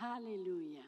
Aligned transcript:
Alléluia. 0.00 0.82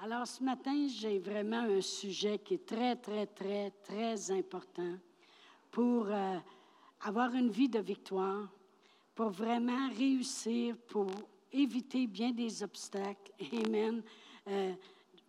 Alors 0.00 0.26
ce 0.26 0.42
matin, 0.42 0.88
j'ai 0.88 1.20
vraiment 1.20 1.60
un 1.60 1.80
sujet 1.80 2.40
qui 2.40 2.54
est 2.54 2.66
très, 2.66 2.96
très, 2.96 3.24
très, 3.26 3.70
très 3.84 4.32
important 4.32 4.94
pour 5.70 6.06
euh, 6.08 6.38
avoir 7.02 7.32
une 7.34 7.50
vie 7.50 7.68
de 7.68 7.78
victoire, 7.78 8.48
pour 9.14 9.30
vraiment 9.30 9.88
réussir, 9.96 10.76
pour 10.88 11.06
éviter 11.52 12.08
bien 12.08 12.32
des 12.32 12.60
obstacles. 12.64 13.30
Amen. 13.64 14.02
Euh, 14.48 14.72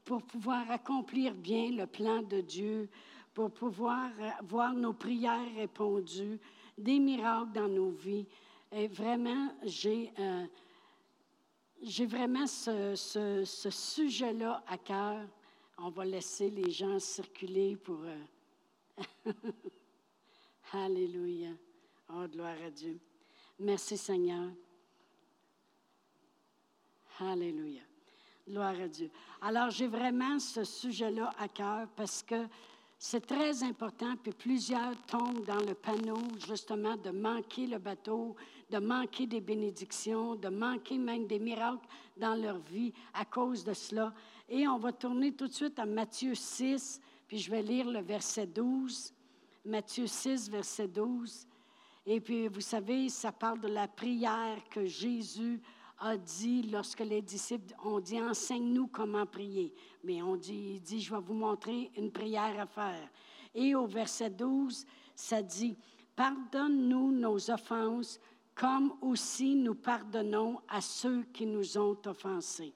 pour 0.03 0.23
pouvoir 0.23 0.71
accomplir 0.71 1.35
bien 1.35 1.69
le 1.69 1.85
plan 1.85 2.23
de 2.23 2.41
Dieu, 2.41 2.89
pour 3.35 3.51
pouvoir 3.51 4.09
euh, 4.19 4.29
voir 4.41 4.73
nos 4.73 4.93
prières 4.93 5.53
répondues, 5.55 6.39
des 6.75 6.97
miracles 6.97 7.51
dans 7.53 7.67
nos 7.67 7.91
vies. 7.91 8.25
Et 8.71 8.87
vraiment, 8.87 9.49
j'ai 9.63 10.11
j'ai 11.81 12.05
vraiment 12.05 12.47
ce, 12.47 13.43
sujet-là 13.45 14.63
à 14.67 14.77
cœur. 14.77 15.25
On 15.77 15.89
va 15.89 16.05
laisser 16.05 16.49
les 16.49 16.71
gens 16.71 16.99
circuler 16.99 17.75
pour... 17.77 17.99
Euh, 18.03 19.33
Alléluia. 20.73 21.51
Oh, 22.13 22.27
gloire 22.27 22.57
à 22.65 22.69
Dieu. 22.69 22.99
Merci 23.59 23.97
Seigneur. 23.97 24.51
Alléluia. 27.19 27.81
Gloire 28.47 28.79
à 28.79 28.87
Dieu. 28.87 29.09
Alors, 29.41 29.69
j'ai 29.69 29.87
vraiment 29.87 30.39
ce 30.39 30.63
sujet-là 30.63 31.31
à 31.37 31.47
cœur 31.47 31.87
parce 31.95 32.23
que 32.23 32.47
c'est 32.97 33.25
très 33.25 33.63
important, 33.63 34.15
puis 34.17 34.33
plusieurs 34.33 34.95
tombent 35.05 35.45
dans 35.45 35.61
le 35.61 35.73
panneau 35.73 36.19
justement 36.45 36.97
de 36.97 37.11
manquer 37.11 37.65
le 37.65 37.77
bateau, 37.77 38.35
de 38.69 38.77
manquer 38.77 39.25
des 39.25 39.41
bénédictions, 39.41 40.35
de 40.35 40.49
manquer 40.49 40.97
même 40.97 41.27
des 41.27 41.39
miracles 41.39 41.87
dans 42.17 42.35
leur 42.35 42.59
vie 42.59 42.93
à 43.13 43.25
cause 43.25 43.63
de 43.63 43.73
cela. 43.73 44.13
Et 44.47 44.67
on 44.67 44.77
va 44.77 44.91
tourner 44.91 45.33
tout 45.33 45.47
de 45.47 45.53
suite 45.53 45.79
à 45.79 45.85
Matthieu 45.85 46.35
6, 46.35 47.01
puis 47.27 47.39
je 47.39 47.49
vais 47.49 47.61
lire 47.61 47.89
le 47.89 48.01
verset 48.01 48.47
12. 48.47 49.13
Matthieu 49.65 50.07
6, 50.07 50.49
verset 50.49 50.87
12. 50.87 51.47
Et 52.05 52.19
puis, 52.19 52.47
vous 52.47 52.61
savez, 52.61 53.09
ça 53.09 53.31
parle 53.31 53.59
de 53.59 53.67
la 53.67 53.87
prière 53.87 54.57
que 54.69 54.85
Jésus 54.85 55.61
a 55.99 56.17
dit 56.17 56.63
lorsque 56.63 57.01
les 57.01 57.21
disciples 57.21 57.75
ont 57.83 57.99
dit 57.99 58.19
enseigne-nous 58.21 58.87
comment 58.87 59.25
prier. 59.25 59.73
Mais 60.03 60.21
on 60.21 60.35
dit, 60.35 60.73
il 60.75 60.81
dit, 60.81 61.01
je 61.01 61.13
vais 61.13 61.21
vous 61.21 61.33
montrer 61.33 61.91
une 61.97 62.11
prière 62.11 62.59
à 62.59 62.65
faire. 62.65 63.09
Et 63.53 63.75
au 63.75 63.85
verset 63.85 64.29
12, 64.29 64.85
ça 65.15 65.41
dit, 65.41 65.75
pardonne-nous 66.15 67.11
nos 67.11 67.51
offenses 67.51 68.19
comme 68.59 68.93
aussi 69.01 69.55
nous 69.55 69.75
pardonnons 69.75 70.59
à 70.67 70.81
ceux 70.81 71.23
qui 71.31 71.45
nous 71.45 71.77
ont 71.77 71.97
offensés. 72.05 72.73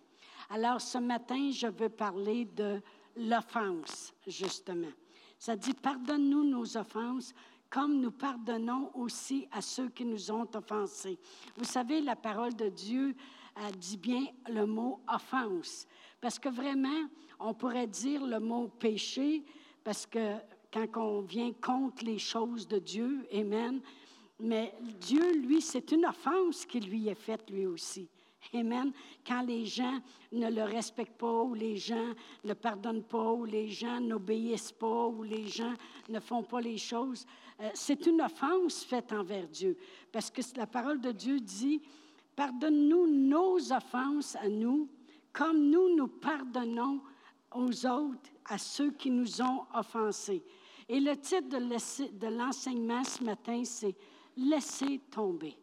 Alors 0.50 0.80
ce 0.80 0.98
matin, 0.98 1.52
je 1.52 1.68
veux 1.68 1.90
parler 1.90 2.46
de 2.46 2.82
l'offense, 3.18 4.14
justement. 4.26 4.92
Ça 5.38 5.58
dit, 5.58 5.74
pardonne-nous 5.74 6.46
nos 6.46 6.78
offenses 6.78 7.34
comme 7.70 8.00
nous 8.00 8.12
pardonnons 8.12 8.92
aussi 8.94 9.48
à 9.52 9.62
ceux 9.62 9.90
qui 9.90 10.06
nous 10.06 10.32
ont 10.32 10.48
offensés. 10.56 11.20
Vous 11.58 11.66
savez, 11.66 12.00
la 12.00 12.16
parole 12.16 12.56
de 12.56 12.70
Dieu 12.70 13.14
dit 13.78 13.98
bien 13.98 14.26
le 14.48 14.66
mot 14.66 15.02
offense, 15.12 15.86
parce 16.22 16.40
que 16.40 16.50
vraiment, 16.50 17.10
on 17.40 17.54
pourrait 17.54 17.88
dire 17.88 18.26
le 18.26 18.40
mot 18.40 18.70
péché, 18.70 19.44
parce 19.84 20.06
que 20.06 20.36
quand 20.72 20.88
on 20.96 21.22
vient 21.22 21.52
contre 21.52 22.06
les 22.06 22.20
choses 22.20 22.68
de 22.68 22.80
Dieu, 22.80 23.28
Amen, 23.34 23.82
mais 24.40 24.74
Dieu, 25.00 25.38
lui, 25.38 25.62
c'est 25.62 25.92
une 25.92 26.06
offense 26.06 26.66
qui 26.66 26.80
lui 26.80 27.08
est 27.08 27.16
faite, 27.16 27.50
lui 27.50 27.66
aussi. 27.66 28.10
Amen. 28.54 28.92
Quand 29.26 29.42
les 29.42 29.66
gens 29.66 30.00
ne 30.32 30.50
le 30.50 30.64
respectent 30.64 31.18
pas, 31.18 31.44
ou 31.44 31.54
les 31.54 31.78
gens 31.78 32.14
ne 32.44 32.54
pardonnent 32.54 33.04
pas, 33.04 33.32
ou 33.32 33.46
les 33.46 33.70
gens 33.70 34.00
n'obéissent 34.00 34.72
pas, 34.72 35.08
ou 35.08 35.24
les 35.24 35.48
gens 35.48 35.74
ne 36.10 36.20
font 36.20 36.44
pas 36.44 36.60
les 36.60 36.78
choses, 36.78 37.26
euh, 37.62 37.70
c'est 37.74 38.06
une 38.06 38.22
offense 38.22 38.84
faite 38.84 39.14
envers 39.14 39.48
Dieu. 39.48 39.78
Parce 40.12 40.30
que 40.30 40.42
la 40.58 40.68
parole 40.68 41.00
de 41.00 41.12
Dieu 41.12 41.40
dit, 41.40 41.82
pardonne-nous 42.36 43.08
nos 43.08 43.72
offenses 43.72 44.36
à 44.36 44.50
nous, 44.50 44.90
comme 45.32 45.70
nous 45.70 45.96
nous 45.96 46.08
pardonnons 46.08 47.02
aux 47.56 47.86
autres, 47.86 48.30
à 48.46 48.58
ceux 48.58 48.92
qui 48.92 49.10
nous 49.10 49.42
ont 49.42 49.66
offensés. 49.74 50.44
Et 50.90 51.00
le 51.00 51.16
titre 51.16 51.48
de 51.48 52.28
l'enseignement 52.28 53.04
ce 53.04 53.24
matin, 53.24 53.64
c'est 53.64 53.96
Laissez 54.38 55.00
tomber. 55.12 55.56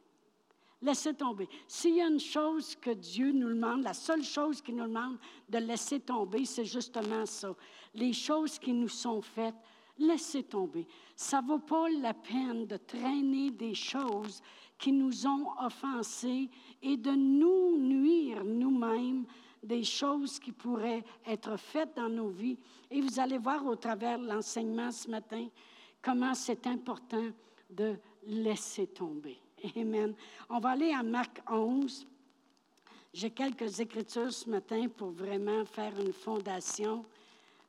Laissez 0.82 1.12
tomber. 1.12 1.48
S'il 1.66 1.96
y 1.96 2.00
a 2.00 2.08
une 2.08 2.20
chose 2.20 2.74
que 2.76 2.90
Dieu 2.90 3.32
nous 3.32 3.50
demande, 3.50 3.82
la 3.82 3.92
seule 3.92 4.24
chose 4.24 4.62
qu'il 4.62 4.76
nous 4.76 4.86
demande 4.86 5.18
de 5.48 5.58
laisser 5.58 6.00
tomber, 6.00 6.46
c'est 6.46 6.64
justement 6.64 7.26
ça. 7.26 7.54
Les 7.94 8.14
choses 8.14 8.58
qui 8.58 8.72
nous 8.72 8.88
sont 8.88 9.20
faites, 9.20 9.54
laissez 9.98 10.42
tomber. 10.42 10.86
Ça 11.14 11.42
ne 11.42 11.48
vaut 11.48 11.58
pas 11.58 11.88
la 11.90 12.14
peine 12.14 12.66
de 12.66 12.78
traîner 12.78 13.50
des 13.50 13.74
choses 13.74 14.40
qui 14.78 14.92
nous 14.92 15.26
ont 15.26 15.48
offensés 15.60 16.48
et 16.82 16.96
de 16.96 17.10
nous 17.10 17.76
nuire 17.76 18.42
nous-mêmes 18.42 19.26
des 19.62 19.84
choses 19.84 20.38
qui 20.38 20.52
pourraient 20.52 21.04
être 21.26 21.58
faites 21.58 21.94
dans 21.94 22.08
nos 22.08 22.28
vies. 22.28 22.58
Et 22.90 23.02
vous 23.02 23.20
allez 23.20 23.36
voir 23.36 23.66
au 23.66 23.76
travers 23.76 24.18
de 24.18 24.26
l'enseignement 24.26 24.90
ce 24.90 25.10
matin 25.10 25.46
comment 26.00 26.32
c'est 26.32 26.66
important 26.66 27.26
de 27.68 27.98
laisser 28.26 28.86
tomber. 28.86 29.38
Amen. 29.76 30.14
On 30.48 30.58
va 30.58 30.70
aller 30.70 30.92
à 30.92 31.02
Marc 31.02 31.42
11. 31.50 32.06
J'ai 33.12 33.30
quelques 33.30 33.80
écritures 33.80 34.32
ce 34.32 34.48
matin 34.48 34.88
pour 34.88 35.10
vraiment 35.10 35.64
faire 35.64 35.92
une 36.00 36.12
fondation. 36.12 37.04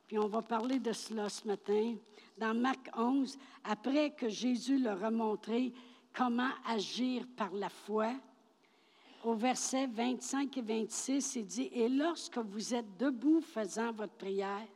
Puis 0.06 0.18
on 0.18 0.28
va 0.28 0.42
parler 0.42 0.78
de 0.78 0.92
cela 0.92 1.28
ce 1.28 1.46
matin. 1.46 1.96
Dans 2.38 2.54
Marc 2.54 2.90
11, 2.96 3.36
après 3.64 4.10
que 4.10 4.28
Jésus 4.28 4.78
leur 4.78 5.02
a 5.04 5.10
montré 5.10 5.72
comment 6.14 6.50
agir 6.66 7.24
par 7.36 7.52
la 7.52 7.68
foi, 7.68 8.12
au 9.24 9.34
verset 9.34 9.86
25 9.86 10.56
et 10.56 10.62
26, 10.62 11.36
il 11.36 11.46
dit, 11.46 11.70
Et 11.72 11.88
lorsque 11.88 12.38
vous 12.38 12.74
êtes 12.74 12.96
debout 12.96 13.40
faisant 13.40 13.92
votre 13.92 14.14
prière, 14.14 14.66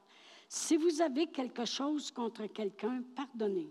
si 0.48 0.76
vous 0.76 1.00
avez 1.00 1.26
quelque 1.26 1.64
chose 1.64 2.10
contre 2.10 2.46
quelqu'un, 2.46 3.02
pardonnez 3.14 3.68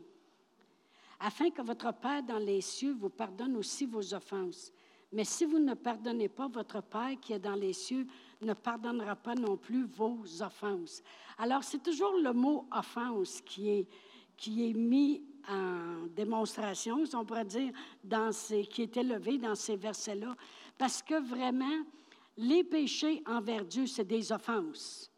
afin 1.19 1.49
que 1.49 1.61
votre 1.61 1.93
Père 1.93 2.23
dans 2.23 2.39
les 2.39 2.61
cieux 2.61 2.93
vous 2.93 3.09
pardonne 3.09 3.55
aussi 3.55 3.85
vos 3.85 4.13
offenses. 4.13 4.71
Mais 5.11 5.23
si 5.23 5.45
vous 5.45 5.59
ne 5.59 5.73
pardonnez 5.73 6.27
pas, 6.27 6.47
votre 6.47 6.81
Père 6.81 7.17
qui 7.21 7.33
est 7.33 7.39
dans 7.39 7.55
les 7.55 7.73
cieux 7.73 8.05
ne 8.41 8.53
pardonnera 8.53 9.15
pas 9.15 9.35
non 9.35 9.55
plus 9.55 9.85
vos 9.85 10.19
offenses. 10.41 11.01
Alors, 11.37 11.63
c'est 11.63 11.81
toujours 11.81 12.17
le 12.17 12.33
mot 12.33 12.67
offense 12.71 13.41
qui 13.41 13.69
est, 13.69 13.87
qui 14.35 14.69
est 14.69 14.73
mis 14.73 15.23
en 15.47 16.07
démonstration, 16.07 17.05
si 17.05 17.15
on 17.15 17.23
pourrait 17.25 17.45
dire, 17.45 17.71
dans 18.03 18.31
ces, 18.31 18.65
qui 18.65 18.81
est 18.81 18.97
élevé 18.97 19.37
dans 19.37 19.55
ces 19.55 19.75
versets-là, 19.75 20.35
parce 20.77 21.01
que 21.01 21.21
vraiment, 21.21 21.83
les 22.37 22.63
péchés 22.63 23.23
envers 23.25 23.63
Dieu, 23.63 23.87
c'est 23.87 24.05
des 24.05 24.31
offenses. 24.31 25.11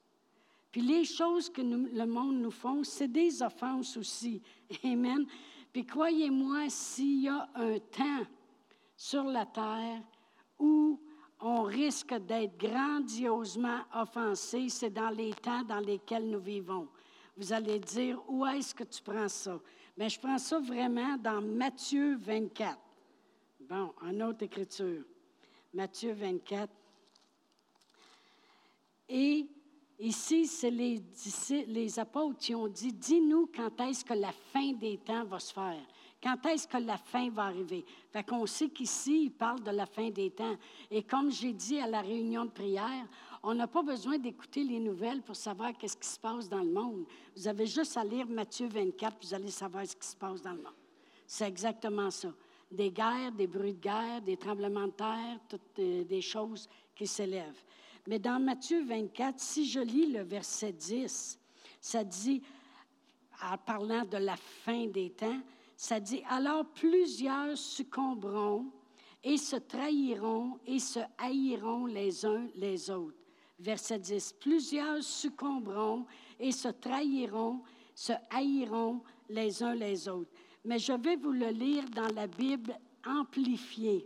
Puis 0.71 0.81
les 0.81 1.05
choses 1.05 1.49
que 1.49 1.61
le 1.61 2.05
monde 2.05 2.39
nous 2.39 2.51
font, 2.51 2.83
c'est 2.83 3.07
des 3.07 3.41
offenses 3.41 3.97
aussi. 3.97 4.41
Amen. 4.83 5.25
Puis 5.77 5.85
croyez-moi, 5.85 6.71
s'il 6.71 7.21
y 7.21 7.29
a 7.29 7.47
un 7.53 7.77
temps 7.77 8.25
sur 8.95 9.25
la 9.25 9.45
terre 9.45 10.01
où 10.57 10.99
on 11.39 11.61
risque 11.61 12.15
d'être 12.15 12.57
grandiosement 12.57 13.81
offensé, 13.93 14.69
c'est 14.69 14.89
dans 14.89 15.11
les 15.11 15.35
temps 15.35 15.61
dans 15.61 15.79
lesquels 15.79 16.27
nous 16.31 16.39
vivons. 16.39 16.87
Vous 17.37 17.53
allez 17.53 17.77
dire, 17.77 18.19
où 18.27 18.43
est-ce 18.47 18.73
que 18.73 18.85
tu 18.85 19.03
prends 19.03 19.29
ça? 19.29 19.59
Mais 19.95 20.09
je 20.09 20.19
prends 20.19 20.39
ça 20.39 20.57
vraiment 20.59 21.15
dans 21.15 21.43
Matthieu 21.43 22.17
24. 22.21 22.75
Bon, 23.69 23.93
en 24.01 24.19
autre 24.21 24.41
écriture. 24.41 25.03
Matthieu 25.75 26.13
24. 26.13 26.73
Et 29.09 29.47
Ici, 29.99 30.45
c'est 30.45 30.69
les, 30.69 31.99
apôtres 31.99 32.37
qui 32.37 32.53
ont 32.53 32.67
dit, 32.67 32.93
dis-nous 32.93 33.49
quand 33.55 33.81
est-ce 33.81 34.05
que 34.05 34.13
la 34.13 34.31
fin 34.31 34.73
des 34.73 34.97
temps 34.97 35.25
va 35.25 35.39
se 35.39 35.51
faire. 35.51 35.81
Quand 36.21 36.45
est-ce 36.45 36.67
que 36.67 36.77
la 36.77 36.97
fin 36.97 37.29
va 37.29 37.45
arriver? 37.45 37.83
Fait 38.11 38.23
qu'on 38.23 38.45
sait 38.45 38.69
qu'ici, 38.69 39.23
il 39.25 39.31
parle 39.31 39.63
de 39.63 39.71
la 39.71 39.85
fin 39.85 40.09
des 40.09 40.29
temps. 40.31 40.55
Et 40.91 41.01
comme 41.01 41.31
j'ai 41.31 41.53
dit 41.53 41.79
à 41.79 41.87
la 41.87 42.01
réunion 42.01 42.45
de 42.45 42.51
prière, 42.51 43.07
on 43.41 43.53
n'a 43.53 43.67
pas 43.67 43.81
besoin 43.81 44.17
d'écouter 44.17 44.63
les 44.63 44.79
nouvelles 44.79 45.21
pour 45.21 45.35
savoir 45.35 45.75
qu'est-ce 45.77 45.97
qui 45.97 46.07
se 46.07 46.19
passe 46.19 46.49
dans 46.49 46.63
le 46.63 46.71
monde. 46.71 47.05
Vous 47.35 47.47
avez 47.47 47.65
juste 47.65 47.97
à 47.97 48.03
lire 48.03 48.27
Matthieu 48.27 48.67
24, 48.67 49.17
vous 49.21 49.33
allez 49.33 49.51
savoir 49.51 49.85
ce 49.87 49.95
qui 49.95 50.07
se 50.07 50.15
passe 50.15 50.41
dans 50.41 50.53
le 50.53 50.61
monde. 50.61 50.73
C'est 51.25 51.47
exactement 51.47 52.11
ça. 52.11 52.29
Des 52.71 52.91
guerres, 52.91 53.31
des 53.31 53.47
bruits 53.47 53.73
de 53.73 53.79
guerre, 53.79 54.21
des 54.21 54.37
tremblements 54.37 54.87
de 54.87 54.91
terre, 54.91 55.39
toutes 55.47 55.79
euh, 55.79 56.03
des 56.03 56.21
choses 56.21 56.67
qui 56.95 57.07
s'élèvent. 57.07 57.63
Mais 58.07 58.19
dans 58.19 58.39
Matthieu 58.39 58.83
24, 58.85 59.37
si 59.37 59.69
je 59.69 59.81
lis 59.81 60.07
le 60.07 60.21
verset 60.21 60.71
10, 60.71 61.37
ça 61.81 62.03
dit, 62.05 62.41
en 63.43 63.57
parlant 63.57 64.05
de 64.05 64.17
la 64.17 64.37
fin 64.37 64.87
des 64.87 65.11
temps, 65.11 65.41
ça 65.75 65.99
dit, 65.99 66.23
alors 66.29 66.65
plusieurs 66.65 67.57
succomberont 67.57 68.65
et 69.23 69.35
se 69.35 69.57
trahiront 69.57 70.57
et 70.65 70.79
se 70.79 70.99
haïront 71.17 71.85
les 71.85 72.25
uns 72.25 72.47
les 72.55 72.89
autres. 72.89 73.17
Verset 73.59 73.99
10. 73.99 74.35
Plusieurs 74.39 75.03
succomberont 75.03 76.05
et 76.39 76.51
se 76.51 76.69
trahiront, 76.69 77.61
se 77.93 78.13
haïront 78.29 79.01
les 79.29 79.61
uns 79.61 79.75
les 79.75 80.07
autres. 80.07 80.31
Mais 80.63 80.79
je 80.79 80.93
vais 80.93 81.17
vous 81.17 81.31
le 81.31 81.49
lire 81.49 81.83
dans 81.89 82.13
la 82.13 82.27
Bible 82.27 82.77
amplifiée. 83.05 84.05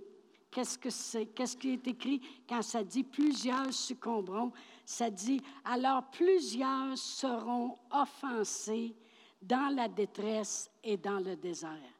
Qu'est-ce 0.51 1.55
qui 1.57 1.71
est 1.71 1.87
écrit 1.87 2.21
quand 2.47 2.61
ça 2.61 2.83
dit 2.83 3.03
plusieurs 3.03 3.73
succomberont? 3.73 4.51
Ça 4.85 5.09
dit 5.09 5.41
alors 5.63 6.03
plusieurs 6.11 6.97
seront 6.97 7.77
offensés 7.89 8.93
dans 9.41 9.73
la 9.73 9.87
détresse 9.87 10.69
et 10.83 10.97
dans 10.97 11.19
le 11.19 11.35
désert. 11.35 11.93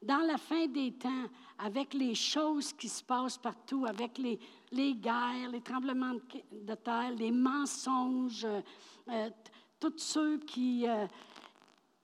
Dans 0.00 0.24
la 0.26 0.38
fin 0.38 0.66
des 0.66 0.92
temps, 0.92 1.28
avec 1.58 1.94
les 1.94 2.14
choses 2.14 2.72
qui 2.72 2.88
se 2.88 3.04
passent 3.04 3.38
partout, 3.38 3.84
avec 3.86 4.18
les, 4.18 4.94
guerres, 4.94 5.50
les 5.52 5.60
tremblements 5.60 6.14
de 6.50 6.74
terre, 6.74 7.12
les 7.16 7.30
mensonges, 7.30 8.46
euh, 9.08 9.30
tous 9.78 9.98
ceux 9.98 10.38
qui, 10.38 10.88
euh, 10.88 11.06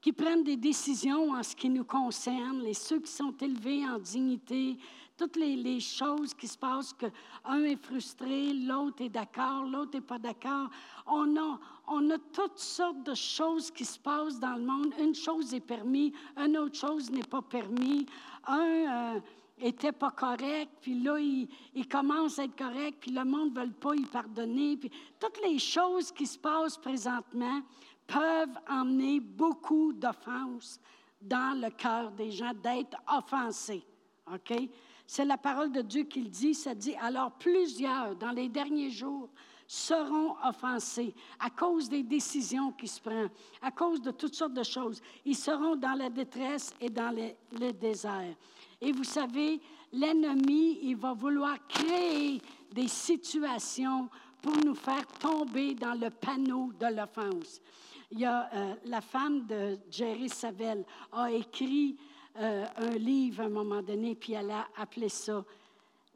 qui 0.00 0.12
prennent 0.12 0.44
des 0.44 0.56
décisions 0.56 1.32
en 1.32 1.42
ce 1.42 1.56
qui 1.56 1.68
nous 1.68 1.84
concerne, 1.84 2.60
les 2.60 2.74
ceux 2.74 3.00
qui 3.00 3.10
sont 3.10 3.36
élevés 3.40 3.84
en 3.84 3.98
dignité, 3.98 4.78
toutes 5.18 5.36
les, 5.36 5.80
choses 5.80 6.32
qui 6.32 6.46
se 6.46 6.56
passent, 6.56 6.94
qu'un 6.94 7.64
est 7.64 7.84
frustré, 7.84 8.54
l'autre 8.54 9.02
est 9.02 9.08
d'accord, 9.08 9.64
l'autre 9.64 9.90
n'est 9.94 10.00
pas 10.00 10.18
d'accord. 10.18 10.70
On 11.06 11.36
a, 11.36 11.58
on 11.88 12.10
a 12.10 12.18
toutes 12.32 12.58
sortes 12.58 13.02
de 13.02 13.14
choses 13.14 13.70
qui 13.70 13.84
se 13.84 13.98
passent 13.98 14.38
dans 14.38 14.54
le 14.54 14.62
monde. 14.62 14.94
Une 15.00 15.14
chose 15.14 15.52
est 15.52 15.60
permise, 15.60 16.12
une 16.36 16.56
autre 16.56 16.76
chose 16.76 17.10
n'est 17.10 17.24
pas 17.24 17.42
permise. 17.42 18.06
Un 18.46 19.20
euh, 19.60 19.92
pas 19.98 20.12
correct, 20.12 20.70
puis 20.80 21.02
là, 21.02 21.18
il, 21.18 21.48
il, 21.74 21.88
commence 21.88 22.38
à 22.38 22.44
être 22.44 22.56
correct, 22.56 22.98
puis 23.00 23.10
le 23.10 23.24
monde 23.24 23.52
ne 23.54 23.60
veut 23.60 23.72
pas 23.72 23.96
y 23.96 24.04
pardonner. 24.04 24.76
Puis 24.76 24.90
toutes 25.18 25.40
les 25.44 25.58
choses 25.58 26.12
qui 26.12 26.26
se 26.26 26.38
passent 26.38 26.78
présentement 26.78 27.60
peuvent 28.06 28.56
emmener 28.68 29.18
beaucoup 29.18 29.92
d'offenses 29.92 30.80
dans 31.20 31.60
le 31.60 31.70
cœur 31.70 32.12
des 32.12 32.30
gens, 32.30 32.52
d'être 32.54 32.96
offensés. 33.12 33.84
OK? 34.32 34.68
C'est 35.10 35.24
la 35.24 35.38
parole 35.38 35.72
de 35.72 35.80
Dieu 35.80 36.04
qui 36.04 36.20
le 36.20 36.28
dit. 36.28 36.52
Ça 36.52 36.74
dit, 36.74 36.94
alors 37.00 37.32
plusieurs, 37.32 38.14
dans 38.14 38.30
les 38.30 38.50
derniers 38.50 38.90
jours, 38.90 39.30
seront 39.66 40.36
offensés 40.46 41.14
à 41.40 41.48
cause 41.48 41.88
des 41.88 42.02
décisions 42.02 42.72
qui 42.72 42.86
se 42.86 43.00
prennent, 43.00 43.30
à 43.62 43.70
cause 43.70 44.02
de 44.02 44.10
toutes 44.10 44.34
sortes 44.34 44.52
de 44.52 44.62
choses. 44.62 45.00
Ils 45.24 45.34
seront 45.34 45.76
dans 45.76 45.94
la 45.94 46.10
détresse 46.10 46.74
et 46.78 46.90
dans 46.90 47.10
le, 47.10 47.72
désert. 47.72 48.34
Et 48.82 48.92
vous 48.92 49.04
savez, 49.04 49.62
l'ennemi, 49.94 50.78
il 50.82 50.96
va 50.96 51.14
vouloir 51.14 51.56
créer 51.66 52.42
des 52.70 52.88
situations 52.88 54.10
pour 54.42 54.58
nous 54.62 54.74
faire 54.74 55.06
tomber 55.06 55.74
dans 55.74 55.94
le 55.94 56.10
panneau 56.10 56.70
de 56.78 56.94
l'offense. 56.94 57.62
Il 58.10 58.20
y 58.20 58.26
a 58.26 58.50
euh, 58.52 58.74
la 58.84 59.00
femme 59.00 59.46
de 59.46 59.78
Jerry 59.90 60.28
Savelle 60.28 60.84
a 61.12 61.32
écrit 61.32 61.96
euh, 62.36 62.66
un 62.76 62.90
livre 62.90 63.42
à 63.42 63.46
un 63.46 63.50
moment 63.50 63.82
donné, 63.82 64.14
puis 64.14 64.34
elle 64.34 64.50
a 64.50 64.68
appelé 64.76 65.08
ça 65.08 65.44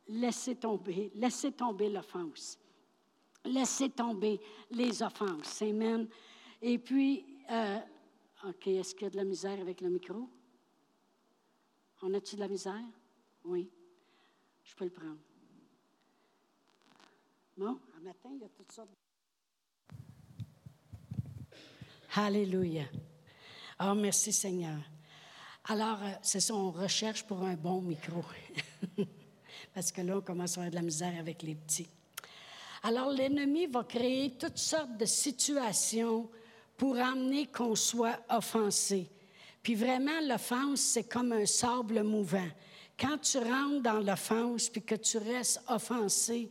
Laissez 0.09 0.57
tomber, 0.57 1.11
laissez 1.15 1.53
tomber 1.53 1.89
l'offense. 1.89 2.59
Laissez 3.45 3.91
tomber 3.91 4.41
les 4.71 5.03
offenses. 5.03 5.63
Amen. 5.63 6.09
Et 6.61 6.79
puis, 6.79 7.25
euh, 7.51 7.79
OK, 8.49 8.67
est-ce 8.69 8.95
qu'il 8.95 9.05
y 9.05 9.07
a 9.07 9.11
de 9.11 9.17
la 9.17 9.25
misère 9.25 9.61
avec 9.61 9.81
le 9.81 9.91
micro? 9.91 10.29
On 12.03 12.13
a-tu 12.15 12.35
de 12.37 12.41
la 12.41 12.49
misère? 12.49 12.85
Oui. 13.45 13.71
Je 14.65 14.75
peux 14.75 14.85
le 14.85 14.91
prendre. 14.91 15.19
Bon, 17.57 17.79
un 17.97 18.01
matin, 18.01 18.31
il 18.33 18.41
y 18.41 18.45
a 18.45 18.49
toutes 18.49 18.73
sortes 18.73 18.91
de... 18.91 18.97
Alléluia. 22.15 22.85
Oh, 23.81 23.95
merci 23.95 24.33
Seigneur. 24.33 24.79
Alors, 25.67 25.99
euh, 26.03 26.11
c'est 26.23 26.41
ça, 26.41 26.55
on 26.55 26.71
recherche 26.71 27.23
pour 27.25 27.43
un 27.43 27.55
bon 27.55 27.81
micro. 27.81 28.25
Parce 29.75 29.93
que 29.93 30.01
là, 30.01 30.17
on 30.17 30.21
commence 30.21 30.59
à 30.59 30.61
avoir 30.61 30.71
de 30.71 30.77
la 30.77 30.83
misère 30.83 31.15
avec 31.19 31.43
les 31.43 31.55
petits. 31.55 31.89
Alors, 32.83 33.11
l'ennemi 33.11 33.67
va 33.67 33.85
créer 33.85 34.33
toutes 34.37 34.59
sortes 34.59 34.97
de 34.97 35.05
situations 35.05 36.29
pour 36.77 36.99
amener 36.99 37.47
qu'on 37.47 37.77
soit 37.77 38.19
offensé. 38.29 39.09
Puis 39.63 39.77
vraiment, 39.77 40.21
l'offense, 40.23 40.81
c'est 40.81 41.05
comme 41.05 41.31
un 41.31 41.47
sable 41.47 42.03
mouvant. 42.03 42.49
Quand 42.99 43.19
tu 43.19 43.39
rentres 43.39 43.83
dans 43.83 44.01
l'offense 44.01 44.69
puis 44.69 44.83
que 44.83 44.97
tu 44.97 45.19
restes 45.19 45.63
offensé, 45.69 46.51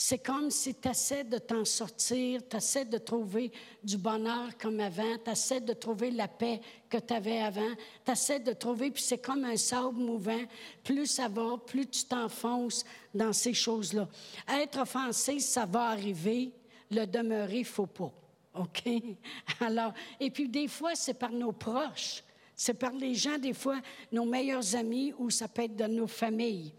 c'est 0.00 0.18
comme 0.18 0.48
si 0.52 0.76
tu 0.76 0.88
essaies 0.88 1.24
de 1.24 1.38
t'en 1.38 1.64
sortir, 1.64 2.40
tu 2.48 2.56
essaies 2.56 2.84
de 2.84 2.98
trouver 2.98 3.50
du 3.82 3.96
bonheur 3.96 4.56
comme 4.56 4.78
avant, 4.78 5.18
tu 5.24 5.28
essaies 5.28 5.60
de 5.60 5.72
trouver 5.72 6.12
la 6.12 6.28
paix 6.28 6.60
que 6.88 6.98
tu 6.98 7.12
avais 7.12 7.40
avant, 7.40 7.74
tu 8.04 8.12
essaies 8.12 8.38
de 8.38 8.52
trouver, 8.52 8.92
puis 8.92 9.02
c'est 9.02 9.18
comme 9.18 9.44
un 9.44 9.56
sable 9.56 9.98
mouvant. 9.98 10.44
Plus 10.84 11.06
ça 11.08 11.26
va, 11.26 11.58
plus 11.66 11.84
tu 11.88 12.04
t'enfonces 12.04 12.84
dans 13.12 13.32
ces 13.32 13.52
choses-là. 13.52 14.08
Être 14.48 14.82
offensé, 14.82 15.40
ça 15.40 15.66
va 15.66 15.88
arriver. 15.88 16.52
Le 16.92 17.04
demeurer, 17.04 17.64
faut 17.64 17.86
pas. 17.86 18.12
OK? 18.54 18.84
Alors, 19.60 19.92
et 20.20 20.30
puis 20.30 20.48
des 20.48 20.68
fois, 20.68 20.94
c'est 20.94 21.14
par 21.14 21.32
nos 21.32 21.50
proches. 21.50 22.22
C'est 22.54 22.74
par 22.74 22.92
les 22.92 23.16
gens, 23.16 23.36
des 23.36 23.52
fois, 23.52 23.80
nos 24.12 24.24
meilleurs 24.24 24.76
amis, 24.76 25.12
ou 25.18 25.28
ça 25.28 25.48
peut 25.48 25.62
être 25.62 25.76
de 25.76 25.86
nos 25.86 26.06
familles. 26.06 26.72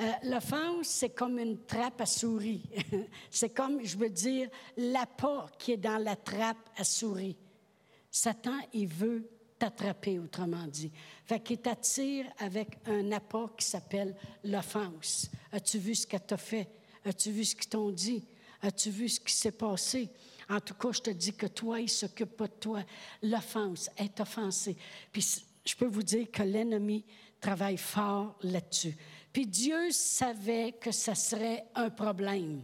Euh, 0.00 0.10
l'offense, 0.24 0.86
c'est 0.86 1.10
comme 1.10 1.38
une 1.38 1.64
trappe 1.64 2.00
à 2.00 2.06
souris. 2.06 2.62
c'est 3.30 3.50
comme, 3.50 3.84
je 3.84 3.96
veux 3.96 4.10
dire, 4.10 4.48
l'appât 4.76 5.46
qui 5.58 5.72
est 5.72 5.76
dans 5.76 5.98
la 5.98 6.16
trappe 6.16 6.70
à 6.76 6.84
souris. 6.84 7.36
Satan, 8.10 8.58
il 8.72 8.86
veut 8.86 9.28
t'attraper, 9.58 10.18
autrement 10.18 10.66
dit. 10.66 10.90
Fait 11.24 11.40
qu'il 11.40 11.58
t'attire 11.58 12.26
avec 12.38 12.78
un 12.86 13.12
appât 13.12 13.50
qui 13.56 13.64
s'appelle 13.64 14.16
l'offense. 14.44 15.30
As-tu 15.52 15.78
vu 15.78 15.94
ce 15.94 16.06
qu'elle 16.06 16.26
t'a 16.26 16.36
fait? 16.36 16.68
As-tu 17.04 17.30
vu 17.30 17.44
ce 17.44 17.54
qu'ils 17.54 17.68
t'ont 17.68 17.90
dit? 17.90 18.24
As-tu 18.60 18.90
vu 18.90 19.08
ce 19.08 19.20
qui 19.20 19.32
s'est 19.32 19.52
passé? 19.52 20.08
En 20.48 20.60
tout 20.60 20.74
cas, 20.74 20.92
je 20.92 21.00
te 21.00 21.10
dis 21.10 21.34
que 21.34 21.46
toi, 21.46 21.78
il 21.78 21.84
ne 21.84 21.88
s'occupe 21.88 22.36
pas 22.36 22.48
de 22.48 22.54
toi. 22.54 22.82
L'offense, 23.22 23.88
est 23.96 24.18
offensée. 24.20 24.76
Puis 25.12 25.42
je 25.64 25.76
peux 25.76 25.86
vous 25.86 26.02
dire 26.02 26.30
que 26.30 26.42
l'ennemi 26.42 27.04
travaille 27.40 27.78
fort 27.78 28.36
là-dessus. 28.42 28.96
Puis 29.32 29.46
Dieu 29.46 29.90
savait 29.90 30.72
que 30.72 30.90
ça 30.90 31.14
serait 31.14 31.64
un 31.74 31.90
problème. 31.90 32.62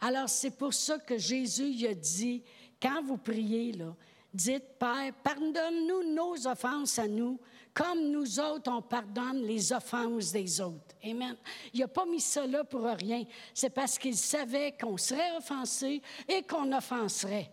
Alors 0.00 0.28
c'est 0.28 0.50
pour 0.50 0.74
ça 0.74 0.98
que 0.98 1.18
Jésus 1.18 1.68
y 1.68 1.86
a 1.86 1.94
dit, 1.94 2.42
quand 2.80 3.02
vous 3.02 3.18
priez, 3.18 3.72
là, 3.72 3.94
dites, 4.32 4.78
Père, 4.78 5.12
pardonne-nous 5.22 6.14
nos 6.14 6.46
offenses 6.46 6.98
à 6.98 7.06
nous, 7.06 7.38
comme 7.72 8.10
nous 8.10 8.40
autres, 8.40 8.70
on 8.70 8.82
pardonne 8.82 9.42
les 9.42 9.72
offenses 9.72 10.32
des 10.32 10.60
autres. 10.60 10.94
Amen. 11.04 11.36
Il 11.72 11.80
n'a 11.80 11.88
pas 11.88 12.04
mis 12.04 12.20
ça 12.20 12.46
là 12.46 12.64
pour 12.64 12.82
rien. 12.82 13.24
C'est 13.54 13.70
parce 13.70 13.96
qu'il 13.96 14.16
savait 14.16 14.72
qu'on 14.72 14.96
serait 14.96 15.36
offensé 15.36 16.02
et 16.28 16.42
qu'on 16.42 16.72
offenserait. 16.72 17.50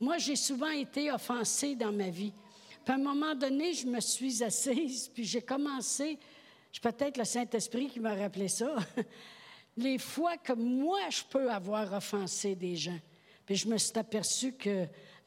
Moi, 0.00 0.18
j'ai 0.18 0.36
souvent 0.36 0.70
été 0.70 1.12
offensée 1.12 1.76
dans 1.76 1.92
ma 1.92 2.08
vie. 2.08 2.32
Puis 2.84 2.92
à 2.92 2.96
un 2.96 2.98
moment 2.98 3.34
donné, 3.34 3.72
je 3.72 3.86
me 3.86 4.00
suis 4.00 4.42
assise, 4.42 5.08
puis 5.08 5.24
j'ai 5.24 5.42
commencé 5.42 6.18
c'est 6.72 6.82
peut-être 6.82 7.16
le 7.16 7.24
Saint-Esprit 7.24 7.88
qui 7.88 8.00
m'a 8.00 8.14
rappelé 8.14 8.48
ça. 8.48 8.76
Les 9.76 9.98
fois 9.98 10.36
que 10.36 10.52
moi, 10.52 11.00
je 11.10 11.22
peux 11.28 11.50
avoir 11.50 11.92
offensé 11.92 12.54
des 12.54 12.76
gens. 12.76 12.98
Puis 13.46 13.56
je 13.56 13.68
me 13.68 13.78
suis 13.78 13.98
aperçu 13.98 14.52
que 14.52 14.86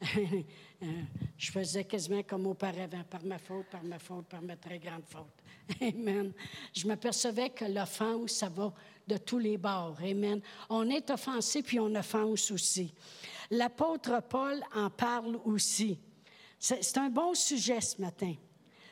je 1.36 1.50
faisais 1.50 1.84
quasiment 1.84 2.22
comme 2.22 2.46
auparavant, 2.46 3.04
par 3.08 3.24
ma 3.24 3.38
faute, 3.38 3.66
par 3.66 3.82
ma 3.84 3.98
faute, 3.98 4.26
par 4.26 4.42
ma 4.42 4.56
très 4.56 4.78
grande 4.78 5.04
faute. 5.06 5.42
Amen. 5.80 6.32
Je 6.72 6.86
m'apercevais 6.86 7.50
que 7.50 7.64
l'offense, 7.64 8.32
ça 8.32 8.48
va 8.48 8.72
de 9.06 9.16
tous 9.16 9.38
les 9.38 9.58
bords. 9.58 9.98
Amen. 10.02 10.40
On 10.68 10.88
est 10.88 11.10
offensé, 11.10 11.62
puis 11.62 11.78
on 11.80 11.94
offense 11.94 12.50
aussi. 12.50 12.94
L'apôtre 13.50 14.22
Paul 14.28 14.62
en 14.74 14.90
parle 14.90 15.38
aussi. 15.44 15.98
C'est 16.58 16.96
un 16.96 17.10
bon 17.10 17.34
sujet 17.34 17.80
ce 17.80 18.00
matin. 18.00 18.34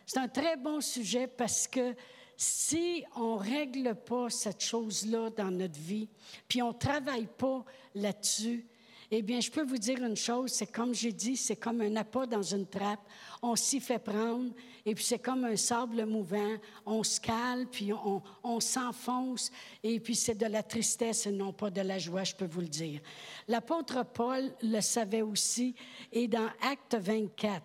C'est 0.04 0.18
un 0.18 0.28
très 0.28 0.56
bon 0.56 0.80
sujet 0.80 1.26
parce 1.26 1.66
que 1.66 1.94
si 2.42 3.04
on 3.14 3.36
ne 3.36 3.40
règle 3.40 3.94
pas 3.94 4.28
cette 4.28 4.62
chose-là 4.62 5.30
dans 5.30 5.50
notre 5.50 5.78
vie, 5.78 6.08
puis 6.48 6.60
on 6.60 6.72
ne 6.72 6.78
travaille 6.78 7.28
pas 7.38 7.64
là-dessus, 7.94 8.66
eh 9.14 9.20
bien, 9.20 9.40
je 9.40 9.50
peux 9.50 9.62
vous 9.62 9.76
dire 9.76 10.02
une 10.02 10.16
chose, 10.16 10.50
c'est 10.52 10.72
comme 10.72 10.94
j'ai 10.94 11.12
dit, 11.12 11.36
c'est 11.36 11.56
comme 11.56 11.82
un 11.82 11.96
appât 11.96 12.26
dans 12.26 12.42
une 12.42 12.66
trappe. 12.66 13.06
On 13.42 13.54
s'y 13.56 13.78
fait 13.78 13.98
prendre, 13.98 14.52
et 14.86 14.94
puis 14.94 15.04
c'est 15.04 15.18
comme 15.18 15.44
un 15.44 15.54
sable 15.54 16.06
mouvant. 16.06 16.56
On 16.86 17.02
se 17.02 17.20
cale, 17.20 17.66
puis 17.70 17.92
on, 17.92 18.22
on 18.42 18.58
s'enfonce, 18.58 19.52
et 19.82 20.00
puis 20.00 20.16
c'est 20.16 20.34
de 20.34 20.46
la 20.46 20.62
tristesse 20.62 21.26
et 21.26 21.30
non 21.30 21.52
pas 21.52 21.70
de 21.70 21.82
la 21.82 21.98
joie, 21.98 22.24
je 22.24 22.34
peux 22.34 22.46
vous 22.46 22.62
le 22.62 22.68
dire. 22.68 23.00
L'apôtre 23.46 24.02
Paul 24.02 24.50
le 24.62 24.80
savait 24.80 25.22
aussi, 25.22 25.74
et 26.10 26.26
dans 26.26 26.48
Acte 26.62 26.96
24, 26.98 27.62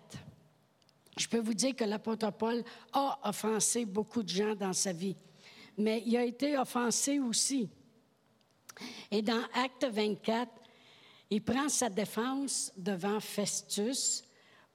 je 1.18 1.28
peux 1.28 1.40
vous 1.40 1.54
dire 1.54 1.74
que 1.74 1.84
l'apôtre 1.84 2.30
Paul 2.32 2.62
a 2.92 3.18
offensé 3.28 3.84
beaucoup 3.84 4.22
de 4.22 4.28
gens 4.28 4.54
dans 4.54 4.72
sa 4.72 4.92
vie, 4.92 5.16
mais 5.76 6.02
il 6.06 6.16
a 6.16 6.24
été 6.24 6.56
offensé 6.56 7.18
aussi 7.18 7.68
Et 9.10 9.22
dans 9.22 9.42
Acte 9.54 9.86
24, 9.90 10.50
il 11.30 11.42
prend 11.42 11.68
sa 11.68 11.88
défense 11.88 12.72
devant 12.76 13.20
Festus 13.20 14.24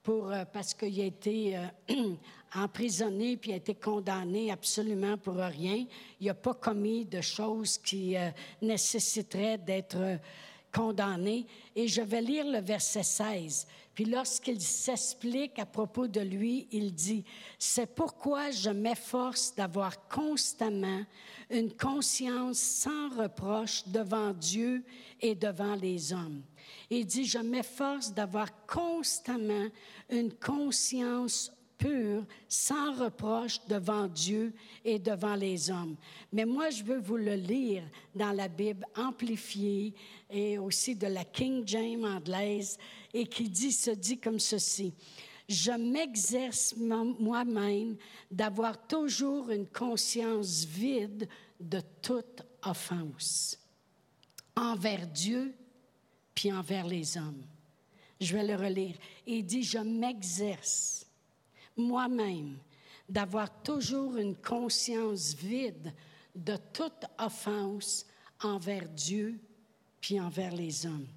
pour, 0.01 0.31
euh, 0.31 0.43
parce 0.45 0.73
qu'il 0.73 0.99
a 1.01 1.05
été 1.05 1.57
euh, 1.57 1.65
emprisonné 2.55 3.37
puis 3.37 3.53
a 3.53 3.55
été 3.55 3.73
condamné 3.73 4.51
absolument 4.51 5.17
pour 5.17 5.35
rien. 5.35 5.85
Il 6.19 6.27
n'a 6.27 6.33
pas 6.33 6.53
commis 6.53 7.05
de 7.05 7.21
choses 7.21 7.77
qui 7.77 8.15
euh, 8.17 8.29
nécessiteraient 8.61 9.57
d'être 9.57 10.19
condamné. 10.71 11.45
Et 11.75 11.87
je 11.87 12.01
vais 12.01 12.21
lire 12.21 12.45
le 12.45 12.59
verset 12.59 13.03
16. 13.03 13.67
Puis 13.93 14.05
lorsqu'il 14.05 14.59
s'explique 14.59 15.59
à 15.59 15.65
propos 15.65 16.07
de 16.07 16.21
lui, 16.21 16.67
il 16.71 16.93
dit, 16.93 17.23
C'est 17.59 17.93
pourquoi 17.93 18.49
je 18.49 18.71
m'efforce 18.71 19.53
d'avoir 19.53 20.07
constamment 20.07 21.03
une 21.51 21.71
conscience 21.71 22.57
sans 22.57 23.09
reproche 23.09 23.87
devant 23.87 24.33
Dieu 24.33 24.83
et 25.21 25.35
devant 25.35 25.75
les 25.75 26.11
hommes. 26.11 26.41
Il 26.89 27.05
dit, 27.05 27.25
Je 27.25 27.37
m'efforce 27.37 28.11
d'avoir 28.13 28.65
constamment 28.65 29.67
une 30.09 30.33
conscience 30.33 31.51
pure, 31.77 32.25
sans 32.47 32.93
reproche 32.93 33.59
devant 33.67 34.07
Dieu 34.07 34.53
et 34.83 34.99
devant 34.99 35.35
les 35.35 35.69
hommes. 35.69 35.95
Mais 36.31 36.45
moi, 36.45 36.69
je 36.69 36.83
veux 36.83 36.99
vous 36.99 37.17
le 37.17 37.35
lire 37.35 37.83
dans 38.15 38.31
la 38.31 38.47
Bible 38.47 38.85
amplifiée 38.95 39.93
et 40.29 40.57
aussi 40.57 40.95
de 40.95 41.07
la 41.07 41.25
King 41.25 41.63
James 41.65 42.05
anglaise 42.05 42.77
et 43.13 43.25
qui 43.25 43.49
dit, 43.49 43.71
se 43.71 43.91
dit 43.91 44.17
comme 44.17 44.39
ceci. 44.39 44.93
Je 45.49 45.71
m'exerce 45.71 46.73
moi-même 46.77 47.97
d'avoir 48.31 48.87
toujours 48.87 49.49
une 49.49 49.67
conscience 49.67 50.63
vide 50.63 51.27
de 51.59 51.81
toute 52.01 52.43
offense 52.63 53.59
envers 54.55 55.05
Dieu 55.07 55.53
puis 56.33 56.51
envers 56.51 56.87
les 56.87 57.17
hommes. 57.17 57.43
Je 58.19 58.35
vais 58.35 58.43
le 58.45 58.55
relire. 58.55 58.95
Il 59.27 59.45
dit, 59.45 59.63
je 59.63 59.79
m'exerce 59.79 61.02
moi-même 61.75 62.57
d'avoir 63.09 63.61
toujours 63.63 64.17
une 64.17 64.35
conscience 64.35 65.33
vide 65.33 65.93
de 66.35 66.57
toute 66.71 67.05
offense 67.17 68.05
envers 68.41 68.87
Dieu 68.89 69.39
puis 70.01 70.19
envers 70.19 70.53
les 70.53 70.85
hommes. 70.85 71.07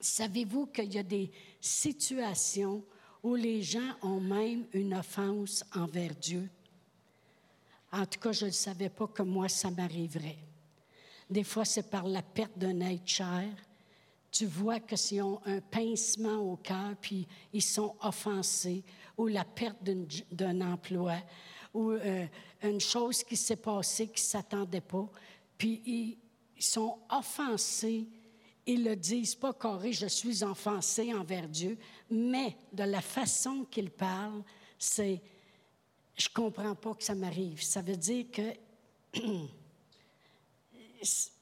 Savez-vous 0.00 0.66
qu'il 0.66 0.92
y 0.92 0.98
a 0.98 1.02
des 1.02 1.30
situations 1.60 2.84
où 3.22 3.34
les 3.34 3.62
gens 3.62 3.96
ont 4.02 4.20
même 4.20 4.66
une 4.72 4.94
offense 4.94 5.64
envers 5.74 6.14
Dieu? 6.14 6.48
En 7.90 8.04
tout 8.04 8.20
cas, 8.20 8.32
je 8.32 8.46
ne 8.46 8.50
savais 8.50 8.90
pas 8.90 9.06
que 9.06 9.22
moi, 9.22 9.48
ça 9.48 9.70
m'arriverait. 9.70 10.38
Des 11.30 11.44
fois, 11.44 11.64
c'est 11.64 11.88
par 11.88 12.06
la 12.06 12.22
perte 12.22 12.58
d'un 12.58 12.80
être 12.80 13.06
cher. 13.06 13.48
Tu 14.30 14.46
vois 14.46 14.80
que 14.80 14.96
s'ils 14.96 15.22
ont 15.22 15.40
un 15.46 15.60
pincement 15.60 16.38
au 16.38 16.56
cœur, 16.56 16.96
puis 17.00 17.26
ils 17.52 17.62
sont 17.62 17.94
offensés, 18.02 18.82
ou 19.16 19.26
la 19.28 19.44
perte 19.44 19.78
d'un 20.32 20.60
emploi, 20.60 21.16
ou 21.72 21.90
euh, 21.90 22.26
une 22.62 22.80
chose 22.80 23.22
qui 23.22 23.36
s'est 23.36 23.56
passée 23.56 24.06
qui 24.08 24.22
ne 24.22 24.26
s'attendait 24.26 24.80
pas, 24.80 25.08
puis 25.58 25.82
ils, 25.86 26.18
sont 26.58 26.98
offensés. 27.10 28.06
Ils 28.66 28.84
le 28.84 28.96
disent 28.96 29.34
pas 29.34 29.52
carré, 29.52 29.92
je 29.92 30.06
suis 30.06 30.42
offensé 30.42 31.12
envers 31.12 31.48
Dieu, 31.48 31.76
mais 32.10 32.56
de 32.72 32.84
la 32.84 33.02
façon 33.02 33.66
qu'ils 33.70 33.90
parlent, 33.90 34.42
c'est 34.78 35.20
je 36.16 36.28
comprends 36.28 36.74
pas 36.74 36.94
que 36.94 37.02
ça 37.02 37.14
m'arrive. 37.14 37.62
Ça 37.62 37.82
veut 37.82 37.96
dire 37.96 38.26
que 38.32 38.54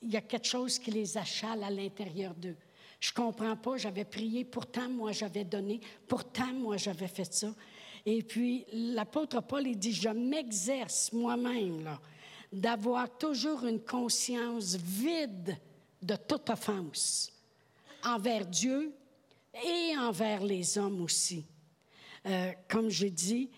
il 0.02 0.10
y 0.10 0.16
a 0.16 0.22
quelque 0.22 0.46
chose 0.46 0.78
qui 0.78 0.90
les 0.90 1.16
achale 1.16 1.62
à 1.62 1.70
l'intérieur 1.70 2.34
d'eux. 2.34 2.56
Je 3.02 3.12
comprends 3.12 3.56
pas, 3.56 3.76
j'avais 3.78 4.04
prié, 4.04 4.44
pourtant 4.44 4.88
moi 4.88 5.10
j'avais 5.10 5.42
donné, 5.42 5.80
pourtant 6.06 6.52
moi 6.52 6.76
j'avais 6.76 7.08
fait 7.08 7.34
ça. 7.34 7.52
Et 8.06 8.22
puis 8.22 8.64
l'apôtre 8.72 9.40
Paul, 9.40 9.66
il 9.66 9.76
dit, 9.76 9.92
je 9.92 10.08
m'exerce 10.08 11.12
moi-même, 11.12 11.82
là, 11.82 12.00
d'avoir 12.52 13.18
toujours 13.18 13.66
une 13.66 13.80
conscience 13.80 14.76
vide 14.76 15.58
de 16.00 16.14
toute 16.14 16.48
offense 16.48 17.32
envers 18.04 18.46
Dieu 18.46 18.94
et 19.52 19.98
envers 19.98 20.44
les 20.44 20.78
hommes 20.78 21.02
aussi. 21.02 21.44
Euh, 22.26 22.52
comme 22.68 22.88
je 22.88 23.08
dis, 23.08 23.50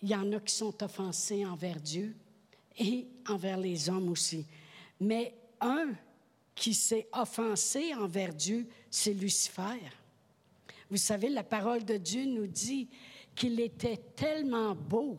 il 0.00 0.08
y 0.08 0.14
en 0.14 0.32
a 0.32 0.40
qui 0.40 0.54
sont 0.54 0.82
offensés 0.82 1.44
envers 1.44 1.78
Dieu 1.78 2.16
et 2.78 3.06
envers 3.28 3.58
les 3.58 3.90
hommes 3.90 4.08
aussi. 4.08 4.46
Mais 4.98 5.34
un 5.60 5.92
qui 6.54 6.74
s'est 6.74 7.08
offensé 7.12 7.94
envers 7.94 8.32
Dieu, 8.32 8.66
c'est 8.90 9.12
Lucifer. 9.12 9.80
Vous 10.90 10.96
savez, 10.96 11.28
la 11.28 11.42
parole 11.42 11.84
de 11.84 11.96
Dieu 11.96 12.24
nous 12.24 12.46
dit 12.46 12.88
qu'il 13.34 13.58
était 13.60 14.00
tellement 14.14 14.74
beau 14.74 15.18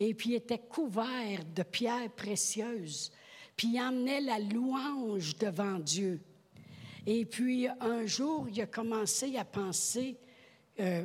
et 0.00 0.14
puis 0.14 0.34
était 0.34 0.58
couvert 0.58 1.44
de 1.54 1.62
pierres 1.62 2.10
précieuses, 2.10 3.10
puis 3.56 3.68
il 3.74 3.80
emmenait 3.80 4.20
la 4.20 4.38
louange 4.38 5.36
devant 5.36 5.78
Dieu. 5.78 6.20
Et 7.06 7.24
puis 7.24 7.66
un 7.80 8.06
jour, 8.06 8.46
il 8.48 8.60
a 8.60 8.66
commencé 8.66 9.36
à 9.36 9.44
penser, 9.44 10.16
euh, 10.78 11.04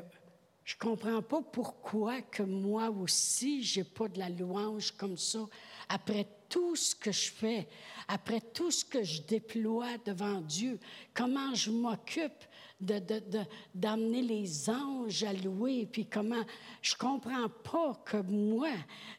je 0.64 0.76
comprends 0.78 1.22
pas 1.22 1.42
pourquoi 1.42 2.22
que 2.22 2.44
moi 2.44 2.90
aussi, 2.90 3.64
j'ai 3.64 3.84
pas 3.84 4.08
de 4.08 4.20
la 4.20 4.30
louange 4.30 4.92
comme 4.92 5.18
ça 5.18 5.46
après 5.90 6.28
tout 6.54 6.76
ce 6.76 6.94
que 6.94 7.12
je 7.12 7.32
fais, 7.32 7.68
après 8.08 8.40
tout 8.40 8.70
ce 8.70 8.86
que 8.86 9.02
je 9.02 9.24
déploie 9.24 9.98
devant 10.06 10.40
Dieu, 10.40 10.80
comment 11.12 11.56
je 11.56 11.72
m'occupe 11.72 12.44
d'amener 12.80 14.22
de, 14.22 14.28
les 14.28 14.70
anges 14.70 15.24
à 15.24 15.34
louer, 15.34 15.88
puis 15.92 16.06
comment 16.06 16.44
je 16.84 16.94
comprends 16.94 17.50
pas 17.50 18.00
que 18.06 18.18
moi, 18.18 18.70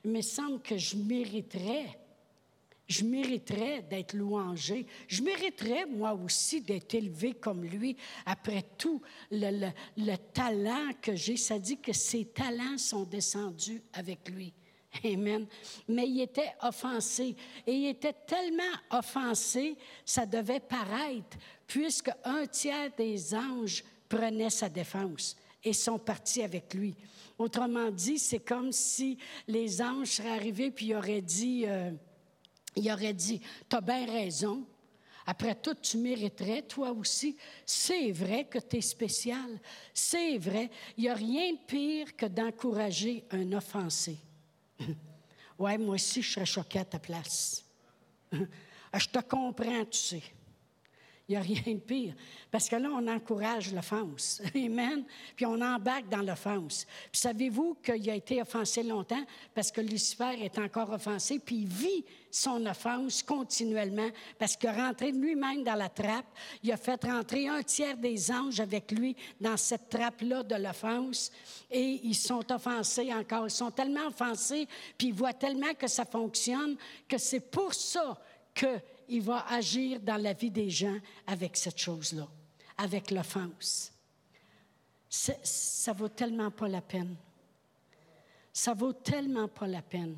il 0.04 0.12
me 0.12 0.22
semble 0.22 0.62
que 0.62 0.78
je 0.78 0.96
mériterais 0.96 1.98
je 2.86 3.02
mériterais 3.02 3.80
d'être 3.80 4.12
louangé. 4.12 4.86
Je 5.08 5.22
mériterais, 5.22 5.86
moi 5.86 6.12
aussi, 6.12 6.60
d'être 6.60 6.94
élevé 6.94 7.32
comme 7.32 7.64
lui. 7.64 7.96
Après 8.26 8.62
tout, 8.76 9.00
le, 9.30 9.70
le 9.96 10.16
talent 10.34 10.90
que 11.00 11.16
j'ai, 11.16 11.38
ça 11.38 11.58
dit 11.58 11.78
que 11.78 11.94
ses 11.94 12.26
talents 12.26 12.76
sont 12.76 13.04
descendus 13.04 13.80
avec 13.94 14.28
lui. 14.28 14.52
Amen. 15.04 15.46
Mais 15.88 16.08
il 16.08 16.20
était 16.20 16.54
offensé. 16.62 17.36
Et 17.66 17.72
il 17.72 17.86
était 17.88 18.14
tellement 18.26 18.62
offensé, 18.90 19.76
ça 20.04 20.26
devait 20.26 20.60
paraître, 20.60 21.36
puisque 21.66 22.10
un 22.24 22.46
tiers 22.46 22.90
des 22.96 23.34
anges 23.34 23.84
prenaient 24.08 24.50
sa 24.50 24.68
défense 24.68 25.36
et 25.62 25.72
sont 25.72 25.98
partis 25.98 26.42
avec 26.42 26.74
lui. 26.74 26.94
Autrement 27.38 27.90
dit, 27.90 28.18
c'est 28.18 28.40
comme 28.40 28.70
si 28.70 29.18
les 29.48 29.82
anges 29.82 30.08
seraient 30.08 30.36
arrivés 30.36 30.70
puis 30.70 30.94
auraient 30.94 31.22
dit, 31.22 31.64
euh, 31.66 31.90
il 32.76 32.90
aurait 32.92 33.14
dit, 33.14 33.40
tu 33.68 33.76
as 33.76 33.80
bien 33.80 34.06
raison. 34.06 34.64
Après 35.26 35.54
tout, 35.54 35.74
tu 35.74 35.96
mériterais, 35.96 36.62
toi 36.62 36.92
aussi. 36.92 37.36
C'est 37.64 38.12
vrai 38.12 38.44
que 38.44 38.58
tu 38.58 38.76
es 38.76 38.80
spécial. 38.82 39.58
C'est 39.92 40.36
vrai. 40.36 40.70
Il 40.98 41.04
n'y 41.04 41.08
a 41.08 41.14
rien 41.14 41.52
de 41.52 41.58
pire 41.66 42.14
que 42.14 42.26
d'encourager 42.26 43.24
un 43.30 43.52
offensé. 43.52 44.18
Ouais, 45.58 45.78
moi 45.78 45.94
aussi, 45.94 46.22
je 46.22 46.32
serais 46.32 46.46
choquée 46.46 46.80
à 46.80 46.84
ta 46.84 46.98
place. 46.98 47.64
je 48.32 49.08
te 49.08 49.18
comprends, 49.20 49.84
tu 49.84 49.98
sais. 49.98 50.22
Il 51.26 51.32
n'y 51.32 51.36
a 51.38 51.40
rien 51.40 51.74
de 51.74 51.80
pire. 51.80 52.14
Parce 52.50 52.68
que 52.68 52.76
là, 52.76 52.90
on 52.92 53.08
encourage 53.08 53.72
l'offense. 53.72 54.42
Amen. 54.54 55.04
Puis 55.34 55.46
on 55.46 55.58
embarque 55.58 56.10
dans 56.10 56.20
l'offense. 56.20 56.86
Puis 57.10 57.20
savez-vous 57.20 57.78
qu'il 57.82 58.10
a 58.10 58.14
été 58.14 58.42
offensé 58.42 58.82
longtemps? 58.82 59.24
Parce 59.54 59.72
que 59.72 59.80
Lucifer 59.80 60.44
est 60.44 60.58
encore 60.58 60.90
offensé, 60.90 61.38
puis 61.38 61.62
il 61.62 61.68
vit 61.68 62.04
son 62.30 62.66
offense 62.66 63.22
continuellement 63.22 64.08
parce 64.38 64.56
qu'il 64.56 64.68
rentré 64.68 65.12
lui-même 65.12 65.64
dans 65.64 65.76
la 65.76 65.88
trappe. 65.88 66.26
Il 66.62 66.70
a 66.72 66.76
fait 66.76 67.02
rentrer 67.04 67.48
un 67.48 67.62
tiers 67.62 67.96
des 67.96 68.30
anges 68.30 68.60
avec 68.60 68.90
lui 68.90 69.16
dans 69.40 69.56
cette 69.56 69.88
trappe-là 69.88 70.42
de 70.42 70.56
l'offense 70.56 71.32
et 71.70 72.00
ils 72.02 72.14
sont 72.14 72.52
offensés 72.52 73.14
encore. 73.14 73.46
Ils 73.46 73.50
sont 73.50 73.70
tellement 73.70 74.08
offensés, 74.08 74.68
puis 74.98 75.08
ils 75.08 75.14
voient 75.14 75.32
tellement 75.32 75.72
que 75.72 75.86
ça 75.86 76.04
fonctionne 76.04 76.76
que 77.08 77.16
c'est 77.16 77.40
pour 77.40 77.72
ça 77.72 78.20
que 78.54 78.78
il 79.08 79.22
va 79.22 79.46
agir 79.48 80.00
dans 80.00 80.16
la 80.16 80.32
vie 80.32 80.50
des 80.50 80.70
gens 80.70 80.98
avec 81.26 81.56
cette 81.56 81.78
chose-là, 81.78 82.26
avec 82.76 83.10
l'offense. 83.10 83.92
Ça 85.08 85.92
vaut 85.92 86.08
tellement 86.08 86.50
pas 86.50 86.68
la 86.68 86.80
peine. 86.80 87.16
Ça 88.52 88.74
vaut 88.74 88.92
tellement 88.92 89.48
pas 89.48 89.66
la 89.66 89.82
peine. 89.82 90.16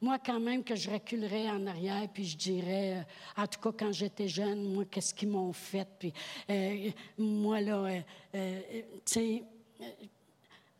Moi, 0.00 0.18
quand 0.18 0.40
même, 0.40 0.62
que 0.62 0.76
je 0.76 0.90
reculerais 0.90 1.48
en 1.48 1.66
arrière, 1.66 2.06
puis 2.12 2.24
je 2.24 2.36
dirais, 2.36 2.98
euh, 2.98 3.42
en 3.42 3.46
tout 3.46 3.60
cas, 3.60 3.72
quand 3.78 3.92
j'étais 3.92 4.28
jeune, 4.28 4.74
moi, 4.74 4.84
qu'est-ce 4.84 5.14
qu'ils 5.14 5.30
m'ont 5.30 5.54
fait, 5.54 5.88
puis 5.98 6.12
euh, 6.50 6.90
moi, 7.16 7.60
là, 7.62 8.02
euh, 8.34 8.60
tu 8.70 9.00
sais, 9.04 9.42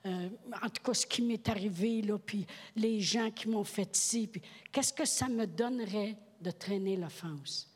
en 0.04 0.68
tout 0.68 0.82
cas, 0.84 0.94
ce 0.94 1.06
qui 1.06 1.22
m'est 1.22 1.48
arrivé, 1.48 2.02
puis 2.24 2.46
les 2.76 3.00
gens 3.00 3.30
qui 3.30 3.48
m'ont 3.48 3.64
fait 3.64 3.96
ci, 3.96 4.28
puis 4.28 4.40
qu'est-ce 4.70 4.92
que 4.92 5.04
ça 5.04 5.28
me 5.28 5.46
donnerait 5.46 6.16
de 6.40 6.50
traîner 6.50 6.96
l'offense. 6.96 7.70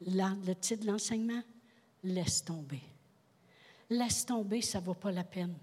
le 0.00 0.54
titre 0.54 0.82
de 0.82 0.90
l'enseignement, 0.90 1.42
laisse 2.02 2.44
tomber. 2.44 2.82
Laisse 3.90 4.26
tomber, 4.26 4.60
ça 4.62 4.80
ne 4.80 4.86
vaut 4.86 4.94
pas 4.94 5.12
la 5.12 5.24
peine. 5.24 5.56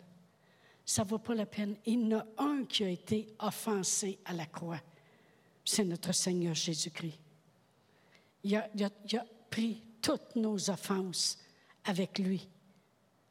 Ça 0.86 1.04
ne 1.04 1.10
vaut 1.10 1.20
pas 1.20 1.36
la 1.36 1.46
peine. 1.46 1.76
Il 1.86 2.10
y 2.10 2.14
en 2.14 2.20
a 2.20 2.26
un 2.38 2.66
qui 2.66 2.84
a 2.84 2.90
été 2.90 3.28
offensé 3.40 4.20
à 4.26 4.34
la 4.34 4.46
croix. 4.46 4.82
C'est 5.64 5.84
notre 5.84 6.12
Seigneur 6.12 6.56
Jésus-Christ. 6.56 7.20
Il 8.44 8.56
a, 8.56 8.70
il 8.74 9.18
a 9.18 9.26
pris 9.50 9.84
toutes 10.02 10.36
nos 10.36 10.70
offenses 10.70 11.38
avec 11.86 12.18
lui, 12.20 12.48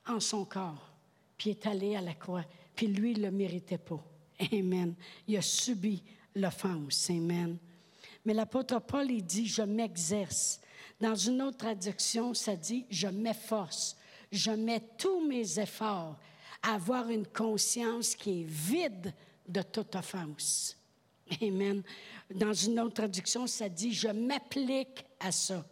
en 0.06 0.20
son 0.20 0.44
corps, 0.44 0.92
puis 1.36 1.50
est 1.50 1.66
allé 1.66 1.96
à 1.96 2.00
la 2.00 2.14
croix. 2.14 2.44
Puis 2.74 2.86
lui, 2.86 3.14
ne 3.14 3.22
le 3.22 3.30
méritait 3.30 3.78
pas. 3.78 4.02
Amen. 4.52 4.94
Il 5.26 5.36
a 5.36 5.42
subi 5.42 6.02
l'offense. 6.34 7.10
Amen. 7.10 7.58
Mais 8.24 8.34
l'apôtre 8.34 8.80
Paul, 8.80 9.10
il 9.10 9.24
dit, 9.24 9.46
je 9.46 9.62
m'exerce. 9.62 10.60
Dans 11.00 11.14
une 11.14 11.40
autre 11.42 11.58
traduction, 11.58 12.34
ça 12.34 12.56
dit, 12.56 12.86
je 12.90 13.08
m'efforce. 13.08 13.96
Je 14.30 14.50
mets 14.50 14.82
tous 14.98 15.26
mes 15.26 15.58
efforts 15.58 16.18
à 16.62 16.74
avoir 16.74 17.08
une 17.08 17.26
conscience 17.26 18.14
qui 18.14 18.42
est 18.42 18.46
vide 18.46 19.14
de 19.48 19.62
toute 19.62 19.94
offense. 19.94 20.76
Amen. 21.42 21.82
Dans 22.34 22.52
une 22.52 22.78
autre 22.80 22.94
traduction, 22.94 23.46
ça 23.46 23.68
dit, 23.68 23.92
je 23.92 24.08
m'applique 24.08 25.04
à 25.18 25.32
ça, 25.32 25.64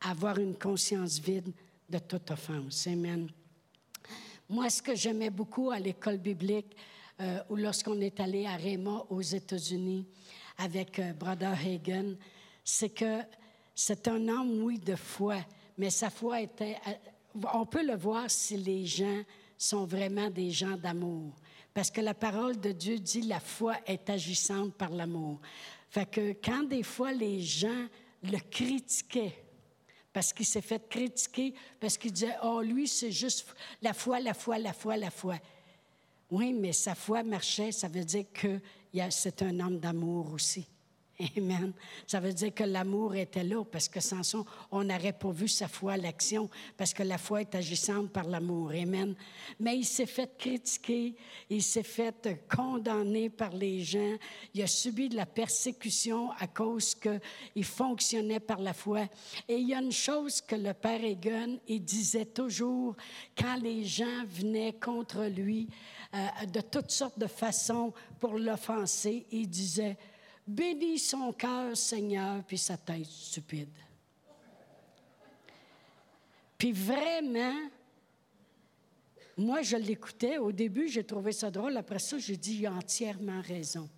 à 0.00 0.10
avoir 0.10 0.38
une 0.38 0.56
conscience 0.56 1.18
vide 1.18 1.52
de 1.88 1.98
toute 1.98 2.30
offense. 2.30 2.86
Amen. 2.86 3.28
Moi, 4.48 4.70
ce 4.70 4.80
que 4.80 4.94
j'aimais 4.94 5.30
beaucoup 5.30 5.70
à 5.70 5.78
l'école 5.80 6.18
biblique, 6.18 6.76
euh, 7.20 7.42
ou 7.48 7.56
lorsqu'on 7.56 8.00
est 8.00 8.20
allé 8.20 8.46
à 8.46 8.56
Raymond 8.56 9.06
aux 9.08 9.22
États-Unis 9.22 10.06
avec 10.58 10.98
euh, 10.98 11.12
Brother 11.12 11.52
Hagen, 11.52 12.16
c'est 12.64 12.90
que 12.90 13.20
c'est 13.74 14.08
un 14.08 14.28
homme, 14.28 14.62
oui, 14.62 14.78
de 14.78 14.96
foi, 14.96 15.36
mais 15.78 15.90
sa 15.90 16.10
foi 16.10 16.40
était... 16.40 16.76
Euh, 16.86 16.92
on 17.52 17.66
peut 17.66 17.84
le 17.84 17.96
voir 17.96 18.30
si 18.30 18.56
les 18.56 18.86
gens 18.86 19.22
sont 19.58 19.84
vraiment 19.84 20.30
des 20.30 20.50
gens 20.50 20.76
d'amour. 20.76 21.34
Parce 21.74 21.90
que 21.90 22.00
la 22.00 22.14
parole 22.14 22.58
de 22.58 22.72
Dieu 22.72 22.98
dit 22.98 23.22
la 23.22 23.40
foi 23.40 23.76
est 23.86 24.08
agissante 24.08 24.72
par 24.74 24.90
l'amour. 24.90 25.40
Fait 25.90 26.06
que 26.06 26.32
quand 26.42 26.62
des 26.62 26.82
fois 26.82 27.12
les 27.12 27.40
gens 27.40 27.86
le 28.22 28.38
critiquaient, 28.38 29.44
parce 30.12 30.32
qu'il 30.32 30.46
s'est 30.46 30.62
fait 30.62 30.88
critiquer, 30.88 31.52
parce 31.78 31.98
qu'il 31.98 32.12
disait, 32.12 32.36
oh, 32.42 32.62
lui, 32.62 32.88
c'est 32.88 33.12
juste 33.12 33.54
la 33.82 33.92
foi, 33.92 34.18
la 34.18 34.32
foi, 34.32 34.58
la 34.58 34.72
foi, 34.72 34.96
la 34.96 35.10
foi. 35.10 35.36
Oui, 36.30 36.54
mais 36.54 36.72
sa 36.72 36.94
foi 36.94 37.22
marchait, 37.22 37.70
ça 37.70 37.88
veut 37.88 38.04
dire 38.04 38.24
que 38.32 38.58
c'est 39.10 39.42
un 39.42 39.60
homme 39.60 39.78
d'amour 39.78 40.32
aussi. 40.32 40.66
Amen. 41.36 41.72
Ça 42.06 42.20
veut 42.20 42.32
dire 42.32 42.52
que 42.52 42.64
l'amour 42.64 43.14
était 43.14 43.44
là, 43.44 43.64
parce 43.64 43.88
que 43.88 44.00
sans 44.00 44.22
ça, 44.22 44.38
on 44.70 44.84
n'aurait 44.84 45.14
pas 45.14 45.30
vu 45.30 45.48
sa 45.48 45.66
foi 45.66 45.94
à 45.94 45.96
l'action, 45.96 46.50
parce 46.76 46.92
que 46.92 47.02
la 47.02 47.16
foi 47.16 47.40
est 47.40 47.54
agissante 47.54 48.10
par 48.10 48.24
l'amour. 48.24 48.70
Amen. 48.70 49.14
Mais 49.58 49.78
il 49.78 49.84
s'est 49.84 50.06
fait 50.06 50.36
critiquer, 50.36 51.14
il 51.48 51.62
s'est 51.62 51.82
fait 51.82 52.44
condamner 52.54 53.30
par 53.30 53.50
les 53.50 53.82
gens, 53.82 54.16
il 54.52 54.62
a 54.62 54.66
subi 54.66 55.08
de 55.08 55.16
la 55.16 55.26
persécution 55.26 56.32
à 56.32 56.46
cause 56.46 56.94
qu'il 56.94 57.64
fonctionnait 57.64 58.40
par 58.40 58.60
la 58.60 58.74
foi. 58.74 59.06
Et 59.48 59.56
il 59.56 59.68
y 59.68 59.74
a 59.74 59.80
une 59.80 59.92
chose 59.92 60.42
que 60.42 60.56
le 60.56 60.74
Père 60.74 61.02
Egan, 61.02 61.56
il 61.66 61.82
disait 61.82 62.26
toujours 62.26 62.94
quand 63.36 63.56
les 63.56 63.84
gens 63.84 64.24
venaient 64.28 64.74
contre 64.74 65.24
lui, 65.24 65.68
euh, 66.14 66.46
de 66.46 66.60
toutes 66.60 66.90
sortes 66.90 67.18
de 67.18 67.26
façons 67.26 67.92
pour 68.20 68.38
l'offenser, 68.38 69.26
il 69.30 69.48
disait, 69.48 69.96
Bénis 70.46 71.00
son 71.00 71.32
cœur, 71.32 71.76
Seigneur, 71.76 72.42
puis 72.44 72.58
sa 72.58 72.76
tête 72.76 73.06
stupide. 73.06 73.72
Puis 76.56 76.72
vraiment, 76.72 77.68
moi, 79.36 79.62
je 79.62 79.76
l'écoutais. 79.76 80.38
Au 80.38 80.52
début, 80.52 80.88
j'ai 80.88 81.04
trouvé 81.04 81.32
ça 81.32 81.50
drôle. 81.50 81.76
Après 81.76 81.98
ça, 81.98 82.18
j'ai 82.18 82.36
dit, 82.36 82.58
il 82.58 82.66
a 82.66 82.72
entièrement 82.72 83.42
raison. 83.42 83.88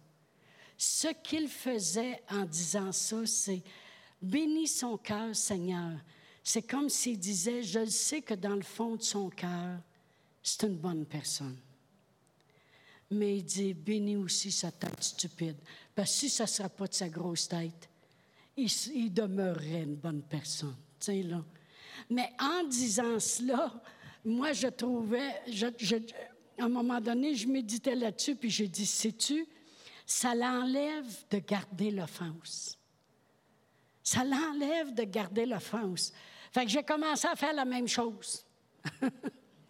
Ce 0.77 1.09
qu'il 1.23 1.49
faisait 1.49 2.23
en 2.31 2.45
disant 2.45 2.93
ça, 2.93 3.27
c'est 3.27 3.63
Bénis 4.21 4.69
son 4.69 4.97
cœur, 4.97 5.35
Seigneur. 5.37 5.99
C'est 6.43 6.63
comme 6.63 6.89
s'il 6.89 7.19
disait, 7.19 7.63
je 7.63 7.85
sais 7.85 8.23
que 8.23 8.35
dans 8.35 8.55
le 8.55 8.63
fond 8.63 8.97
de 8.97 9.03
son 9.03 9.29
cœur, 9.29 9.79
c'est 10.43 10.67
une 10.67 10.77
bonne 10.77 11.05
personne. 11.05 11.59
Mais 13.11 13.39
il 13.39 13.45
dit, 13.45 13.75
bénis 13.75 14.17
aussi 14.17 14.53
sa 14.53 14.71
tête 14.71 15.03
stupide. 15.03 15.57
Parce 15.95 16.11
que 16.11 16.17
si 16.19 16.31
ça 16.31 16.45
ne 16.45 16.49
sera 16.49 16.69
pas 16.69 16.87
de 16.87 16.95
sa 16.95 17.09
grosse 17.09 17.49
tête, 17.49 17.89
il, 18.57 19.13
demeurerait 19.13 19.83
une 19.83 19.97
bonne 19.97 20.23
personne. 20.23 20.77
Là. 21.07 21.45
Mais 22.11 22.31
en 22.39 22.65
disant 22.65 23.19
cela, 23.19 23.73
moi, 24.25 24.53
je 24.53 24.69
trouvais, 24.69 25.41
à 26.59 26.65
un 26.65 26.69
moment 26.69 27.01
donné, 27.01 27.35
je 27.35 27.47
méditais 27.47 27.95
là-dessus, 27.95 28.35
puis 28.35 28.51
j'ai 28.51 28.69
dit, 28.69 28.85
sais-tu, 28.85 29.47
ça 30.05 30.35
l'enlève 30.35 31.07
de 31.31 31.39
garder 31.39 31.91
l'offense. 31.91 32.79
Ça 34.03 34.25
l'enlève 34.25 34.95
de 34.95 35.05
garder 35.05 35.47
l'offense. 35.47 36.13
Fait 36.51 36.65
que 36.65 36.71
j'ai 36.71 36.83
commencé 36.83 37.27
à 37.27 37.37
faire 37.37 37.53
la 37.53 37.65
même 37.65 37.87
chose. 37.87 38.45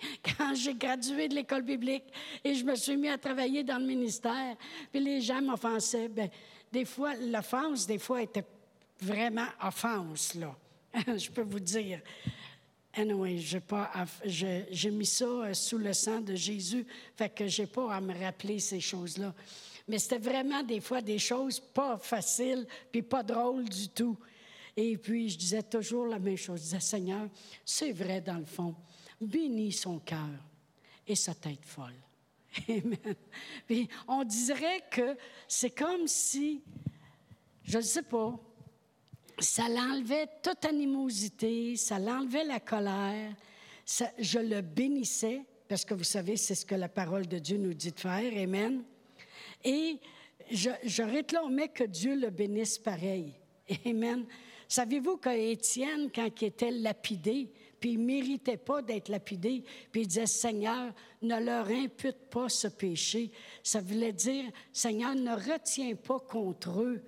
quand 0.37 0.55
j'ai 0.55 0.75
gradué 0.75 1.29
de 1.29 1.35
l'école 1.35 1.63
biblique 1.63 2.05
et 2.45 2.55
je 2.55 2.65
me 2.65 2.75
suis 2.75 2.97
mis 2.97 3.09
à 3.09 3.19
travailler 3.19 3.65
dans 3.65 3.79
le 3.79 3.87
ministère, 3.87 4.57
puis 4.91 5.01
les 5.01 5.21
gens 5.21 5.43
m'offensaient, 5.43 6.09
bien, 6.09 6.29
des 6.73 6.85
fois, 6.85 7.15
l'offense, 7.17 7.87
des 7.87 7.99
fois, 7.99 8.23
était 8.23 8.45
vraiment 9.01 9.47
offense, 9.63 10.35
là. 10.35 10.57
je 11.17 11.31
peux 11.31 11.43
vous 11.43 11.61
dire. 11.61 12.01
Anyway, 12.95 13.39
j'ai 13.39 14.91
mis 14.91 15.07
ça 15.07 15.25
euh, 15.25 15.55
sous 15.55 15.79
le 15.79 15.93
sang 15.93 16.21
de 16.21 16.35
Jésus, 16.35 16.85
fait 17.17 17.29
que 17.29 17.47
j'ai 17.47 17.67
pas 17.67 17.95
à 17.95 18.01
me 18.01 18.13
rappeler 18.19 18.59
ces 18.59 18.81
choses-là. 18.81 19.35
Mais 19.87 19.99
c'était 19.99 20.19
vraiment 20.19 20.63
des 20.63 20.81
fois 20.81 21.01
des 21.01 21.19
choses 21.19 21.61
pas 21.61 21.97
faciles, 21.99 22.67
puis 22.91 23.03
pas 23.03 23.23
drôles 23.23 23.69
du 23.69 23.89
tout. 23.89 24.17
Et 24.77 24.97
puis, 24.97 25.29
je 25.29 25.39
disais 25.39 25.63
toujours 25.63 26.07
la 26.07 26.19
même 26.19 26.37
chose. 26.37 26.59
Je 26.59 26.65
disais, 26.65 26.81
Seigneur, 26.81 27.29
c'est 27.65 27.93
vrai 27.93 28.21
dans 28.21 28.37
le 28.37 28.45
fond 28.45 28.75
bénis 29.21 29.73
son 29.73 29.99
cœur 29.99 30.29
et 31.07 31.15
sa 31.15 31.35
tête 31.35 31.65
folle. 31.65 31.95
Amen. 32.69 33.87
On 34.07 34.25
dirait 34.25 34.83
que 34.91 35.17
c'est 35.47 35.71
comme 35.71 36.07
si, 36.07 36.63
je 37.63 37.79
ne 37.79 37.83
sais 37.83 38.03
pas, 38.03 38.39
ça 39.39 39.69
l'enlevait 39.69 40.29
toute 40.43 40.65
animosité, 40.65 41.77
ça 41.77 41.99
l'enlevait 41.99 42.45
la 42.45 42.61
colère, 42.61 43.35
je 44.19 44.39
le 44.39 44.61
bénissais, 44.61 45.43
parce 45.69 45.85
que 45.85 45.95
vous 45.95 46.05
savez, 46.05 46.37
c'est 46.37 46.55
ce 46.55 46.67
que 46.67 46.75
la 46.75 46.89
parole 46.89 47.27
de 47.27 47.39
Dieu 47.39 47.59
nous 47.59 47.75
dit 47.75 47.93
de 47.93 48.01
faire. 48.01 48.33
Amen. 48.43 48.83
Et 49.65 49.99
je, 50.51 50.71
je 50.85 51.03
réclamais 51.03 51.69
que 51.69 51.85
Dieu 51.85 52.17
le 52.17 52.31
bénisse 52.31 52.79
pareil. 52.79 53.35
Amen. 53.87 54.25
Savez-vous 54.67 55.19
qu'Étienne, 55.19 56.11
quand 56.15 56.29
il 56.41 56.45
était 56.47 56.71
lapidé, 56.71 57.51
puis 57.81 57.93
il 57.93 58.01
ne 58.01 58.07
méritait 58.07 58.57
pas 58.57 58.83
d'être 58.83 59.09
lapidé. 59.09 59.65
Puis 59.93 60.03
il 60.03 60.07
disait, 60.07 60.27
Seigneur, 60.27 60.93
ne 61.23 61.39
leur 61.39 61.69
impute 61.69 62.29
pas 62.31 62.49
ce 62.49 62.69
péché. 62.69 63.31
Ça 63.63 63.81
voulait 63.81 64.13
dire, 64.13 64.45
Seigneur, 64.73 65.15
ne 65.15 65.33
retiens 65.33 65.95
pas 65.95 66.19
contre 66.19 66.81
eux 66.83 67.03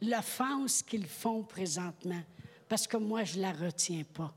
l'offense 0.00 0.82
qu'ils 0.82 1.06
font 1.06 1.42
présentement, 1.42 2.22
parce 2.68 2.86
que 2.86 2.96
moi, 2.96 3.24
je 3.24 3.36
ne 3.36 3.42
la 3.42 3.52
retiens 3.52 4.04
pas. 4.14 4.32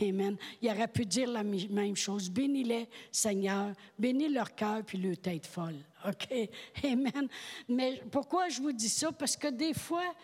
Amen. 0.00 0.38
Il 0.62 0.70
aurait 0.70 0.88
pu 0.88 1.04
dire 1.04 1.28
la 1.28 1.42
même 1.42 1.96
chose. 1.96 2.30
Bénis-les, 2.30 2.88
Seigneur. 3.10 3.72
Bénis 3.98 4.30
leur 4.30 4.54
cœur 4.54 4.82
puis 4.84 4.96
leur 4.96 5.18
tête 5.18 5.46
folle. 5.46 5.76
OK? 6.08 6.48
Amen. 6.82 7.28
Mais 7.68 8.02
pourquoi 8.10 8.48
je 8.48 8.62
vous 8.62 8.72
dis 8.72 8.88
ça? 8.88 9.12
Parce 9.12 9.36
que 9.36 9.48
des 9.48 9.74
fois, 9.74 10.14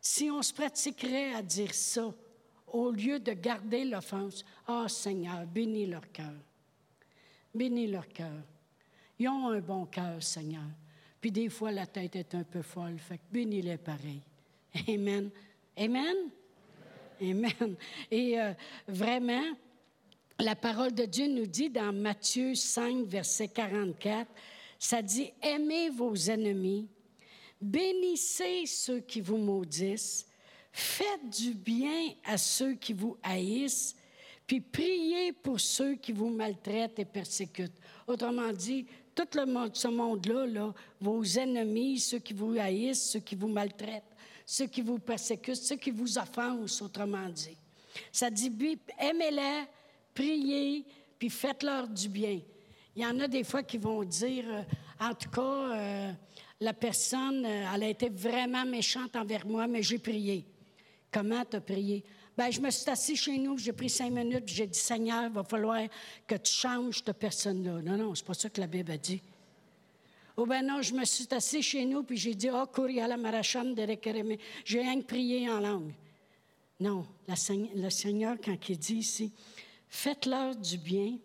si 0.00 0.30
on 0.30 0.40
se 0.40 0.52
pratiquerait 0.52 1.34
à 1.34 1.42
dire 1.42 1.74
ça, 1.74 2.14
au 2.72 2.90
lieu 2.90 3.18
de 3.18 3.32
garder 3.32 3.84
l'offense. 3.84 4.44
Ah, 4.66 4.82
oh, 4.84 4.88
Seigneur, 4.88 5.46
bénis 5.46 5.86
leur 5.86 6.10
cœur. 6.12 6.34
Bénis 7.54 7.86
leur 7.86 8.08
cœur. 8.08 8.42
Ils 9.18 9.28
ont 9.28 9.48
un 9.48 9.60
bon 9.60 9.86
cœur, 9.86 10.22
Seigneur. 10.22 10.68
Puis 11.20 11.32
des 11.32 11.48
fois, 11.48 11.72
la 11.72 11.86
tête 11.86 12.16
est 12.16 12.34
un 12.34 12.44
peu 12.44 12.62
folle. 12.62 12.98
Fait 12.98 13.18
que 13.18 13.22
bénis-les 13.32 13.78
pareil. 13.78 14.20
Amen. 14.88 15.30
Amen. 15.76 16.16
Amen. 17.20 17.76
Et 18.10 18.40
euh, 18.40 18.52
vraiment, 18.86 19.44
la 20.38 20.54
parole 20.54 20.94
de 20.94 21.04
Dieu 21.04 21.26
nous 21.26 21.46
dit 21.46 21.68
dans 21.68 21.92
Matthieu 21.92 22.54
5, 22.54 23.06
verset 23.06 23.48
44, 23.48 24.30
ça 24.78 25.02
dit, 25.02 25.32
aimez 25.42 25.90
vos 25.90 26.14
ennemis, 26.14 26.86
bénissez 27.60 28.66
ceux 28.66 29.00
qui 29.00 29.20
vous 29.20 29.36
maudissent, 29.36 30.27
Faites 30.78 31.28
du 31.28 31.54
bien 31.54 32.10
à 32.24 32.38
ceux 32.38 32.74
qui 32.74 32.92
vous 32.92 33.16
haïssent, 33.20 33.96
puis 34.46 34.60
priez 34.60 35.32
pour 35.32 35.58
ceux 35.58 35.96
qui 35.96 36.12
vous 36.12 36.28
maltraitent 36.28 37.00
et 37.00 37.04
persécutent. 37.04 37.80
Autrement 38.06 38.52
dit, 38.52 38.86
tout 39.12 39.26
le 39.34 39.44
monde, 39.46 39.74
ce 39.74 39.88
monde-là, 39.88 40.46
là, 40.46 40.72
vos 41.00 41.24
ennemis, 41.24 41.98
ceux 41.98 42.20
qui 42.20 42.32
vous 42.32 42.56
haïssent, 42.56 43.10
ceux 43.10 43.18
qui 43.18 43.34
vous 43.34 43.48
maltraitent, 43.48 44.14
ceux 44.46 44.66
qui 44.66 44.80
vous 44.80 45.00
persécutent, 45.00 45.56
ceux 45.56 45.74
qui 45.74 45.90
vous 45.90 46.16
offensent, 46.16 46.80
autrement 46.84 47.28
dit. 47.28 47.56
Ça 48.12 48.30
dit, 48.30 48.52
aimez-les, 49.00 49.64
priez, 50.14 50.84
puis 51.18 51.28
faites-leur 51.28 51.88
du 51.88 52.08
bien. 52.08 52.38
Il 52.94 53.02
y 53.02 53.06
en 53.06 53.18
a 53.18 53.26
des 53.26 53.42
fois 53.42 53.64
qui 53.64 53.78
vont 53.78 54.04
dire, 54.04 54.44
euh, 54.46 54.62
en 55.00 55.12
tout 55.12 55.30
cas, 55.30 55.40
euh, 55.42 56.12
la 56.60 56.72
personne, 56.72 57.44
euh, 57.44 57.66
elle 57.74 57.82
a 57.82 57.88
été 57.88 58.08
vraiment 58.08 58.64
méchante 58.64 59.16
envers 59.16 59.44
moi, 59.44 59.66
mais 59.66 59.82
j'ai 59.82 59.98
prié. 59.98 60.46
Comment 61.10 61.44
tu 61.44 61.56
as 61.56 61.60
prié? 61.60 62.04
Bien, 62.36 62.50
je 62.50 62.60
me 62.60 62.70
suis 62.70 62.88
assis 62.90 63.16
chez 63.16 63.38
nous, 63.38 63.58
j'ai 63.58 63.72
pris 63.72 63.88
cinq 63.88 64.12
minutes, 64.12 64.44
j'ai 64.46 64.66
dit, 64.66 64.78
Seigneur, 64.78 65.24
il 65.24 65.32
va 65.32 65.42
falloir 65.42 65.80
que 66.26 66.36
tu 66.36 66.52
changes 66.52 67.02
cette 67.04 67.18
personne-là. 67.18 67.82
Non, 67.82 67.96
non, 67.96 68.14
c'est 68.14 68.24
pas 68.24 68.34
ça 68.34 68.48
que 68.48 68.60
la 68.60 68.66
Bible 68.66 68.92
a 68.92 68.98
dit. 68.98 69.20
Ou 70.36 70.46
bien 70.46 70.62
non, 70.62 70.80
je 70.82 70.94
me 70.94 71.04
suis 71.04 71.26
assis 71.32 71.62
chez 71.62 71.84
nous, 71.84 72.04
puis 72.04 72.16
j'ai 72.16 72.34
dit, 72.34 72.48
oh, 72.50 72.86
la 72.86 73.16
Maracham 73.16 73.74
de 73.74 73.86
J'ai 74.64 74.80
rien 74.80 75.00
prié 75.00 75.50
en 75.50 75.58
langue. 75.58 75.92
Non, 76.78 77.04
le 77.26 77.90
Seigneur, 77.90 78.36
quand 78.42 78.56
il 78.68 78.78
dit 78.78 78.96
ici, 78.96 79.32
faites-leur 79.88 80.54
du 80.54 80.78
bien, 80.78 81.18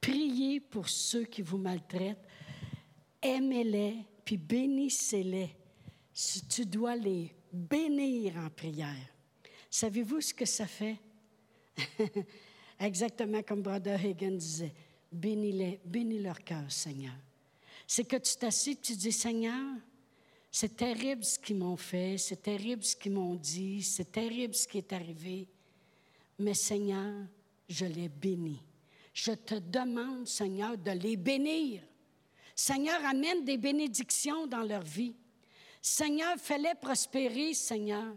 priez 0.00 0.60
pour 0.60 0.88
ceux 0.88 1.24
qui 1.24 1.42
vous 1.42 1.58
maltraitent, 1.58 2.22
aimez-les, 3.20 3.96
puis 4.24 4.36
bénissez-les. 4.36 5.50
Si 6.12 6.46
tu 6.46 6.64
dois 6.64 6.94
les 6.94 7.34
bénir 7.52 8.36
en 8.36 8.50
prière. 8.50 9.13
Savez-vous 9.74 10.20
ce 10.20 10.32
que 10.32 10.44
ça 10.44 10.68
fait? 10.68 10.96
Exactement 12.78 13.42
comme 13.42 13.60
Brother 13.60 13.98
Hagen 13.98 14.36
disait, 14.36 14.72
bénis-les, 15.10 15.80
bénis 15.84 16.22
leur 16.22 16.44
cœur, 16.44 16.70
Seigneur. 16.70 17.16
C'est 17.84 18.04
que 18.04 18.14
tu 18.14 18.36
t'assieds 18.36 18.76
tu 18.76 18.94
dis, 18.94 19.10
Seigneur, 19.10 19.74
c'est 20.48 20.76
terrible 20.76 21.24
ce 21.24 21.40
qu'ils 21.40 21.56
m'ont 21.56 21.76
fait, 21.76 22.18
c'est 22.18 22.40
terrible 22.40 22.84
ce 22.84 22.94
qu'ils 22.94 23.14
m'ont 23.14 23.34
dit, 23.34 23.82
c'est 23.82 24.12
terrible 24.12 24.54
ce 24.54 24.68
qui 24.68 24.78
est 24.78 24.92
arrivé. 24.92 25.48
Mais 26.38 26.54
Seigneur, 26.54 27.26
je 27.68 27.86
les 27.86 28.08
bénis. 28.08 28.62
Je 29.12 29.32
te 29.32 29.56
demande, 29.56 30.28
Seigneur, 30.28 30.78
de 30.78 30.92
les 30.92 31.16
bénir. 31.16 31.82
Seigneur, 32.54 33.04
amène 33.04 33.44
des 33.44 33.58
bénédictions 33.58 34.46
dans 34.46 34.62
leur 34.62 34.82
vie. 34.82 35.16
Seigneur, 35.82 36.36
fais-les 36.38 36.76
prospérer, 36.80 37.54
Seigneur. 37.54 38.14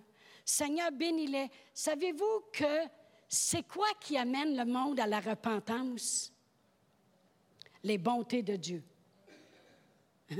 Seigneur, 0.50 0.94
bénis-les. 0.94 1.50
Savez-vous 1.74 2.46
que 2.54 2.88
c'est 3.28 3.68
quoi 3.68 3.88
qui 4.00 4.18
amène 4.18 4.56
le 4.56 4.64
monde 4.64 4.98
à 4.98 5.06
la 5.06 5.20
repentance? 5.20 6.32
Les 7.84 7.98
bontés 7.98 8.44
de 8.44 8.56
Dieu. 8.56 8.82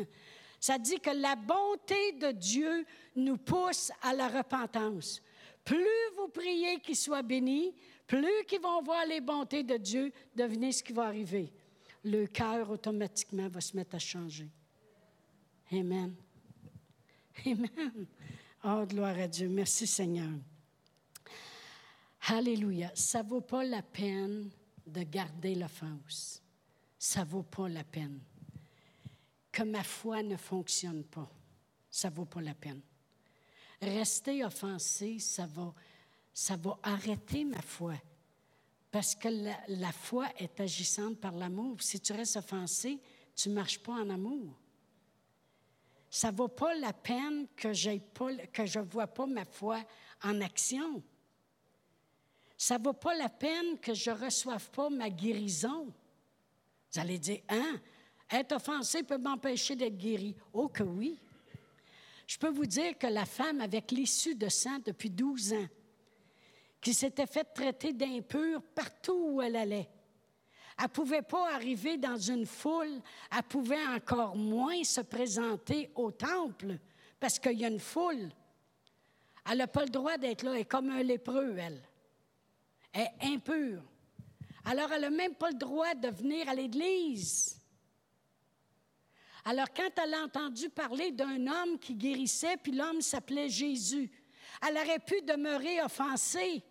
Ça 0.62 0.78
dit 0.78 1.02
que 1.02 1.10
la 1.10 1.36
bonté 1.36 2.14
de 2.14 2.32
Dieu 2.32 2.86
nous 3.18 3.36
pousse 3.36 3.92
à 4.02 4.14
la 4.14 4.30
repentance. 4.30 5.22
Plus 5.66 5.86
vous 6.16 6.30
priez 6.30 6.80
qu'il 6.80 6.96
soit 6.96 7.22
béni, 7.22 7.76
plus 8.08 8.46
qu'ils 8.48 8.62
vont 8.62 8.82
voir 8.82 9.06
les 9.06 9.20
bontés 9.20 9.64
de 9.64 9.76
Dieu, 9.76 10.14
devenez 10.34 10.72
ce 10.72 10.84
qui 10.84 10.94
va 10.94 11.04
arriver. 11.04 11.52
Le 12.06 12.28
cœur 12.28 12.70
automatiquement 12.70 13.50
va 13.50 13.60
se 13.60 13.76
mettre 13.76 13.96
à 13.96 14.00
changer. 14.00 14.48
Amen. 15.70 16.16
Amen. 17.46 18.08
Oh, 18.64 18.86
gloire 18.88 19.18
à 19.20 19.28
Dieu. 19.28 19.50
Merci 19.50 19.88
Seigneur. 19.88 20.32
Alléluia. 22.28 22.92
Ça 22.94 23.24
ne 23.24 23.30
vaut 23.30 23.42
pas 23.42 23.64
la 23.64 23.82
peine 23.82 24.50
de 24.86 25.04
garder 25.04 25.56
l'offense. 25.56 26.42
Ça 26.98 27.24
ne 27.24 27.30
vaut 27.30 27.44
pas 27.44 27.70
la 27.70 27.84
peine 27.84 28.20
que 29.58 29.64
ma 29.64 29.84
foi 29.84 30.22
ne 30.22 30.38
fonctionne 30.38 31.04
pas. 31.04 31.28
Ça 31.90 32.12
ne 32.12 32.16
vaut 32.16 32.26
pas 32.26 32.42
la 32.42 32.54
peine. 32.54 32.82
Rester 33.82 34.46
offensé, 34.46 35.18
ça 35.18 35.48
va, 35.48 35.74
ça 36.32 36.56
va 36.56 36.78
arrêter 36.84 37.44
ma 37.44 37.62
foi. 37.64 37.96
Parce 38.92 39.16
que 39.16 39.30
la, 39.68 39.92
foi 39.92 40.28
est 40.38 40.60
agissante 40.60 41.20
par 41.20 41.32
l'amour. 41.32 41.82
Si 41.82 42.00
tu 42.00 42.14
restes 42.14 42.38
offensé, 42.38 43.00
tu 43.36 43.50
ne 43.50 43.56
marches 43.56 43.80
pas 43.80 43.94
en 43.94 44.12
amour. 44.12 44.54
Ça 46.18 46.32
ne 46.32 46.38
vaut 46.38 46.48
pas 46.48 46.74
la 46.74 46.94
peine 46.94 47.46
que, 47.56 47.74
je 47.74 47.92
ne 47.92 48.84
vois 48.86 49.06
pas 49.06 49.28
ma 49.28 49.46
foi 49.46 49.84
en 50.24 50.42
action. 50.42 51.04
Ça 52.58 52.80
ne 52.80 52.84
vaut 52.86 52.94
pas 52.94 53.14
la 53.14 53.30
peine 53.30 53.78
que 53.78 53.94
je 53.94 54.10
ne 54.10 54.26
reçoive 54.26 54.68
pas 54.72 54.90
ma 54.90 55.12
guérison. 55.12 55.94
Vous 56.92 57.00
allez 57.00 57.20
dire, 57.20 57.42
hein? 57.50 57.80
Être 58.32 58.54
offensé 58.54 59.04
peut 59.04 59.20
m'empêcher 59.20 59.76
d'être 59.76 59.96
guéri. 59.96 60.36
Oh 60.54 60.68
que 60.68 60.82
oui. 60.82 61.20
Je 62.26 62.40
peux 62.40 62.50
vous 62.50 62.66
dire 62.66 62.98
que 62.98 63.06
la 63.06 63.28
femme 63.28 63.62
avec 63.62 63.92
l'issue 63.92 64.34
de 64.34 64.50
sang 64.50 64.80
depuis 64.84 65.12
12 65.12 65.54
ans, 65.54 65.68
qui 66.82 66.96
s'était 66.96 67.28
fait 67.28 67.44
traiter 67.44 67.94
d'impure 67.94 68.64
partout 68.74 69.34
où 69.34 69.42
elle 69.44 69.56
allait, 69.56 69.88
elle 70.78 70.86
ne 70.86 70.90
pouvait 70.90 71.24
pas 71.24 71.54
arriver 71.54 71.98
dans 71.98 72.18
une 72.18 72.46
foule, 72.46 73.02
elle 73.36 73.44
pouvait 73.44 73.88
encore 73.88 74.36
moins 74.36 74.84
se 74.84 75.02
présenter 75.02 75.90
au 75.96 76.12
temple 76.12 76.78
parce 77.20 77.40
qu'il 77.40 77.60
y 77.60 77.66
a 77.66 77.68
une 77.68 77.80
foule. 77.80 78.30
Elle 79.50 79.58
n'a 79.58 79.68
pas 79.68 79.84
le 79.84 79.90
droit 79.90 80.18
d'être 80.18 80.44
là, 80.44 80.52
elle 80.54 80.62
est 80.62 80.66
comme 80.66 80.90
un 80.90 81.02
lépreux, 81.02 81.56
elle. 81.58 81.82
Elle 82.94 83.02
est 83.02 83.34
impure. 83.34 83.82
Alors, 84.66 84.92
elle 84.92 85.02
n'a 85.02 85.10
même 85.10 85.36
pas 85.36 85.50
le 85.50 85.58
droit 85.58 85.96
de 85.96 86.10
venir 86.10 86.48
à 86.50 86.54
l'Église. 86.54 87.60
Alors, 89.46 89.68
quand 89.74 89.90
elle 90.04 90.14
a 90.14 90.24
entendu 90.24 90.70
parler 90.70 91.12
d'un 91.12 91.48
homme 91.48 91.80
qui 91.80 91.96
guérissait, 91.96 92.58
puis 92.58 92.74
l'homme 92.74 93.02
s'appelait 93.02 93.50
Jésus, 93.50 94.12
elle 94.62 94.76
aurait 94.76 95.00
pu 95.00 95.22
demeurer 95.22 95.82
offensée, 95.82 96.64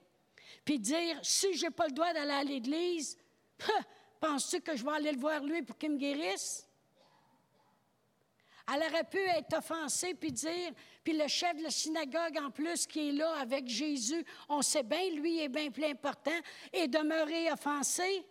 puis 0.64 0.78
dire, 0.78 1.18
si 1.22 1.54
je 1.54 1.64
n'ai 1.64 1.70
pas 1.70 1.86
le 1.86 1.92
droit 1.92 2.12
d'aller 2.12 2.32
à 2.32 2.44
l'Église, 2.44 3.16
penses-tu 4.20 4.60
que 4.60 4.76
je 4.76 4.84
vais 4.84 4.92
aller 4.92 5.12
le 5.12 5.18
voir 5.18 5.42
lui 5.42 5.62
pour 5.62 5.76
qu'il 5.76 5.92
me 5.92 5.98
guérisse? 5.98 6.66
Elle 8.72 8.82
aurait 8.82 9.04
pu 9.04 9.18
être 9.18 9.58
offensée 9.58 10.14
puis 10.14 10.32
dire, 10.32 10.72
puis 11.04 11.16
le 11.16 11.28
chef 11.28 11.56
de 11.56 11.62
la 11.62 11.70
synagogue 11.70 12.36
en 12.42 12.50
plus 12.50 12.86
qui 12.86 13.08
est 13.08 13.12
là 13.12 13.34
avec 13.40 13.68
Jésus, 13.68 14.24
on 14.48 14.60
sait 14.60 14.82
bien, 14.82 15.10
lui 15.10 15.40
est 15.40 15.48
bien 15.48 15.70
plus 15.70 15.84
important, 15.84 16.38
et 16.72 16.88
demeurer 16.88 17.52
offensée. 17.52 18.26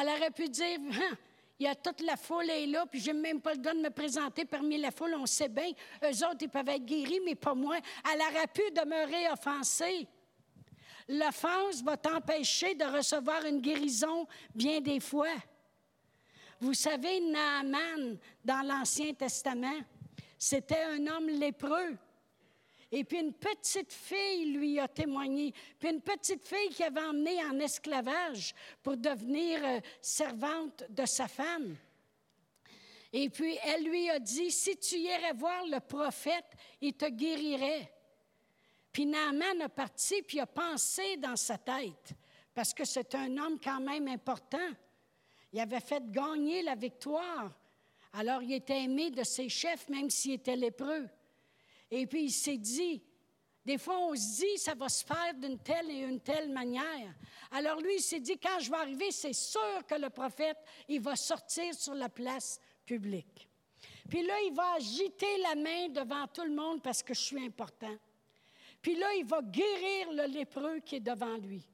Elle 0.00 0.08
aurait 0.08 0.30
pu 0.30 0.48
dire, 0.48 0.78
hein, 0.92 1.16
il 1.58 1.66
y 1.66 1.68
a 1.68 1.74
toute 1.74 2.00
la 2.02 2.16
foule 2.16 2.50
est 2.50 2.66
là, 2.66 2.86
puis 2.86 3.00
j'ai 3.00 3.12
même 3.12 3.40
pas 3.40 3.52
le 3.52 3.58
droit 3.58 3.74
de 3.74 3.80
me 3.80 3.90
présenter 3.90 4.44
parmi 4.44 4.78
la 4.78 4.90
foule. 4.90 5.14
On 5.14 5.26
sait 5.26 5.48
bien, 5.48 5.70
eux 6.04 6.26
autres, 6.26 6.38
ils 6.40 6.48
peuvent 6.48 6.68
être 6.68 6.84
guéris, 6.84 7.20
mais 7.24 7.34
pas 7.34 7.54
moi. 7.54 7.78
Elle 8.12 8.20
aurait 8.20 8.46
pu 8.46 8.62
demeurer 8.72 9.28
offensée. 9.30 10.08
L'offense 11.12 11.82
va 11.82 11.98
t'empêcher 11.98 12.74
de 12.74 12.84
recevoir 12.84 13.44
une 13.44 13.60
guérison 13.60 14.26
bien 14.54 14.80
des 14.80 14.98
fois. 14.98 15.34
Vous 16.58 16.72
savez, 16.72 17.20
Naaman, 17.20 18.16
dans 18.42 18.66
l'Ancien 18.66 19.12
Testament, 19.12 19.82
c'était 20.38 20.82
un 20.82 21.06
homme 21.08 21.28
lépreux. 21.28 21.98
Et 22.90 23.04
puis 23.04 23.18
une 23.18 23.34
petite 23.34 23.92
fille 23.92 24.52
lui 24.52 24.80
a 24.80 24.88
témoigné. 24.88 25.52
Puis 25.78 25.90
une 25.90 26.00
petite 26.00 26.46
fille 26.46 26.70
qui 26.70 26.82
avait 26.82 27.02
emmené 27.02 27.44
en 27.44 27.58
esclavage 27.58 28.54
pour 28.82 28.96
devenir 28.96 29.60
euh, 29.62 29.80
servante 30.00 30.84
de 30.88 31.04
sa 31.04 31.28
femme. 31.28 31.76
Et 33.12 33.28
puis 33.28 33.58
elle 33.64 33.84
lui 33.84 34.08
a 34.08 34.18
dit, 34.18 34.50
si 34.50 34.78
tu 34.78 34.96
irais 34.96 35.34
voir 35.34 35.66
le 35.66 35.80
prophète, 35.80 36.46
il 36.80 36.94
te 36.94 37.06
guérirait. 37.06 37.92
Puis 38.92 39.06
Naaman 39.06 39.62
a 39.62 39.68
parti, 39.68 40.22
puis 40.22 40.38
a 40.38 40.46
pensé 40.46 41.16
dans 41.16 41.36
sa 41.36 41.56
tête, 41.56 42.12
parce 42.54 42.74
que 42.74 42.84
c'est 42.84 43.14
un 43.14 43.36
homme 43.38 43.58
quand 43.58 43.80
même 43.80 44.06
important. 44.08 44.68
Il 45.52 45.60
avait 45.60 45.80
fait 45.80 46.10
gagner 46.10 46.62
la 46.62 46.74
victoire. 46.74 47.58
Alors 48.12 48.42
il 48.42 48.52
était 48.52 48.82
aimé 48.82 49.10
de 49.10 49.24
ses 49.24 49.48
chefs, 49.48 49.88
même 49.88 50.10
s'il 50.10 50.32
était 50.32 50.56
lépreux. 50.56 51.08
Et 51.90 52.06
puis 52.06 52.24
il 52.24 52.30
s'est 52.30 52.58
dit, 52.58 53.02
des 53.64 53.78
fois 53.78 53.98
on 53.98 54.14
se 54.14 54.40
dit, 54.40 54.58
ça 54.58 54.74
va 54.74 54.88
se 54.90 55.04
faire 55.04 55.34
d'une 55.34 55.58
telle 55.58 55.90
et 55.90 56.00
une 56.00 56.20
telle 56.20 56.50
manière. 56.50 57.14
Alors 57.50 57.80
lui, 57.80 57.96
il 57.96 58.02
s'est 58.02 58.20
dit, 58.20 58.38
quand 58.38 58.60
je 58.60 58.70
vais 58.70 58.76
arriver, 58.76 59.10
c'est 59.10 59.32
sûr 59.32 59.86
que 59.86 59.94
le 59.94 60.10
prophète, 60.10 60.58
il 60.88 61.00
va 61.00 61.16
sortir 61.16 61.74
sur 61.74 61.94
la 61.94 62.08
place 62.10 62.58
publique. 62.84 63.48
Puis 64.08 64.22
là, 64.22 64.34
il 64.46 64.54
va 64.54 64.74
agiter 64.74 65.38
la 65.38 65.54
main 65.54 65.88
devant 65.88 66.26
tout 66.26 66.44
le 66.44 66.54
monde 66.54 66.82
parce 66.82 67.02
que 67.02 67.14
je 67.14 67.20
suis 67.20 67.44
important. 67.44 67.94
Puis 68.82 68.96
là, 68.96 69.14
il 69.14 69.24
va 69.24 69.40
guérir 69.40 70.12
le 70.12 70.26
lépreux 70.26 70.80
qui 70.80 70.96
est 70.96 71.00
devant 71.00 71.36
lui. 71.38 71.64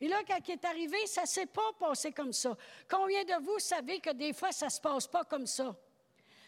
Et 0.00 0.08
là, 0.08 0.22
quand 0.26 0.38
il 0.46 0.52
est 0.52 0.64
arrivé, 0.64 1.06
ça 1.06 1.22
ne 1.22 1.26
s'est 1.26 1.46
pas 1.46 1.72
passé 1.78 2.12
comme 2.12 2.32
ça. 2.32 2.56
Combien 2.88 3.24
de 3.24 3.44
vous 3.44 3.58
savez 3.58 4.00
que 4.00 4.10
des 4.10 4.32
fois, 4.32 4.52
ça 4.52 4.66
ne 4.66 4.70
se 4.70 4.80
passe 4.80 5.06
pas 5.06 5.24
comme 5.24 5.46
ça? 5.46 5.76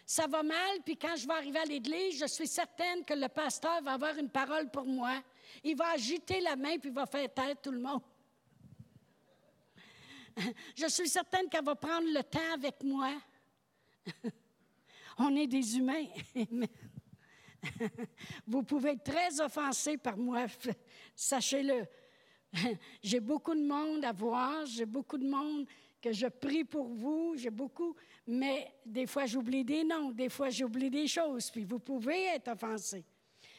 ça 0.07 0.29
va 0.29 0.44
mal, 0.44 0.81
puis 0.85 0.96
quand 0.96 1.16
je 1.16 1.26
vais 1.26 1.35
arriver 1.35 1.59
à 1.59 1.64
l'église, 1.64 2.20
je 2.20 2.26
suis 2.26 2.46
certaine 2.46 3.05
que 3.05 3.12
le 3.12 3.29
pasteur 3.29 3.83
va 3.83 3.94
avoir 3.94 4.16
une 4.16 4.31
parole 4.31 4.70
pour 4.70 4.85
moi. 4.85 5.20
Il 5.64 5.76
va 5.76 5.90
agiter 5.90 6.40
la 6.40 6.55
main, 6.55 6.79
puis 6.79 6.90
il 6.90 6.94
va 6.94 7.07
faire 7.07 7.33
taire 7.35 7.61
tout 7.61 7.72
le 7.72 7.81
monde. 7.81 8.02
Je 10.76 10.87
suis 10.87 11.09
certaine 11.09 11.48
qu'elle 11.48 11.64
va 11.64 11.74
prendre 11.74 12.07
le 12.07 12.22
temps 12.22 12.52
avec 12.55 12.85
moi. 12.85 13.11
On 15.18 15.35
est 15.35 15.48
des 15.48 15.76
humains. 15.76 16.07
Vous 18.47 18.62
pouvez 18.62 18.90
être 18.90 19.05
très 19.05 19.40
offensé 19.40 19.97
par 19.97 20.16
moi, 20.16 20.47
sachez-le. 21.14 21.87
J'ai 23.03 23.21
beaucoup 23.21 23.55
de 23.55 23.64
monde 23.66 24.05
à 24.05 24.12
voir, 24.12 24.64
j'ai 24.66 24.87
beaucoup 24.87 25.19
de 25.19 25.27
monde 25.27 25.66
que 26.01 26.12
je 26.12 26.27
prie 26.27 26.64
pour 26.64 26.87
vous, 26.87 27.35
j'ai 27.37 27.51
beaucoup, 27.51 27.95
mais 28.27 28.73
des 28.85 29.07
fois 29.07 29.27
j'oublie 29.27 29.64
des 29.64 29.85
noms, 29.85 30.11
des 30.11 30.29
fois 30.29 30.51
j'oublie 30.51 30.90
des 30.90 31.07
choses, 31.07 31.51
puis 31.51 31.64
vous 31.64 31.81
pouvez 31.81 32.27
être 32.27 32.49
offensé. 32.49 33.05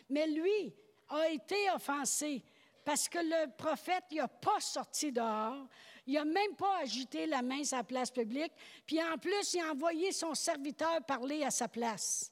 Mais 0.10 0.28
lui 0.28 0.74
a 1.10 1.30
été 1.30 1.70
offensé 1.76 2.44
parce 2.86 3.10
que 3.10 3.18
le 3.18 3.52
prophète, 3.52 4.06
n'a 4.14 4.30
pas 4.30 4.62
sorti 4.62 5.12
dehors, 5.12 5.68
il 6.06 6.14
n'a 6.14 6.24
même 6.24 6.56
pas 6.56 6.78
agité 6.78 7.28
la 7.28 7.42
main 7.42 7.62
sur 7.66 7.78
la 7.78 7.84
place 7.84 8.10
publique, 8.10 8.54
puis 8.86 9.04
en 9.04 9.18
plus, 9.18 9.56
il 9.56 9.60
a 9.60 9.74
envoyé 9.74 10.14
son 10.14 10.34
serviteur 10.34 11.04
parler 11.06 11.44
à 11.44 11.52
sa 11.52 11.68
place. 11.68 12.32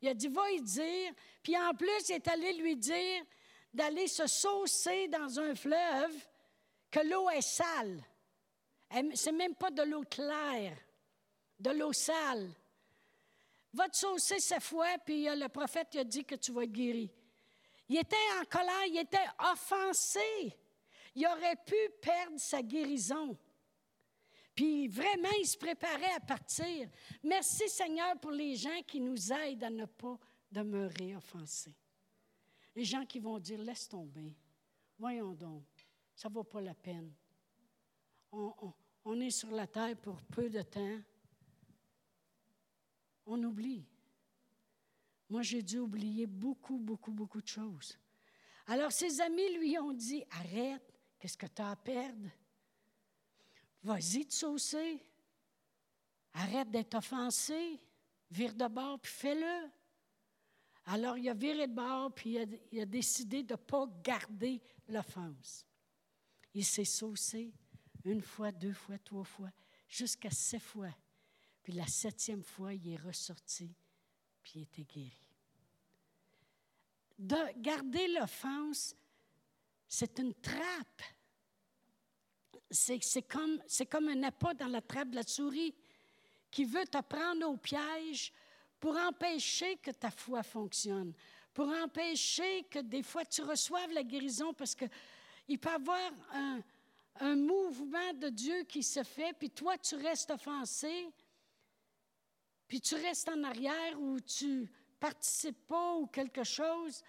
Il 0.00 0.08
a 0.08 0.14
dit, 0.14 0.28
va 0.28 0.50
y 0.50 0.60
dire, 0.60 1.12
puis 1.42 1.56
en 1.56 1.74
plus, 1.74 2.08
il 2.08 2.14
est 2.14 2.28
allé 2.28 2.52
lui 2.54 2.76
dire 2.76 3.22
d'aller 3.72 4.08
se 4.08 4.26
saucer 4.26 5.08
dans 5.08 5.38
un 5.38 5.54
fleuve, 5.54 6.14
que 6.90 7.00
l'eau 7.00 7.30
est 7.30 7.40
sale. 7.40 8.02
C'est 9.14 9.32
même 9.32 9.54
pas 9.54 9.70
de 9.70 9.82
l'eau 9.82 10.02
claire, 10.02 10.76
de 11.58 11.70
l'eau 11.70 11.92
sale. 11.92 12.50
Va 13.72 13.88
te 13.88 13.96
saucer 13.96 14.40
cette 14.40 14.62
fois, 14.62 14.98
puis 15.04 15.26
le 15.26 15.48
prophète 15.48 15.94
a 15.94 16.02
dit 16.02 16.24
que 16.24 16.34
tu 16.34 16.50
vas 16.50 16.64
être 16.64 16.72
guéri. 16.72 17.12
Il 17.88 17.98
était 17.98 18.16
en 18.40 18.44
colère, 18.44 18.86
il 18.86 18.98
était 18.98 19.18
offensé. 19.52 20.56
Il 21.14 21.26
aurait 21.26 21.56
pu 21.64 21.76
perdre 22.00 22.38
sa 22.38 22.62
guérison. 22.62 23.36
Puis 24.60 24.88
vraiment, 24.88 25.30
il 25.40 25.46
se 25.46 25.56
préparait 25.56 26.12
à 26.12 26.20
partir. 26.20 26.86
Merci 27.22 27.66
Seigneur 27.66 28.20
pour 28.20 28.30
les 28.30 28.56
gens 28.56 28.82
qui 28.86 29.00
nous 29.00 29.32
aident 29.32 29.64
à 29.64 29.70
ne 29.70 29.86
pas 29.86 30.18
demeurer 30.52 31.16
offensés. 31.16 31.74
Les 32.76 32.84
gens 32.84 33.06
qui 33.06 33.20
vont 33.20 33.38
dire, 33.38 33.58
laisse 33.58 33.88
tomber. 33.88 34.36
Voyons 34.98 35.32
donc, 35.32 35.64
ça 36.14 36.28
ne 36.28 36.34
vaut 36.34 36.44
pas 36.44 36.60
la 36.60 36.74
peine. 36.74 37.10
On, 38.30 38.52
on 39.02 39.18
est 39.22 39.30
sur 39.30 39.50
la 39.50 39.66
terre 39.66 39.96
pour 39.96 40.20
peu 40.24 40.50
de 40.50 40.60
temps. 40.60 41.00
On 43.24 43.42
oublie. 43.42 43.86
Moi, 45.30 45.40
j'ai 45.40 45.62
dû 45.62 45.78
oublier 45.78 46.26
beaucoup, 46.26 46.76
beaucoup, 46.76 47.12
beaucoup 47.12 47.40
de 47.40 47.48
choses. 47.48 47.98
Alors 48.66 48.92
ses 48.92 49.22
amis 49.22 49.56
lui 49.56 49.78
ont 49.78 49.94
dit, 49.94 50.22
arrête, 50.30 50.92
qu'est-ce 51.18 51.38
que 51.38 51.46
tu 51.46 51.62
as 51.62 51.70
à 51.70 51.76
perdre? 51.76 52.28
Vas-y 53.82 54.26
te 54.26 54.34
saucer. 54.34 55.04
Arrête 56.34 56.70
d'être 56.70 56.94
offensé. 56.94 57.80
Vire 58.30 58.54
de 58.54 58.68
bord, 58.68 59.00
puis 59.00 59.12
fais-le. 59.12 59.70
Alors 60.86 61.18
il 61.18 61.28
a 61.28 61.34
viré 61.34 61.66
de 61.66 61.74
bord, 61.74 62.14
puis 62.14 62.38
il 62.72 62.80
a, 62.80 62.86
décidé 62.86 63.42
de 63.42 63.54
ne 63.54 63.56
pas 63.56 63.86
garder 64.02 64.62
l'offense. 64.88 65.66
Il 66.54 66.64
s'est 66.64 66.84
saucé 66.84 67.52
une 68.04 68.22
fois, 68.22 68.50
deux 68.50 68.72
fois, 68.72 68.98
trois 68.98 69.24
fois, 69.24 69.50
jusqu'à 69.88 70.30
sept 70.30 70.62
fois. 70.62 70.94
Puis 71.62 71.72
la 71.74 71.86
septième 71.86 72.42
fois, 72.42 72.72
il 72.74 72.88
est 72.88 72.96
ressorti, 72.96 73.74
puis 74.42 74.52
il 74.56 74.62
était 74.62 74.84
guéri. 74.84 75.20
De 77.18 77.60
garder 77.60 78.08
l'offense, 78.08 78.96
c'est 79.86 80.18
une 80.18 80.34
trappe. 80.34 81.02
C'est 82.70 83.22
comme, 83.22 84.08
un 84.08 84.22
appât 84.22 84.54
dans 84.54 84.68
la 84.68 84.80
trappe 84.80 85.10
de 85.10 85.16
la 85.16 85.22
souris 85.22 85.74
qui 86.50 86.64
veut 86.64 86.86
te 86.86 87.00
prendre 87.02 87.48
au 87.48 87.56
piège 87.56 88.32
pour 88.78 88.96
empêcher 88.96 89.76
que 89.76 89.90
ta 89.90 90.10
foi 90.10 90.42
fonctionne, 90.42 91.12
pour 91.52 91.68
empêcher 91.68 92.64
que 92.64 92.78
des 92.78 93.02
fois 93.02 93.24
tu 93.24 93.42
reçoives 93.42 93.92
la 93.92 94.02
guérison 94.02 94.54
parce 94.54 94.74
qu'il 94.74 95.58
peut 95.58 95.68
y 95.68 95.72
avoir 95.72 96.12
un, 96.32 96.60
un 97.20 97.36
mouvement 97.36 98.12
de 98.14 98.28
Dieu 98.28 98.62
qui 98.64 98.82
se 98.82 99.02
fait, 99.02 99.32
puis 99.38 99.50
toi 99.50 99.76
tu 99.78 99.96
restes 99.96 100.30
offensé, 100.30 101.08
puis 102.66 102.80
tu 102.80 102.94
restes 102.94 103.28
en 103.28 103.42
arrière 103.44 104.00
ou 104.00 104.20
tu 104.20 104.70
participes 104.98 105.66
pas 105.66 105.94
ou 105.96 106.06
quelque 106.06 106.44
chose, 106.44 107.02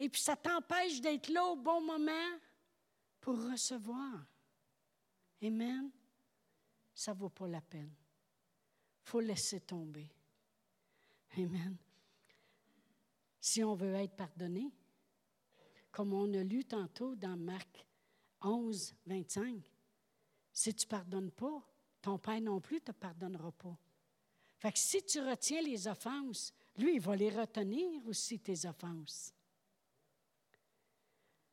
et 0.00 0.08
puis 0.08 0.20
ça 0.20 0.36
t'empêche 0.36 1.00
d'être 1.00 1.28
là 1.28 1.44
au 1.44 1.56
bon 1.56 1.80
moment 1.80 2.38
pour 3.20 3.36
recevoir. 3.50 4.24
Amen. 5.42 5.90
Ça 6.94 7.14
ne 7.14 7.18
vaut 7.18 7.28
pas 7.28 7.46
la 7.46 7.60
peine. 7.60 7.92
Il 9.04 9.10
faut 9.10 9.20
laisser 9.20 9.60
tomber. 9.60 10.10
Amen. 11.36 11.76
Si 13.40 13.62
on 13.62 13.74
veut 13.74 13.94
être 13.94 14.16
pardonné, 14.16 14.70
comme 15.90 16.12
on 16.12 16.32
a 16.34 16.42
lu 16.42 16.64
tantôt 16.64 17.14
dans 17.14 17.36
Marc 17.36 17.86
11, 18.40 18.94
25, 19.06 19.70
si 20.52 20.74
tu 20.74 20.86
ne 20.86 20.90
pardonnes 20.90 21.30
pas, 21.30 21.62
ton 22.02 22.18
Père 22.18 22.40
non 22.40 22.60
plus 22.60 22.76
ne 22.76 22.80
te 22.80 22.92
pardonnera 22.92 23.52
pas. 23.52 23.78
Fait 24.58 24.76
si 24.76 25.04
tu 25.04 25.20
retiens 25.20 25.62
les 25.62 25.86
offenses, 25.86 26.52
lui, 26.76 26.96
il 26.96 27.00
va 27.00 27.14
les 27.14 27.30
retenir 27.30 28.04
aussi, 28.06 28.40
tes 28.40 28.66
offenses. 28.66 29.32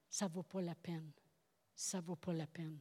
Ça 0.09 0.27
ne 0.27 0.33
vaut 0.33 0.43
pas 0.43 0.61
la 0.61 0.75
peine. 0.75 1.11
Ça 1.75 1.99
ne 1.99 2.03
vaut 2.05 2.15
pas 2.15 2.33
la 2.33 2.47
peine. 2.47 2.79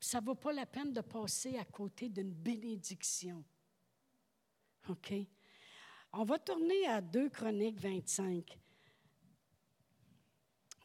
Ça 0.00 0.20
ne 0.20 0.26
vaut 0.26 0.34
pas 0.34 0.52
la 0.52 0.66
peine 0.66 0.92
de 0.92 1.00
passer 1.00 1.58
à 1.58 1.64
côté 1.64 2.08
d'une 2.08 2.32
bénédiction. 2.32 3.44
OK? 4.88 5.14
On 6.12 6.24
va 6.24 6.38
tourner 6.38 6.86
à 6.86 7.00
2 7.00 7.28
Chroniques 7.28 7.80
25. 7.80 8.58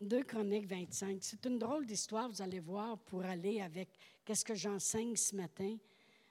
2 0.01 0.23
Chroniques 0.23 0.67
25. 0.67 1.19
C'est 1.21 1.45
une 1.45 1.57
drôle 1.57 1.85
d'histoire, 1.85 2.27
vous 2.27 2.41
allez 2.41 2.59
voir, 2.59 2.97
pour 2.99 3.23
aller 3.23 3.61
avec 3.61 3.89
qu'est-ce 4.25 4.43
que 4.43 4.55
j'enseigne 4.55 5.15
ce 5.15 5.35
matin, 5.35 5.77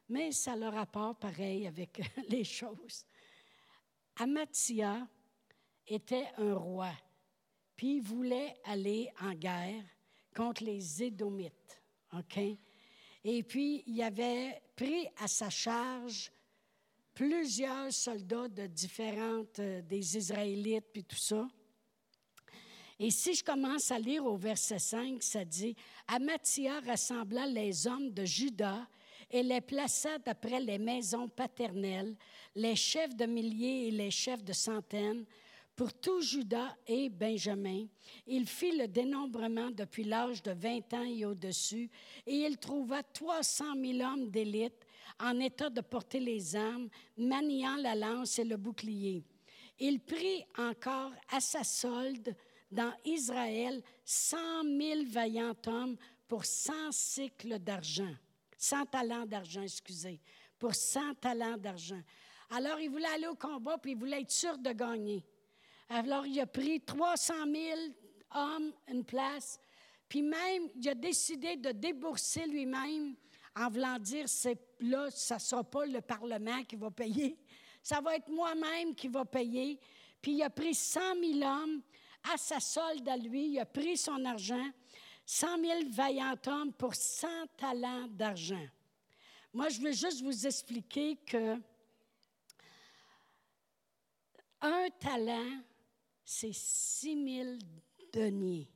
mais 0.09 0.33
ça 0.33 0.53
a 0.53 0.57
le 0.57 0.69
rapport 0.69 1.17
pareil 1.17 1.67
avec 1.67 2.03
les 2.29 2.45
choses. 2.45 3.07
Amathia 4.17 5.09
était 5.87 6.29
un 6.37 6.55
roi, 6.55 6.93
puis 7.77 7.97
il 7.97 8.03
voulait 8.03 8.55
aller 8.65 9.09
en 9.21 9.33
guerre 9.33 9.85
contre 10.35 10.65
les 10.65 11.03
Édomites. 11.03 11.83
OK? 12.13 12.39
Et 13.25 13.43
puis, 13.43 13.85
il 13.87 14.03
avait 14.03 14.61
pris 14.75 15.07
à 15.19 15.29
sa 15.29 15.49
charge 15.49 16.33
plusieurs 17.15 17.93
soldats 17.93 18.49
de 18.49 18.67
différentes, 18.67 19.59
euh, 19.59 19.83
des 19.83 20.17
Israélites, 20.17 20.87
puis 20.93 21.05
tout 21.05 21.17
ça. 21.17 21.47
Et 22.99 23.11
si 23.11 23.35
je 23.35 23.45
commence 23.45 23.91
à 23.91 23.99
lire 23.99 24.25
au 24.25 24.37
verset 24.37 24.79
5, 24.79 25.23
ça 25.23 25.45
dit 25.45 25.75
Amathia 26.07 26.81
rassembla 26.81 27.47
les 27.47 27.87
hommes 27.87 28.11
de 28.11 28.25
Juda 28.25 28.87
et 29.31 29.43
les 29.43 29.61
plaça 29.61 30.19
d'après 30.19 30.61
les 30.61 30.79
maisons 30.79 31.29
paternelles, 31.29 32.17
les 32.55 32.77
chefs 32.77 33.17
de 33.17 33.27
milliers 33.27 33.89
et 33.89 33.91
les 33.91 34.11
chefs 34.11 34.45
de 34.45 34.53
centaines, 34.53 35.25
pour 35.77 35.93
tout 35.95 36.21
Juda 36.21 36.77
et 36.87 37.09
Benjamin. 37.09 37.87
Il 38.27 38.47
fit 38.47 38.77
le 38.77 38.87
dénombrement 38.87 39.71
depuis 39.71 40.05
l'âge 40.05 40.43
de 40.43 40.53
20 40.53 40.95
ans 40.95 41.05
et 41.05 41.25
au-dessus, 41.25 41.91
et 42.27 42.35
il 42.35 42.59
trouva 42.59 43.03
300 43.03 43.75
000 43.81 44.01
hommes 44.01 44.31
d'élite 44.31 44.87
en 45.19 45.39
état 45.41 45.71
de 45.71 45.81
porter 45.81 46.21
les 46.21 46.57
armes, 46.57 46.89
maniant 47.17 47.77
la 47.77 47.95
lance 47.95 48.39
et 48.39 48.45
le 48.45 48.57
bouclier. 48.57 49.23
Il 49.79 50.01
prit 50.01 50.45
encore 50.59 51.13
à 51.31 51.41
sa 51.41 51.65
solde 51.65 52.35
dans 52.71 52.93
Israël 53.05 53.83
cent 54.05 54.65
mille 54.65 55.07
vaillants 55.09 55.57
hommes 55.67 55.97
pour 56.27 56.45
cent 56.45 56.91
cycles 56.91 57.59
d'argent, 57.59 58.15
cent 58.57 58.87
talents 58.87 59.27
d'argent, 59.27 59.63
excusez, 59.63 60.21
pour 60.59 60.75
cent 60.75 61.15
talents 61.21 61.57
d'argent. 61.57 62.01
Alors 62.51 62.81
il 62.81 62.91
voulait 62.91 63.07
aller 63.07 63.27
au 63.27 63.35
combat, 63.35 63.79
puis 63.79 63.93
il 63.93 63.99
voulait 63.99 64.23
être 64.23 64.31
sûr 64.31 64.57
de 64.59 64.73
gagner. 64.73 65.25
Alors 65.95 66.27
il 66.27 66.41
a 66.41 66.47
pris 66.47 66.81
300 66.81 67.35
000 67.53 67.79
hommes, 68.35 68.73
une 68.89 69.05
place, 69.05 69.61
puis 70.09 70.23
même 70.23 70.71
il 70.75 70.89
a 70.89 70.95
décidé 70.95 71.57
de 71.57 71.71
débourser 71.71 72.47
lui-même 72.47 73.15
en 73.55 73.69
voulant 73.69 73.99
dire, 73.99 74.27
c'est 74.27 74.59
là, 74.81 75.11
ça 75.11 75.35
ne 75.35 75.41
sera 75.41 75.63
pas 75.63 75.85
le 75.85 76.01
Parlement 76.01 76.65
qui 76.65 76.77
va 76.77 76.91
payer, 76.91 77.37
ça 77.83 78.01
va 78.01 78.17
être 78.17 78.31
moi-même 78.31 78.95
qui 78.95 79.09
va 79.09 79.27
payer. 79.27 79.79
Puis 80.23 80.33
il 80.33 80.43
a 80.43 80.49
pris 80.49 80.75
100 80.75 81.01
000 81.21 81.43
hommes 81.43 81.83
à 82.33 82.39
sa 82.39 82.59
solde 82.59 83.07
à 83.07 83.17
lui, 83.19 83.49
il 83.49 83.59
a 83.59 83.67
pris 83.67 83.99
son 83.99 84.25
argent, 84.25 84.71
100 85.27 85.61
000 85.61 85.81
vaillants 85.91 86.37
hommes 86.47 86.73
pour 86.73 86.95
100 86.95 87.29
talents 87.59 88.07
d'argent. 88.09 88.67
Moi, 89.53 89.69
je 89.69 89.79
veux 89.79 89.93
juste 89.93 90.23
vous 90.23 90.47
expliquer 90.47 91.17
que 91.17 91.61
un 94.63 94.89
talent, 94.99 95.61
c'est 96.33 96.53
6 96.55 97.35
000 97.45 97.59
deniers. 98.13 98.69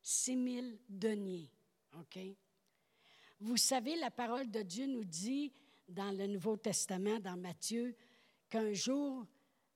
6 0.00 0.54
000 0.54 0.66
deniers. 0.88 1.50
OK? 1.98 2.18
Vous 3.40 3.56
savez, 3.56 3.96
la 3.96 4.10
parole 4.10 4.50
de 4.50 4.62
Dieu 4.62 4.86
nous 4.86 5.04
dit 5.04 5.52
dans 5.88 6.16
le 6.16 6.26
Nouveau 6.26 6.56
Testament, 6.56 7.18
dans 7.18 7.36
Matthieu, 7.36 7.96
qu'un 8.48 8.72
jour, 8.72 9.26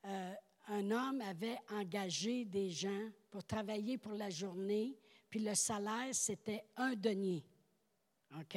euh, 0.05 0.35
un 0.69 0.91
homme 0.91 1.21
avait 1.21 1.59
engagé 1.71 2.45
des 2.45 2.71
gens 2.71 3.11
pour 3.31 3.45
travailler 3.45 3.99
pour 3.99 4.13
la 4.13 4.31
journée, 4.31 4.97
puis 5.29 5.41
le 5.41 5.55
salaire, 5.55 6.15
c'était 6.15 6.65
un 6.77 6.95
denier. 6.95 7.45
OK? 8.39 8.57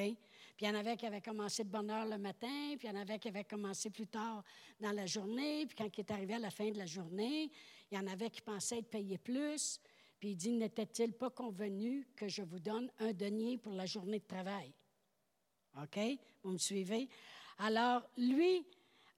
Puis 0.60 0.67
il 0.67 0.72
y 0.72 0.76
en 0.76 0.78
avait 0.78 0.98
qui 0.98 1.06
avaient 1.06 1.22
commencé 1.22 1.63
de 1.63 1.69
bonne 1.69 1.89
heure 1.89 2.06
le 2.06 2.17
matin, 2.17 2.76
puis 2.78 2.86
il 2.86 2.88
y 2.88 2.91
en 2.91 3.00
avait 3.00 3.17
qui 3.17 3.30
avaient 3.30 3.45
commencé 3.45 3.89
plus 3.89 4.08
tard 4.08 4.43
dans 4.82 4.91
la 4.91 5.06
journée, 5.06 5.65
puis 5.65 5.78
quand 5.78 5.88
il 5.98 6.02
est 6.02 6.12
arrivé 6.12 6.34
à 6.34 6.39
la 6.39 6.50
fin 6.50 6.69
de 6.69 6.78
la 6.78 6.86
journée, 6.86 7.50
il 7.89 7.98
y 7.98 7.98
en 7.98 8.06
avait 8.08 8.30
qui 8.30 8.41
pensaient 8.41 8.80
être 8.80 8.89
payés 8.89 9.17
plus. 9.17 9.80
Puis 10.19 10.32
il 10.32 10.36
dit, 10.36 10.52
n'était-il 10.52 11.13
pas 11.13 11.30
convenu 11.30 12.10
que 12.13 12.28
je 12.28 12.41
vous 12.41 12.60
donne 12.60 12.91
un 13.00 13.13
denier 13.13 13.58
pour 13.58 13.72
la 13.72 13.86
journée 13.86 14.19
de 14.19 14.26
travail? 14.26 14.74
OK? 15.82 15.98
Vous 16.43 16.52
me 16.52 16.58
suivez? 16.58 17.08
Alors, 17.60 18.06
lui, 18.17 18.67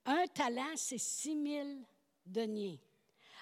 un 0.04 0.24
talent, 0.28 0.76
c'est 0.76 0.96
6 0.96 1.42
000 1.42 1.68
deniers. 2.24 2.80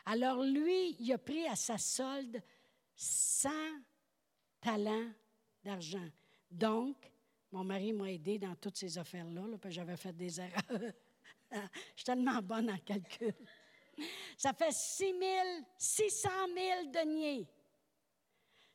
Alors, 0.07 0.43
lui, 0.43 0.97
il 1.01 1.13
a 1.13 1.19
pris 1.19 1.47
à 1.49 1.55
sa 1.55 1.77
solde 1.77 2.43
100 2.97 3.51
talents 4.63 5.11
d'argent. 5.63 6.09
Donc, 6.51 6.97
mon 7.53 7.65
mari 7.65 7.93
m'a 7.93 8.11
aidé 8.11 8.39
dans 8.39 8.55
toutes 8.55 8.77
ces 8.77 8.97
affaires-là, 8.99 9.43
que 9.61 9.71
j'avais 9.71 9.97
fait 9.97 10.13
des 10.13 10.41
erreurs. 10.41 10.93
Je 11.53 11.59
suis 11.97 12.05
tellement 12.05 12.41
bonne 12.41 12.71
en 12.71 12.79
calcul. 12.79 13.35
Ça 14.37 14.53
fait 14.53 14.73
6 14.73 15.15
600 15.77 16.29
000 16.55 16.91
deniers. 16.93 17.49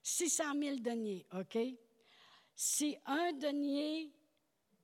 600 0.03 0.43
000 0.59 0.75
deniers, 0.77 1.25
OK? 1.33 1.57
Si 2.55 2.95
un 3.05 3.33
denier 3.33 4.13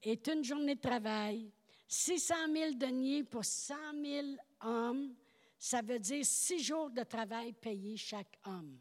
est 0.01 0.27
une 0.27 0.43
journée 0.43 0.75
de 0.75 0.81
travail, 0.81 1.51
600 1.87 2.35
000 2.53 2.71
deniers 2.73 3.23
pour 3.23 3.45
100 3.45 3.75
000 4.03 4.27
hommes, 4.61 5.13
ça 5.59 5.81
veut 5.81 5.99
dire 5.99 6.25
six 6.25 6.57
jours 6.57 6.89
de 6.89 7.03
travail 7.03 7.53
payés 7.53 7.97
chaque 7.97 8.39
homme. 8.45 8.79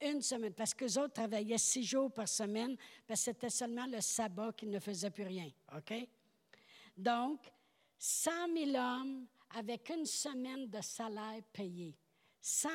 Une 0.00 0.20
semaine, 0.20 0.52
parce 0.52 0.74
que 0.74 0.84
les 0.84 0.98
autres 0.98 1.14
travaillaient 1.14 1.58
six 1.58 1.84
jours 1.84 2.12
par 2.12 2.28
semaine, 2.28 2.76
parce 3.06 3.20
que 3.20 3.24
c'était 3.24 3.50
seulement 3.50 3.86
le 3.86 4.00
sabbat 4.00 4.52
qu'ils 4.52 4.70
ne 4.70 4.78
faisaient 4.78 5.10
plus 5.10 5.24
rien. 5.24 5.50
OK? 5.74 5.94
Donc, 6.96 7.40
100 7.98 8.30
000 8.54 8.76
hommes 8.76 9.26
avec 9.50 9.90
une 9.90 10.04
semaine 10.04 10.68
de 10.68 10.80
salaire 10.80 11.42
payé. 11.52 11.96
100 12.40 12.68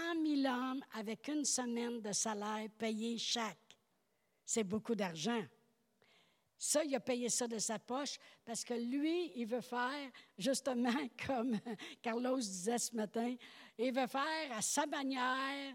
000 0.43 0.53
hommes 0.53 0.83
avec 0.93 1.27
une 1.27 1.45
semaine 1.45 2.01
de 2.01 2.11
salaire 2.11 2.67
payé 2.77 3.17
chaque. 3.17 3.77
C'est 4.43 4.63
beaucoup 4.63 4.95
d'argent. 4.95 5.43
Ça, 6.57 6.83
il 6.83 6.93
a 6.93 6.99
payé 6.99 7.29
ça 7.29 7.47
de 7.47 7.57
sa 7.57 7.79
poche 7.79 8.19
parce 8.45 8.63
que 8.63 8.73
lui, 8.73 9.31
il 9.35 9.45
veut 9.47 9.61
faire, 9.61 10.11
justement 10.37 10.93
comme 11.25 11.57
Carlos 12.01 12.37
disait 12.37 12.77
ce 12.77 12.95
matin, 12.95 13.35
il 13.77 13.91
veut 13.91 14.07
faire 14.07 14.51
à 14.51 14.61
sa 14.61 14.85
manière, 14.85 15.73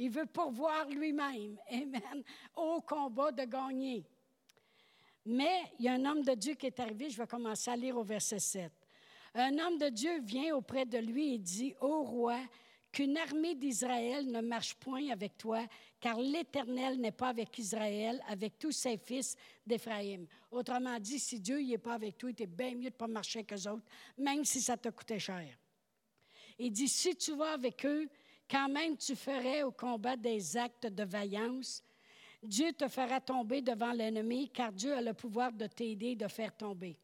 il 0.00 0.08
veut 0.10 0.26
pourvoir 0.26 0.88
lui-même, 0.88 1.58
Amen, 1.70 2.24
au 2.56 2.80
combat 2.80 3.30
de 3.30 3.44
gagner. 3.44 4.02
Mais 5.26 5.60
il 5.78 5.84
y 5.84 5.88
a 5.88 5.92
un 5.92 6.04
homme 6.06 6.22
de 6.22 6.32
Dieu 6.32 6.54
qui 6.54 6.66
est 6.66 6.80
arrivé, 6.80 7.10
je 7.10 7.18
vais 7.18 7.26
commencer 7.26 7.70
à 7.70 7.76
lire 7.76 7.98
au 7.98 8.02
verset 8.02 8.38
7. 8.38 8.72
Un 9.34 9.58
homme 9.58 9.76
de 9.76 9.90
Dieu 9.90 10.20
vient 10.22 10.56
auprès 10.56 10.86
de 10.86 10.96
lui 10.96 11.34
et 11.34 11.38
dit, 11.38 11.74
Ô 11.82 12.02
roi, 12.02 12.38
qu'une 12.90 13.18
armée 13.18 13.54
d'Israël 13.54 14.26
ne 14.26 14.40
marche 14.40 14.74
point 14.76 15.10
avec 15.10 15.36
toi, 15.36 15.66
car 16.00 16.18
l'Éternel 16.18 16.98
n'est 16.98 17.12
pas 17.12 17.28
avec 17.28 17.58
Israël, 17.58 18.22
avec 18.26 18.58
tous 18.58 18.72
ses 18.72 18.96
fils 18.96 19.36
d'Éphraïm. 19.66 20.26
Autrement 20.50 20.98
dit, 20.98 21.18
si 21.18 21.38
Dieu 21.40 21.60
n'est 21.60 21.76
pas 21.76 21.92
avec 21.92 22.16
toi, 22.16 22.30
il 22.30 22.42
est 22.42 22.46
bien 22.46 22.70
mieux 22.70 22.78
de 22.78 22.84
ne 22.86 22.90
pas 22.90 23.06
marcher 23.06 23.40
avec 23.40 23.52
eux 23.52 23.70
autres, 23.70 23.84
même 24.16 24.46
si 24.46 24.62
ça 24.62 24.78
te 24.78 24.88
coûtait 24.88 25.18
cher. 25.18 25.46
Il 26.58 26.72
dit, 26.72 26.88
si 26.88 27.14
tu 27.16 27.36
vas 27.36 27.52
avec 27.52 27.84
eux, 27.84 28.08
quand 28.50 28.68
même 28.68 28.96
tu 28.96 29.14
ferais 29.14 29.62
au 29.62 29.70
combat 29.70 30.16
des 30.16 30.56
actes 30.56 30.86
de 30.86 31.04
vaillance? 31.04 31.82
Dieu 32.42 32.72
te 32.72 32.88
fera 32.88 33.20
tomber 33.20 33.60
devant 33.60 33.92
l'ennemi, 33.92 34.48
car 34.48 34.72
Dieu 34.72 34.94
a 34.94 35.02
le 35.02 35.14
pouvoir 35.14 35.52
de 35.52 35.66
t'aider, 35.66 36.16
de 36.16 36.26
faire 36.26 36.56
tomber. 36.56 36.98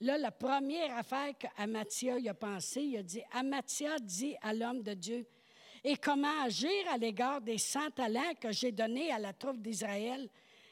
Là, 0.00 0.18
la 0.18 0.30
première 0.30 0.96
affaire 0.96 1.32
qu'Amatia 1.38 2.16
a 2.28 2.34
pensé, 2.34 2.82
il 2.82 2.96
a 2.98 3.02
dit 3.02 3.22
Amatia 3.32 3.98
dit 3.98 4.36
à 4.42 4.52
l'homme 4.52 4.82
de 4.82 4.94
Dieu 4.94 5.26
Et 5.82 5.96
comment 5.96 6.42
agir 6.42 6.70
à 6.90 6.98
l'égard 6.98 7.40
des 7.40 7.58
cent 7.58 7.90
talents 7.90 8.34
que 8.40 8.52
j'ai 8.52 8.72
donnés 8.72 9.10
à 9.10 9.18
la 9.18 9.32
troupe 9.32 9.60
d'Israël 9.60 10.28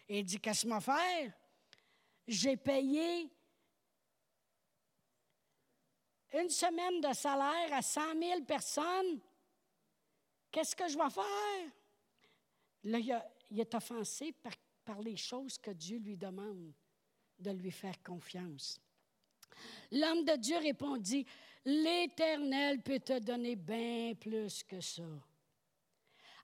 il 0.09 0.25
dit 0.25 0.38
Qu'est-ce 0.38 0.66
que 0.66 0.81
faire? 0.81 1.33
J'ai 2.27 2.57
payé 2.57 3.31
une 6.33 6.51
semaine 6.51 7.01
de 7.01 7.12
salaire 7.14 7.73
à 7.73 7.83
100 7.83 8.01
000 8.20 8.42
personnes. 8.42 9.20
Qu'est-ce 10.55 10.77
que 10.77 10.87
je 10.87 10.97
vais 10.97 11.11
faire? 11.11 11.73
Là, 12.85 13.01
il, 13.51 13.59
est 13.59 13.75
offensé 13.75 14.33
par, 14.85 15.03
les 15.03 15.17
choses 15.17 15.59
que 15.59 15.73
Dieu 15.73 15.99
lui 15.99 16.17
demande 16.17 16.73
de 17.40 17.51
lui 17.51 17.73
faire 17.73 18.01
confiance. 18.05 18.81
L'homme 19.90 20.25
de 20.25 20.37
Dieu 20.37 20.57
répondit, 20.59 21.27
L'Éternel 21.64 22.83
peut 22.83 23.01
te 23.01 23.19
donner 23.19 23.57
bien 23.57 24.14
plus 24.14 24.62
que 24.62 24.81
ça. 24.81 25.03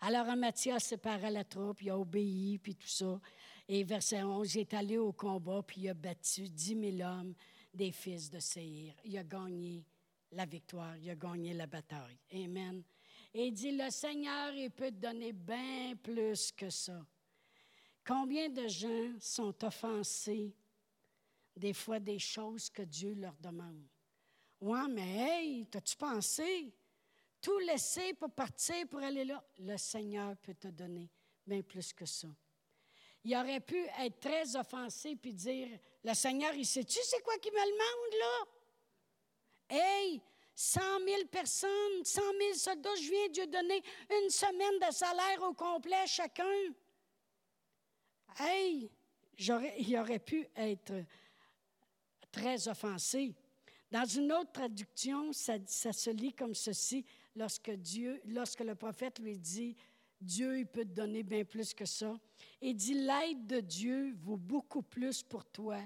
Alors 0.00 0.34
Matthias 0.34 0.86
sépara 0.86 1.30
la 1.30 1.44
troupe, 1.44 1.82
il 1.82 1.90
a 1.90 1.96
obéi, 1.96 2.58
puis 2.58 2.74
tout 2.74 2.88
ça. 2.88 3.20
Et 3.68 3.84
verset 3.84 4.24
11, 4.24 4.56
il 4.56 4.60
est 4.62 4.74
allé 4.74 4.98
au 4.98 5.12
combat, 5.12 5.62
puis 5.62 5.82
il 5.82 5.88
a 5.88 5.94
battu 5.94 6.48
dix 6.48 6.74
mille 6.74 7.00
hommes 7.00 7.34
des 7.72 7.92
fils 7.92 8.28
de 8.28 8.40
Seir. 8.40 8.92
Il 9.04 9.16
a 9.16 9.22
gagné 9.22 9.84
la 10.32 10.46
victoire, 10.46 10.96
il 10.96 11.10
a 11.10 11.14
gagné 11.14 11.54
la 11.54 11.68
bataille. 11.68 12.18
Amen. 12.34 12.82
Et 13.32 13.46
il 13.46 13.52
dit, 13.52 13.72
le 13.72 13.90
Seigneur, 13.90 14.52
il 14.52 14.70
peut 14.70 14.90
te 14.90 14.96
donner 14.96 15.32
bien 15.32 15.94
plus 16.02 16.50
que 16.52 16.68
ça. 16.68 17.04
Combien 18.04 18.48
de 18.48 18.66
gens 18.66 19.12
sont 19.20 19.64
offensés 19.64 20.52
des 21.56 21.72
fois 21.72 22.00
des 22.00 22.18
choses 22.18 22.68
que 22.70 22.82
Dieu 22.82 23.14
leur 23.14 23.36
demande? 23.36 23.86
Ouais, 24.60 24.88
mais 24.88 25.16
hey, 25.16 25.66
t'as-tu 25.66 25.96
pensé? 25.96 26.74
Tout 27.40 27.58
laisser 27.60 28.12
pour 28.14 28.30
partir, 28.30 28.86
pour 28.88 29.00
aller 29.00 29.24
là. 29.24 29.42
Le 29.58 29.76
Seigneur 29.76 30.36
peut 30.38 30.54
te 30.54 30.68
donner 30.68 31.08
bien 31.46 31.62
plus 31.62 31.92
que 31.92 32.04
ça. 32.04 32.28
Il 33.22 33.36
aurait 33.36 33.60
pu 33.60 33.76
être 33.98 34.18
très 34.18 34.56
offensé 34.56 35.14
puis 35.16 35.32
dire 35.32 35.78
Le 36.02 36.14
Seigneur, 36.14 36.52
il 36.54 36.66
sait-tu 36.66 36.98
c'est 37.02 37.22
quoi 37.22 37.36
qui 37.38 37.50
me 37.50 37.56
demande 37.56 38.18
là? 38.18 39.76
Hey, 39.76 40.20
100 40.62 40.80
000 41.06 41.24
personnes, 41.30 42.04
100 42.04 42.20
000 42.20 42.54
soldats, 42.54 42.94
de 42.94 43.32
Dieu 43.32 43.46
donner 43.46 43.82
une 44.10 44.28
semaine 44.28 44.78
de 44.78 44.92
salaire 44.92 45.42
au 45.42 45.54
complet 45.54 46.06
chacun. 46.06 46.44
Hey, 48.38 48.90
il 49.38 49.98
aurait 49.98 50.18
pu 50.18 50.46
être 50.54 51.02
très 52.30 52.68
offensé. 52.68 53.34
Dans 53.90 54.04
une 54.04 54.30
autre 54.32 54.52
traduction, 54.52 55.32
ça, 55.32 55.56
se 55.66 56.10
lit 56.10 56.34
comme 56.34 56.54
ceci 56.54 57.06
lorsque 57.34 57.70
Dieu, 57.70 58.20
lorsque 58.26 58.60
le 58.60 58.74
prophète 58.74 59.18
lui 59.18 59.38
dit 59.38 59.74
Dieu, 60.20 60.58
il 60.58 60.66
peut 60.66 60.84
te 60.84 60.92
donner 60.92 61.22
bien 61.22 61.42
plus 61.42 61.72
que 61.72 61.86
ça. 61.86 62.14
Et 62.60 62.74
dit 62.74 62.92
l'aide 62.92 63.46
de 63.46 63.60
Dieu 63.60 64.14
vaut 64.18 64.36
beaucoup 64.36 64.82
plus 64.82 65.22
pour 65.22 65.46
toi 65.46 65.78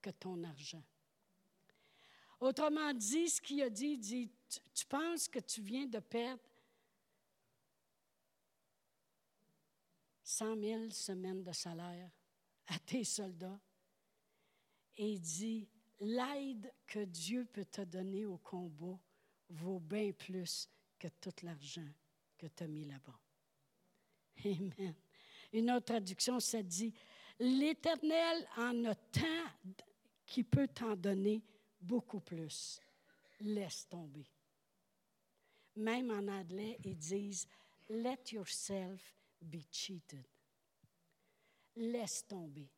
que 0.00 0.08
ton 0.08 0.42
argent. 0.44 0.82
Autrement 2.44 2.92
dit, 2.92 3.30
ce 3.30 3.40
qu'il 3.40 3.62
a 3.62 3.70
dit, 3.70 3.92
il 3.92 3.98
dit 3.98 4.30
tu 4.74 4.84
penses 4.84 5.28
que 5.28 5.38
tu 5.38 5.62
viens 5.62 5.86
de 5.86 5.98
perdre 5.98 6.42
100 10.22 10.60
000 10.60 10.90
semaines 10.90 11.42
de 11.42 11.52
salaire 11.52 12.10
à 12.66 12.78
tes 12.80 13.02
soldats? 13.02 13.58
Et 14.98 15.12
il 15.12 15.20
dit, 15.20 15.66
l'aide 16.00 16.70
que 16.86 17.06
Dieu 17.06 17.46
peut 17.46 17.64
te 17.64 17.80
donner 17.80 18.26
au 18.26 18.36
combat 18.36 18.98
vaut 19.48 19.80
bien 19.80 20.12
plus 20.12 20.68
que 20.98 21.08
tout 21.08 21.32
l'argent 21.44 21.88
que 22.36 22.46
tu 22.48 22.62
as 22.62 22.68
mis 22.68 22.84
là-bas. 22.84 23.18
Amen. 24.44 24.94
Une 25.50 25.70
autre 25.70 25.86
traduction, 25.86 26.38
ça 26.40 26.62
dit, 26.62 26.92
l'Éternel 27.38 28.46
en 28.58 28.84
a 28.84 28.94
tant 28.94 29.46
qui 30.26 30.44
peut 30.44 30.68
t'en 30.68 30.94
donner 30.94 31.42
beaucoup 31.84 32.20
plus. 32.20 32.80
Laisse 33.40 33.88
tomber. 33.88 34.26
Même 35.76 36.10
en 36.10 36.28
anglais, 36.28 36.78
ils 36.84 36.96
disent, 36.96 37.46
let 37.88 38.32
yourself 38.32 39.14
be 39.40 39.60
cheated. 39.70 40.26
Laisse 41.76 42.26
tomber. 42.26 42.70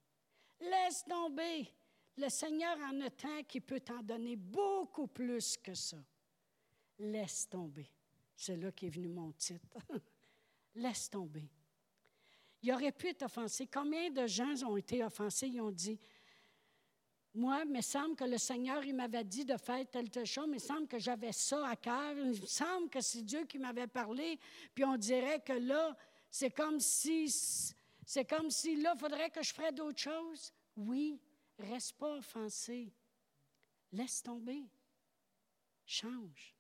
Laisse 0.61 1.05
tomber. 1.05 1.69
Le 2.17 2.29
Seigneur 2.31 2.79
en 2.79 3.01
a 3.03 3.11
tant 3.11 3.43
qu'il 3.45 3.61
peut 3.61 3.81
t'en 3.81 4.03
donner 4.03 4.37
beaucoup 4.37 5.07
plus 5.07 5.59
que 5.59 5.75
ça. 5.75 5.99
Laisse 6.99 7.47
tomber. 7.49 7.91
C'est 8.35 8.57
là 8.57 8.73
qu'est 8.73 8.89
venu 8.89 9.09
mon 9.09 9.33
titre. 9.33 9.77
Laisse 10.75 11.11
tomber. 11.11 11.51
Il 12.63 12.73
aurait 12.73 12.93
pu 12.93 13.09
être 13.09 13.23
offensé. 13.23 13.67
Combien 13.67 14.11
de 14.11 14.27
gens 14.27 14.63
ont 14.65 14.79
été 14.79 15.05
offensés? 15.05 15.49
Ils 15.49 15.61
ont 15.61 15.71
dit 15.71 16.01
moi, 17.37 17.63
il 17.67 17.71
me 17.71 17.83
semble 17.83 18.17
que 18.17 18.25
le 18.25 18.39
Seigneur, 18.39 18.83
il 18.85 18.95
m'avait 18.95 19.25
dit 19.25 19.45
de 19.45 19.57
faire 19.57 19.85
telle, 19.91 20.11
telle 20.11 20.27
chose, 20.27 20.47
il 20.49 20.55
me 20.55 20.59
semble 20.59 20.89
que 20.89 20.99
j'avais 20.99 21.33
ça 21.33 21.69
à 21.69 21.77
cœur, 21.77 22.13
il 22.17 22.29
me 22.29 22.47
semble 22.47 22.89
que 22.89 23.01
c'est 23.01 23.23
Dieu 23.23 23.45
qui 23.45 23.59
m'avait 23.59 23.87
parlé, 23.87 24.41
puis 24.75 24.85
on 24.85 24.97
dirait 24.97 25.41
que 25.41 25.53
là, 25.53 25.97
c'est 26.31 26.51
comme 26.51 26.81
si, 26.81 27.29
c'est 28.05 28.25
comme 28.25 28.51
si 28.51 28.77
là, 28.77 28.93
il 28.95 28.99
faudrait 28.99 29.31
que 29.31 29.43
je 29.43 29.53
ferais 29.53 29.73
d'autres 29.73 30.01
choses. 30.01 30.53
Oui, 30.77 31.21
reste 31.59 31.97
pas 31.99 32.17
offensé. 32.17 32.93
Laisse 33.93 34.23
tomber. 34.23 34.65
Change. 35.85 36.55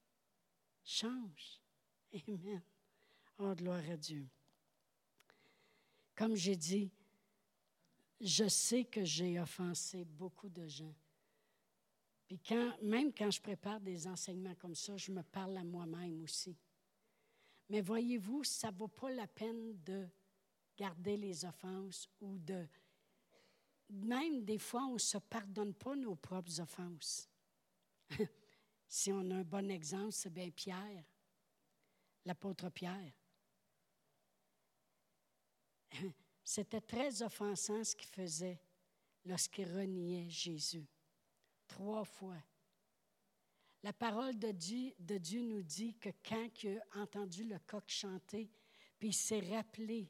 Change. 0.85 1.61
Amen. 2.29 2.63
Oh, 3.39 3.55
gloire 3.55 3.83
à 3.91 3.97
Dieu. 3.97 4.27
Comme 6.15 6.35
j'ai 6.35 6.57
dit, 6.57 6.91
je 8.21 8.49
sais 8.49 8.85
que 8.85 9.05
j'ai 9.05 9.39
offensé 9.39 10.05
beaucoup 10.05 10.49
de 10.49 10.67
gens. 10.67 10.95
Puis 12.27 12.41
quand, 12.41 12.77
même 12.83 13.13
quand 13.13 13.31
je 13.31 13.41
prépare 13.41 13.81
des 13.81 14.07
enseignements 14.07 14.55
comme 14.57 14.75
ça, 14.75 14.97
je 14.97 15.13
me 15.13 15.23
parle 15.23 15.57
à 15.57 15.65
moi-même 15.65 16.23
aussi. 16.23 16.57
Mais 17.69 17.81
voyez-vous, 17.81 18.45
ça 18.45 18.71
ne 18.71 18.77
vaut 18.77 18.89
pas 18.89 19.11
la 19.11 19.27
peine 19.27 19.81
de 19.83 20.09
garder 20.77 21.17
les 21.17 21.45
offenses 21.45 22.09
ou 22.21 22.39
de... 22.39 22.67
Même 23.89 24.45
des 24.45 24.59
fois, 24.59 24.85
on 24.87 24.95
ne 24.95 24.99
se 24.99 25.19
pardonne 25.19 25.75
pas 25.75 25.95
nos 25.95 26.17
propres 26.17 26.61
offenses. 26.61 27.29
si 28.89 29.13
on 29.13 29.31
a 29.31 29.37
un 29.37 29.45
bon 29.45 29.71
exemple, 29.71 30.13
c'est 30.13 30.33
bien 30.33 30.51
Pierre, 30.51 31.05
l'apôtre 32.25 32.69
Pierre. 32.71 33.13
C'était 36.49 36.81
très 36.81 37.23
offensant 37.23 37.83
ce 37.83 37.97
qu'il 37.97 38.09
faisait 38.09 38.61
lorsqu'il 39.25 39.69
reniait 39.69 40.31
Jésus. 40.31 40.87
Trois 41.67 42.05
fois. 42.05 42.41
La 43.83 43.93
parole 43.93 44.39
de 44.39 44.53
Dieu, 44.53 45.43
nous 45.43 45.63
dit 45.65 45.97
que 45.97 46.11
quand 46.25 46.63
il 46.63 46.81
a 46.93 47.01
entendu 47.01 47.43
le 47.43 47.59
coq 47.67 47.83
chanter, 47.89 48.49
puis 48.97 49.09
il 49.09 49.13
s'est 49.13 49.41
rappelé 49.41 50.09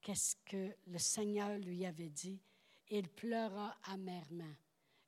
qu'est-ce 0.00 0.36
que 0.46 0.74
le 0.86 0.98
Seigneur 0.98 1.58
lui 1.58 1.84
avait 1.84 2.08
dit, 2.08 2.40
il 2.88 3.10
pleura 3.10 3.76
amèrement. 3.82 4.56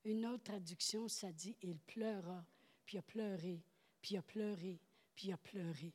Une 0.05 0.27
autre 0.27 0.45
traduction, 0.45 1.09
ça 1.09 1.33
dit, 1.33 1.57
il 1.63 1.79
pleura, 1.79 2.45
puis 2.85 2.97
il 2.97 2.99
a 2.99 3.03
pleuré, 3.03 3.65
puis 4.03 4.15
il 4.15 4.19
a 4.19 4.23
pleuré, 4.23 4.79
puis 5.15 5.29
il 5.29 5.33
a 5.33 5.39
pleuré. 5.39 5.95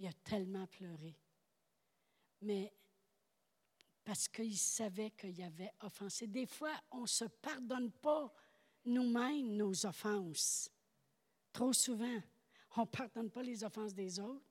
Il 0.00 0.08
a 0.08 0.12
tellement 0.12 0.66
pleuré. 0.66 1.16
Mais 2.40 2.72
parce 4.04 4.28
qu'il 4.28 4.56
savait 4.56 5.10
qu'il 5.10 5.40
avait 5.42 5.72
offensé. 5.80 6.26
Des 6.26 6.46
fois, 6.46 6.72
on 6.90 7.02
ne 7.02 7.06
se 7.06 7.24
pardonne 7.24 7.90
pas 7.90 8.32
nous-mêmes 8.84 9.56
nos 9.56 9.86
offenses. 9.86 10.70
Trop 11.52 11.72
souvent, 11.72 12.20
on 12.76 12.80
ne 12.82 12.86
pardonne 12.86 13.30
pas 13.30 13.42
les 13.42 13.62
offenses 13.62 13.94
des 13.94 14.18
autres. 14.18 14.44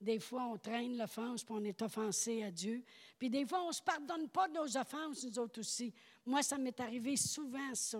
Des 0.00 0.20
fois, 0.20 0.44
on 0.44 0.58
traîne 0.58 0.96
l'offense, 0.96 1.42
puis 1.42 1.54
on 1.56 1.64
est 1.64 1.82
offensé 1.82 2.44
à 2.44 2.50
Dieu. 2.50 2.84
Puis 3.18 3.28
des 3.28 3.44
fois, 3.44 3.62
on 3.64 3.68
ne 3.68 3.72
se 3.72 3.82
pardonne 3.82 4.28
pas 4.28 4.46
nos 4.48 4.76
offenses, 4.76 5.24
nous 5.24 5.38
autres 5.40 5.60
aussi. 5.60 5.92
Moi, 6.24 6.42
ça 6.42 6.56
m'est 6.56 6.78
arrivé 6.78 7.16
souvent, 7.16 7.74
ça. 7.74 7.98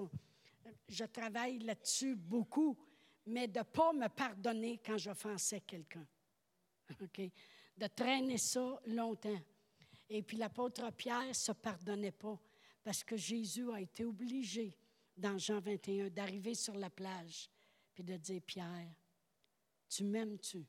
Je 0.88 1.04
travaille 1.04 1.58
là-dessus 1.58 2.14
beaucoup, 2.14 2.76
mais 3.26 3.48
de 3.48 3.58
ne 3.58 3.64
pas 3.64 3.92
me 3.92 4.08
pardonner 4.08 4.80
quand 4.84 4.96
j'offensais 4.96 5.60
quelqu'un. 5.60 6.06
OK? 7.02 7.20
De 7.76 7.86
traîner 7.88 8.38
ça 8.38 8.80
longtemps. 8.86 9.40
Et 10.08 10.22
puis 10.22 10.36
l'apôtre 10.36 10.90
Pierre 10.92 11.26
ne 11.26 11.32
se 11.32 11.52
pardonnait 11.52 12.12
pas 12.12 12.38
parce 12.82 13.04
que 13.04 13.16
Jésus 13.16 13.70
a 13.70 13.80
été 13.80 14.04
obligé, 14.04 14.76
dans 15.16 15.36
Jean 15.36 15.60
21, 15.60 16.08
d'arriver 16.10 16.54
sur 16.54 16.74
la 16.74 16.90
plage 16.90 17.50
puis 17.92 18.04
de 18.04 18.16
dire 18.16 18.40
Pierre, 18.42 18.94
tu 19.88 20.04
m'aimes-tu? 20.04 20.64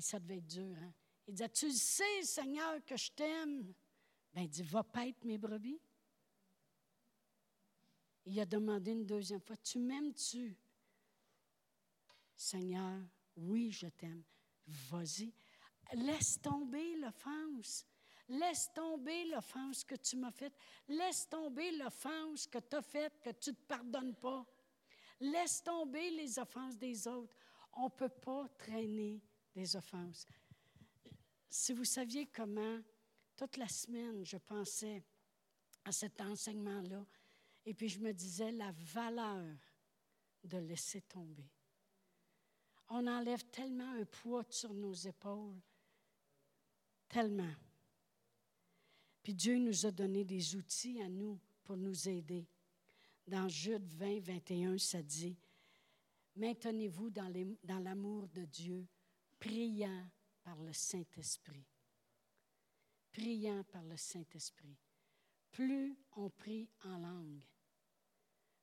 ça 0.00 0.20
devait 0.20 0.36
être 0.36 0.46
dur. 0.46 0.76
Hein? 0.80 0.92
Il 1.26 1.34
disait 1.34 1.48
Tu 1.48 1.70
sais, 1.72 2.22
Seigneur, 2.22 2.84
que 2.84 2.96
je 2.96 3.10
t'aime? 3.10 3.72
Ben, 4.32 4.42
il 4.42 4.48
dit 4.48 4.62
Va 4.62 4.84
paître 4.84 5.24
mes 5.24 5.38
brebis. 5.38 5.80
Il 8.26 8.38
a 8.38 8.44
demandé 8.46 8.92
une 8.92 9.06
deuxième 9.06 9.40
fois 9.40 9.56
Tu 9.56 9.78
m'aimes-tu? 9.78 10.56
Seigneur, 12.36 13.00
oui, 13.36 13.72
je 13.72 13.88
t'aime. 13.88 14.22
Vas-y. 14.66 15.32
Laisse 15.94 16.40
tomber 16.40 16.96
l'offense. 16.96 17.86
Laisse 18.28 18.70
tomber 18.74 19.24
l'offense 19.26 19.84
que 19.84 19.94
tu 19.94 20.16
m'as 20.16 20.30
faite. 20.30 20.54
Laisse 20.88 21.28
tomber 21.28 21.70
l'offense 21.72 22.46
que 22.46 22.58
tu 22.58 22.76
as 22.76 22.82
faite, 22.82 23.20
que 23.22 23.30
tu 23.30 23.50
ne 23.50 23.54
te 23.54 23.62
pardonnes 23.62 24.14
pas. 24.14 24.44
Laisse 25.20 25.62
tomber 25.62 26.10
les 26.10 26.38
offenses 26.38 26.76
des 26.76 27.08
autres. 27.08 27.34
On 27.72 27.84
ne 27.84 27.90
peut 27.90 28.08
pas 28.08 28.46
traîner 28.58 29.22
des 29.54 29.76
offenses. 29.76 30.26
Si 31.48 31.72
vous 31.72 31.84
saviez 31.84 32.26
comment, 32.26 32.80
toute 33.36 33.56
la 33.56 33.68
semaine, 33.68 34.24
je 34.24 34.36
pensais 34.36 35.02
à 35.84 35.92
cet 35.92 36.20
enseignement-là, 36.20 37.06
et 37.64 37.72
puis 37.72 37.88
je 37.88 38.00
me 38.00 38.12
disais 38.12 38.52
la 38.52 38.72
valeur 38.72 39.56
de 40.44 40.58
laisser 40.58 41.00
tomber. 41.02 41.50
On 42.88 43.06
enlève 43.06 43.44
tellement 43.44 43.92
un 43.92 44.04
poids 44.04 44.44
sur 44.50 44.74
nos 44.74 44.92
épaules 44.92 45.60
Tellement. 47.08 47.54
Puis 49.22 49.34
Dieu 49.34 49.58
nous 49.58 49.86
a 49.86 49.90
donné 49.90 50.24
des 50.24 50.56
outils 50.56 51.00
à 51.02 51.08
nous 51.08 51.38
pour 51.64 51.76
nous 51.76 52.08
aider. 52.08 52.46
Dans 53.26 53.48
Jude 53.48 53.86
20, 53.94 54.20
21, 54.20 54.78
ça 54.78 55.02
dit, 55.02 55.36
Maintenez-vous 56.38 57.10
dans, 57.10 57.28
l'amour 57.82 58.28
de 58.28 58.44
Dieu, 58.44 58.86
priant 59.40 60.08
par 60.44 60.56
le 60.62 60.72
Saint-Esprit. 60.72 61.66
Priant 63.10 63.64
par 63.64 63.82
le 63.82 63.96
Saint-Esprit. 63.96 64.78
Plus 65.50 65.98
on 66.12 66.30
prie 66.30 66.70
en 66.84 66.98
langue, 66.98 67.42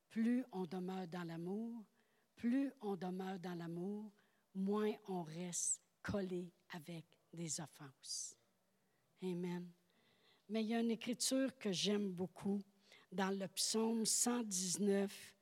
plus 0.10 0.46
on 0.54 0.66
demeure 0.66 1.08
dans 1.08 1.26
l'amour, 1.26 1.84
plus 2.36 2.72
on 2.80 2.96
demeure 2.96 3.40
dans 3.40 3.56
l'amour, 3.56 4.10
moins 4.54 4.94
on 5.08 5.24
reste 5.24 5.82
collé 6.02 6.54
avec 6.70 7.06
des 7.36 7.62
offenses. 7.62 8.36
Amen. 9.22 9.70
Mais 10.50 10.64
il 10.64 10.70
y 10.70 10.76
a 10.76 10.80
une 10.80 10.92
écriture 10.92 11.58
que 11.58 11.72
j'aime 11.72 12.12
beaucoup 12.12 12.62
dans 13.12 13.32
le 13.38 13.48
psaume 13.48 14.06
119 14.06 15.34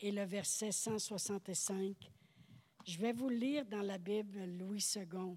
et 0.00 0.12
le 0.12 0.24
verset 0.24 0.72
165. 0.72 1.94
Je 2.86 2.98
vais 2.98 3.12
vous 3.12 3.28
lire 3.28 3.64
dans 3.64 3.82
la 3.82 3.98
Bible 3.98 4.44
Louis 4.58 4.84
II, 4.94 5.36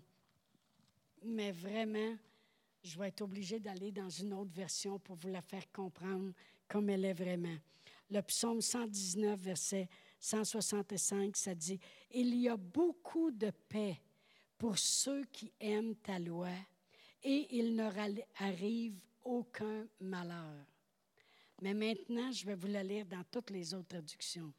mais 1.24 1.52
vraiment, 1.52 2.16
je 2.84 3.00
vais 3.00 3.08
être 3.08 3.22
obligée 3.22 3.60
d'aller 3.60 3.92
dans 3.92 4.10
une 4.10 4.34
autre 4.34 4.54
version 4.54 5.00
pour 5.00 5.16
vous 5.16 5.30
la 5.30 5.42
faire 5.42 5.72
comprendre 5.72 6.34
comme 6.68 6.90
elle 6.90 7.06
est 7.06 7.14
vraiment. 7.14 7.58
Le 8.12 8.22
psaume 8.22 8.62
119, 8.62 9.40
verset 9.40 9.88
165, 10.20 11.38
ça 11.38 11.56
dit, 11.56 11.80
Il 12.12 12.36
y 12.36 12.50
a 12.50 12.58
beaucoup 12.58 13.32
de 13.32 13.52
paix 13.52 14.00
pour 14.60 14.78
ceux 14.78 15.24
qui 15.32 15.52
aiment 15.60 15.96
ta 15.96 16.20
loi, 16.20 16.52
et 17.24 17.48
il 17.58 17.76
ne 17.76 17.90
arrive 18.38 19.00
aucun 19.24 19.88
malheur. 20.02 20.66
Mais 21.62 21.74
maintenant, 21.74 22.32
je 22.32 22.46
vais 22.46 22.56
vous 22.56 22.68
la 22.68 22.84
lire 22.84 23.06
dans 23.06 23.24
toutes 23.32 23.50
les 23.50 23.74
autres 23.74 23.88
traductions. 23.88 24.54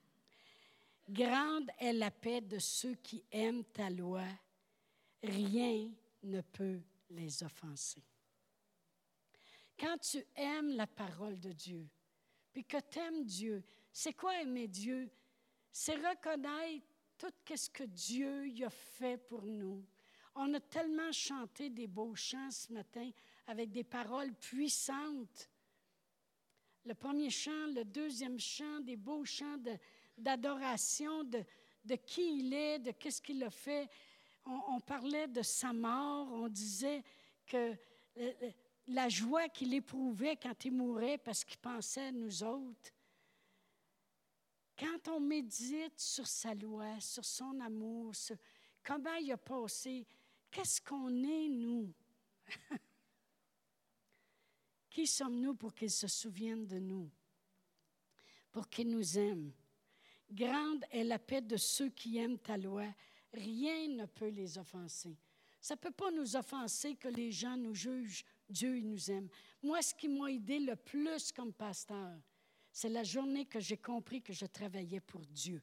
Grande 1.08 1.70
est 1.78 1.92
la 1.92 2.10
paix 2.10 2.40
de 2.40 2.58
ceux 2.58 2.94
qui 2.94 3.22
aiment 3.30 3.64
ta 3.64 3.90
loi, 3.90 4.24
rien 5.22 5.90
ne 6.22 6.40
peut 6.40 6.80
les 7.10 7.42
offenser. 7.42 8.02
Quand 9.78 9.98
tu 9.98 10.24
aimes 10.34 10.76
la 10.76 10.86
parole 10.86 11.38
de 11.38 11.52
Dieu, 11.52 11.86
puis 12.52 12.64
que 12.64 12.78
tu 12.90 12.98
aimes 12.98 13.24
Dieu, 13.24 13.62
c'est 13.92 14.14
quoi 14.14 14.40
aimer 14.40 14.68
Dieu? 14.68 15.10
C'est 15.72 15.96
reconnaître 15.96 16.86
tout 17.20 17.56
ce 17.56 17.68
que 17.68 17.84
Dieu 17.84 18.48
y 18.48 18.64
a 18.64 18.70
fait 18.70 19.18
pour 19.28 19.42
nous. 19.42 19.84
On 20.34 20.54
a 20.54 20.60
tellement 20.60 21.12
chanté 21.12 21.68
des 21.70 21.86
beaux 21.86 22.14
chants 22.14 22.50
ce 22.50 22.72
matin 22.72 23.10
avec 23.46 23.70
des 23.70 23.84
paroles 23.84 24.32
puissantes. 24.34 25.50
Le 26.86 26.94
premier 26.94 27.28
chant, 27.28 27.66
le 27.74 27.84
deuxième 27.84 28.38
chant, 28.38 28.80
des 28.80 28.96
beaux 28.96 29.24
chants 29.24 29.58
d'adoration 30.16 31.24
de, 31.24 31.44
de, 31.84 31.94
qui 31.96 32.38
il 32.38 32.54
est, 32.54 32.78
de 32.78 32.92
qu'est-ce 32.92 33.20
qu'il 33.20 33.42
a 33.44 33.50
fait. 33.50 33.88
On, 34.46 34.60
on, 34.68 34.80
parlait 34.80 35.28
de 35.28 35.42
sa 35.42 35.72
mort, 35.72 36.32
on 36.32 36.48
disait 36.48 37.02
que 37.46 37.76
la 38.88 39.08
joie 39.08 39.48
qu'il 39.48 39.74
éprouvait 39.74 40.36
quand 40.36 40.64
il 40.64 40.72
mourait 40.72 41.18
parce 41.18 41.44
qu'il 41.44 41.58
pensait 41.58 42.06
à 42.06 42.12
nous 42.12 42.42
autres. 42.42 42.90
Quand 44.80 45.08
on 45.08 45.20
médite 45.20 46.00
sur 46.00 46.26
sa 46.26 46.54
loi, 46.54 46.98
sur 47.00 47.22
son 47.22 47.60
amour, 47.60 48.16
sur 48.16 48.36
comment 48.82 49.14
il 49.16 49.30
a 49.30 49.36
passé, 49.36 50.06
qu'est-ce 50.50 50.80
qu'on 50.80 51.22
est, 51.22 51.48
nous? 51.48 51.92
Qui 54.88 55.06
sommes-nous 55.06 55.54
pour 55.54 55.74
qu'ils 55.74 55.90
se 55.90 56.08
souviennent 56.08 56.66
de 56.66 56.78
nous, 56.78 57.10
pour 58.50 58.70
qu'ils 58.70 58.88
nous 58.88 59.18
aiment? 59.18 59.52
Grande 60.32 60.86
est 60.90 61.04
la 61.04 61.18
paix 61.18 61.42
de 61.42 61.58
ceux 61.58 61.90
qui 61.90 62.16
aiment 62.16 62.38
ta 62.38 62.56
loi. 62.56 62.86
Rien 63.34 63.88
ne 63.88 64.06
peut 64.06 64.28
les 64.28 64.56
offenser. 64.56 65.14
Ça 65.60 65.74
ne 65.74 65.80
peut 65.80 65.90
pas 65.90 66.10
nous 66.10 66.36
offenser 66.36 66.96
que 66.96 67.08
les 67.08 67.30
gens 67.30 67.56
nous 67.58 67.74
jugent. 67.74 68.24
Dieu, 68.48 68.78
il 68.78 68.88
nous 68.88 69.10
aime. 69.10 69.28
Moi, 69.62 69.82
ce 69.82 69.94
qui 69.94 70.08
m'a 70.08 70.30
aidé 70.30 70.58
le 70.58 70.74
plus 70.74 71.32
comme 71.32 71.52
pasteur, 71.52 72.18
c'est 72.72 72.88
la 72.88 73.02
journée 73.02 73.46
que 73.46 73.60
j'ai 73.60 73.76
compris 73.76 74.22
que 74.22 74.32
je 74.32 74.46
travaillais 74.46 75.00
pour 75.00 75.20
Dieu. 75.26 75.62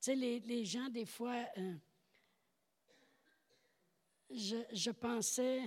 Tu 0.00 0.12
sais, 0.12 0.14
les, 0.14 0.64
gens, 0.64 0.88
des 0.88 1.06
fois, 1.06 1.44
euh, 1.58 1.74
je, 4.30 4.90
pensais, 4.92 5.62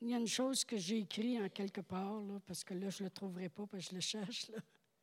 il 0.00 0.08
y 0.08 0.14
a 0.14 0.18
une 0.18 0.26
chose 0.26 0.64
que 0.64 0.78
j'ai 0.78 1.00
écrite 1.00 1.40
en 1.40 1.48
quelque 1.50 1.82
part, 1.82 2.22
parce 2.46 2.64
que 2.64 2.72
là, 2.72 2.88
je 2.88 3.02
ne 3.02 3.08
le 3.08 3.10
trouverai 3.10 3.48
pas, 3.50 3.66
parce 3.66 3.84
que 3.84 3.90
je 3.90 3.94
le 3.94 4.00
cherche. 4.00 4.50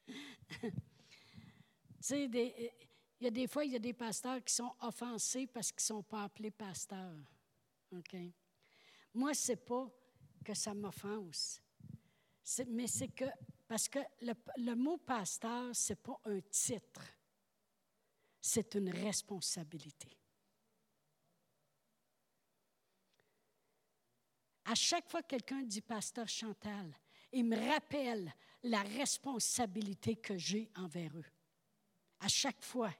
tu 0.61 0.71
sais, 1.99 2.25
il 2.25 3.25
y 3.25 3.27
a 3.27 3.31
des 3.31 3.47
fois, 3.47 3.65
il 3.65 3.73
y 3.73 3.75
a 3.75 3.79
des 3.79 3.93
pasteurs 3.93 4.43
qui 4.43 4.53
sont 4.53 4.73
offensés 4.81 5.45
parce 5.45 5.71
qu'ils 5.71 5.83
ne 5.83 5.97
sont 5.97 6.03
pas 6.03 6.23
appelés 6.23 6.51
pasteurs. 6.51 7.15
Moi, 9.13 9.33
ce 9.33 9.51
n'est 9.51 9.57
pas 9.57 9.91
que 10.43 10.53
ça 10.53 10.73
m'offense, 10.73 11.61
mais 12.67 12.87
c'est 12.87 13.09
que, 13.09 13.25
parce 13.67 13.87
que 13.87 13.99
le, 14.21 14.73
mot 14.75 14.97
pasteur, 14.97 15.75
ce 15.75 15.93
n'est 15.93 15.97
pas 15.97 16.19
un 16.25 16.39
titre, 16.41 17.01
c'est 18.41 18.75
une 18.75 18.89
responsabilité. 18.89 20.09
À 24.65 24.75
chaque 24.75 25.09
fois 25.09 25.21
que 25.23 25.29
quelqu'un 25.29 25.63
dit 25.63 25.81
pasteur 25.81 26.27
Chantal, 26.27 26.93
il 27.31 27.45
me 27.45 27.57
rappelle 27.57 28.33
la 28.63 28.81
responsabilité 28.83 30.15
que 30.15 30.37
j'ai 30.37 30.69
envers 30.75 31.15
eux. 31.17 31.25
À 32.19 32.27
chaque 32.27 32.61
fois. 32.63 32.93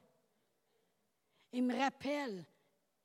Il 1.52 1.64
me 1.64 1.76
rappelle 1.76 2.46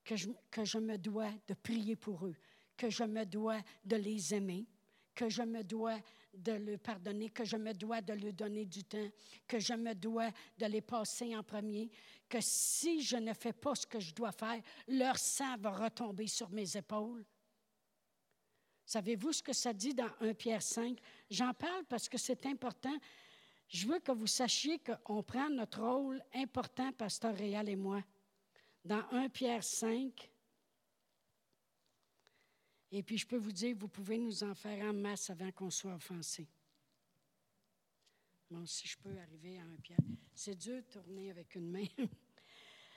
que 0.03 0.15
je, 0.15 0.29
que 0.51 0.63
je 0.63 0.77
me 0.77 0.97
dois 0.97 1.31
de 1.47 1.53
prier 1.55 1.95
pour 1.95 2.25
eux, 2.27 2.35
que 2.77 2.89
je 2.89 3.03
me 3.03 3.25
dois 3.25 3.59
de 3.83 3.95
les 3.95 4.33
aimer, 4.33 4.65
que 5.13 5.29
je 5.29 5.41
me 5.41 5.63
dois 5.63 5.99
de 6.33 6.51
leur 6.51 6.79
pardonner, 6.79 7.29
que 7.29 7.45
je 7.45 7.55
me 7.55 7.73
dois 7.73 8.01
de 8.01 8.13
leur 8.13 8.33
donner 8.33 8.65
du 8.65 8.83
temps, 8.83 9.09
que 9.47 9.59
je 9.59 9.73
me 9.73 9.93
dois 9.93 10.29
de 10.57 10.65
les 10.65 10.81
passer 10.81 11.35
en 11.35 11.43
premier, 11.43 11.89
que 12.27 12.39
si 12.41 13.01
je 13.01 13.17
ne 13.17 13.33
fais 13.33 13.53
pas 13.53 13.75
ce 13.75 13.87
que 13.87 13.99
je 13.99 14.13
dois 14.13 14.31
faire, 14.31 14.61
leur 14.87 15.17
sang 15.17 15.57
va 15.57 15.71
retomber 15.71 16.27
sur 16.27 16.49
mes 16.49 16.75
épaules. 16.75 17.25
Savez-vous 18.85 19.33
ce 19.33 19.41
que 19.41 19.53
ça 19.53 19.73
dit 19.73 19.93
dans 19.93 20.09
1 20.19 20.33
Pierre 20.33 20.61
5? 20.61 20.99
J'en 21.29 21.53
parle 21.53 21.85
parce 21.85 22.07
que 22.07 22.17
c'est 22.17 22.45
important. 22.45 22.95
Je 23.67 23.87
veux 23.87 23.99
que 23.99 24.11
vous 24.11 24.27
sachiez 24.27 24.79
qu'on 24.79 25.23
prend 25.23 25.49
notre 25.49 25.81
rôle 25.81 26.21
important, 26.33 26.91
Pasteur 26.91 27.35
Réal 27.35 27.67
et 27.69 27.75
moi. 27.75 28.03
Dans 28.83 29.03
1 29.11 29.29
Pierre 29.29 29.63
5, 29.63 30.29
et 32.97 33.03
puis 33.03 33.17
je 33.17 33.27
peux 33.27 33.35
vous 33.35 33.51
dire, 33.51 33.75
vous 33.77 33.89
pouvez 33.89 34.17
nous 34.17 34.41
en 34.45 34.53
faire 34.55 34.85
en 34.85 34.93
masse 34.93 35.29
avant 35.29 35.51
qu'on 35.51 35.69
soit 35.69 35.95
offensé. 35.95 36.47
Bon, 38.49 38.65
si 38.65 38.87
je 38.87 38.97
peux 38.97 39.17
arriver 39.17 39.57
à 39.57 39.63
1 39.63 39.65
Pierre. 39.83 39.97
C'est 40.33 40.55
dur 40.55 40.77
de 40.77 40.99
tourner 40.99 41.29
avec 41.29 41.55
une 41.55 41.69
main. 41.69 41.83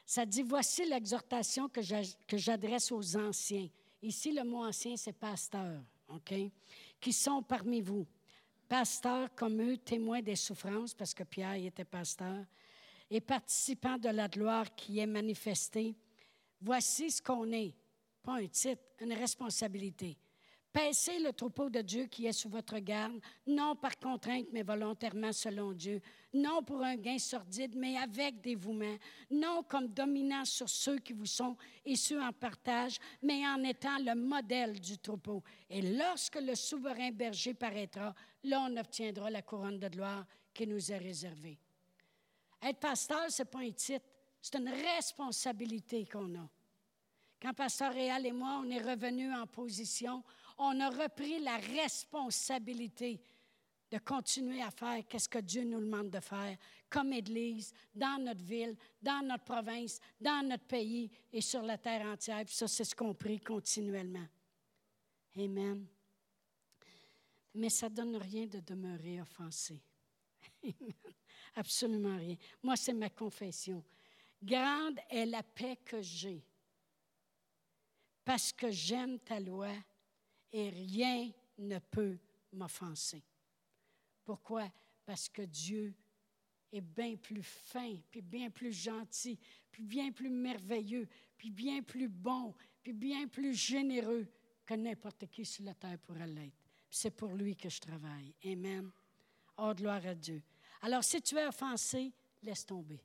Ça 0.06 0.24
dit, 0.24 0.42
voici 0.42 0.88
l'exhortation 0.88 1.68
que 1.68 2.36
j'adresse 2.36 2.92
aux 2.92 3.16
anciens. 3.16 3.68
Ici, 4.00 4.30
le 4.30 4.44
mot 4.44 4.64
ancien, 4.64 4.96
c'est 4.96 5.12
pasteur, 5.12 5.82
OK? 6.08 6.32
Qui 7.00 7.12
sont 7.12 7.42
parmi 7.42 7.80
vous. 7.80 8.06
Pasteurs 8.68 9.34
comme 9.34 9.60
eux, 9.60 9.78
témoins 9.78 10.22
des 10.22 10.36
souffrances, 10.36 10.94
parce 10.94 11.12
que 11.12 11.24
Pierre 11.24 11.54
était 11.54 11.84
pasteur, 11.84 12.46
et 13.10 13.20
participants 13.20 13.98
de 13.98 14.10
la 14.10 14.28
gloire 14.28 14.72
qui 14.76 15.00
est 15.00 15.06
manifestée. 15.06 15.96
Voici 16.60 17.10
ce 17.10 17.20
qu'on 17.20 17.50
est. 17.50 17.74
Pas 18.28 18.42
un 18.42 18.46
titre, 18.46 18.82
une 19.00 19.14
responsabilité. 19.14 20.18
Paissez 20.70 21.18
le 21.18 21.32
troupeau 21.32 21.70
de 21.70 21.80
Dieu 21.80 22.04
qui 22.08 22.26
est 22.26 22.32
sous 22.34 22.50
votre 22.50 22.78
garde, 22.78 23.18
non 23.46 23.74
par 23.74 23.98
contrainte, 23.98 24.48
mais 24.52 24.62
volontairement 24.62 25.32
selon 25.32 25.72
Dieu, 25.72 26.02
non 26.34 26.62
pour 26.62 26.82
un 26.82 26.96
gain 26.96 27.16
sordide, 27.16 27.74
mais 27.74 27.96
avec 27.96 28.42
dévouement, 28.42 28.98
non 29.30 29.62
comme 29.62 29.88
dominant 29.88 30.44
sur 30.44 30.68
ceux 30.68 30.98
qui 30.98 31.14
vous 31.14 31.24
sont 31.24 31.56
et 31.86 31.96
ceux 31.96 32.20
en 32.20 32.34
partage, 32.34 32.98
mais 33.22 33.48
en 33.48 33.64
étant 33.64 33.96
le 33.98 34.14
modèle 34.14 34.78
du 34.78 34.98
troupeau. 34.98 35.42
Et 35.70 35.80
lorsque 35.80 36.38
le 36.38 36.54
souverain 36.54 37.10
berger 37.10 37.54
paraîtra, 37.54 38.14
là 38.44 38.60
on 38.68 38.76
obtiendra 38.76 39.30
la 39.30 39.40
couronne 39.40 39.78
de 39.78 39.88
gloire 39.88 40.26
qui 40.52 40.66
nous 40.66 40.92
est 40.92 40.98
réservée. 40.98 41.58
Être 42.60 42.78
pasteur, 42.78 43.30
ce 43.30 43.40
n'est 43.40 43.48
pas 43.48 43.60
un 43.60 43.70
titre, 43.70 44.04
c'est 44.42 44.58
une 44.58 44.68
responsabilité 44.68 46.04
qu'on 46.04 46.34
a. 46.34 46.46
Quand 47.40 47.54
Pasteur 47.54 47.92
Réal 47.92 48.26
et 48.26 48.32
moi, 48.32 48.60
on 48.62 48.70
est 48.70 48.82
revenus 48.82 49.32
en 49.32 49.46
position, 49.46 50.24
on 50.56 50.80
a 50.80 50.90
repris 50.90 51.38
la 51.40 51.56
responsabilité 51.56 53.20
de 53.90 53.98
continuer 53.98 54.60
à 54.60 54.70
faire 54.70 55.02
ce 55.16 55.28
que 55.28 55.38
Dieu 55.38 55.64
nous 55.64 55.80
demande 55.80 56.10
de 56.10 56.20
faire 56.20 56.58
comme 56.90 57.12
Église, 57.12 57.72
dans 57.94 58.22
notre 58.22 58.42
ville, 58.42 58.76
dans 59.00 59.24
notre 59.24 59.44
province, 59.44 60.00
dans 60.20 60.46
notre 60.46 60.64
pays 60.64 61.10
et 61.32 61.40
sur 61.40 61.62
la 61.62 61.78
terre 61.78 62.06
entière. 62.06 62.44
Puis 62.44 62.54
ça, 62.54 62.68
c'est 62.68 62.84
ce 62.84 62.94
qu'on 62.94 63.14
prie 63.14 63.40
continuellement. 63.40 64.26
Amen. 65.36 65.86
Mais 67.54 67.70
ça 67.70 67.88
ne 67.88 67.94
donne 67.94 68.16
rien 68.16 68.46
de 68.46 68.60
demeurer 68.60 69.20
offensé. 69.20 69.80
Absolument 71.54 72.16
rien. 72.16 72.36
Moi, 72.62 72.76
c'est 72.76 72.92
ma 72.92 73.10
confession. 73.10 73.82
Grande 74.42 74.98
est 75.10 75.26
la 75.26 75.42
paix 75.42 75.76
que 75.84 76.00
j'ai 76.00 76.44
parce 78.28 78.52
que 78.52 78.70
j'aime 78.70 79.18
ta 79.20 79.40
loi 79.40 79.70
et 80.52 80.68
rien 80.68 81.30
ne 81.56 81.78
peut 81.78 82.18
m'offenser. 82.52 83.22
Pourquoi? 84.22 84.70
Parce 85.06 85.30
que 85.30 85.40
Dieu 85.40 85.94
est 86.70 86.82
bien 86.82 87.16
plus 87.16 87.42
fin, 87.42 87.96
puis 88.10 88.20
bien 88.20 88.50
plus 88.50 88.70
gentil, 88.70 89.38
puis 89.70 89.82
bien 89.82 90.12
plus 90.12 90.28
merveilleux, 90.28 91.08
puis 91.38 91.48
bien 91.48 91.82
plus 91.82 92.06
bon, 92.06 92.54
puis 92.82 92.92
bien 92.92 93.26
plus 93.28 93.54
généreux 93.54 94.28
que 94.66 94.74
n'importe 94.74 95.26
qui 95.28 95.46
sur 95.46 95.64
la 95.64 95.72
terre 95.72 95.98
pourrait 95.98 96.26
l'être. 96.26 96.58
C'est 96.90 97.16
pour 97.16 97.30
lui 97.30 97.56
que 97.56 97.70
je 97.70 97.80
travaille. 97.80 98.34
Amen. 98.44 98.90
Oh, 99.56 99.72
gloire 99.74 100.04
à 100.04 100.14
Dieu. 100.14 100.42
Alors, 100.82 101.02
si 101.02 101.22
tu 101.22 101.34
es 101.34 101.46
offensé, 101.46 102.12
laisse 102.42 102.66
tomber. 102.66 103.00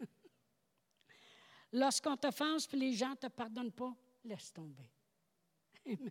Lorsqu'on 1.72 2.16
t'offense, 2.16 2.66
puis 2.66 2.80
les 2.80 2.92
gens 2.94 3.10
ne 3.10 3.14
te 3.14 3.28
pardonnent 3.28 3.70
pas, 3.70 3.94
laisse 4.24 4.52
tomber. 4.52 4.90
Amen. 5.86 6.10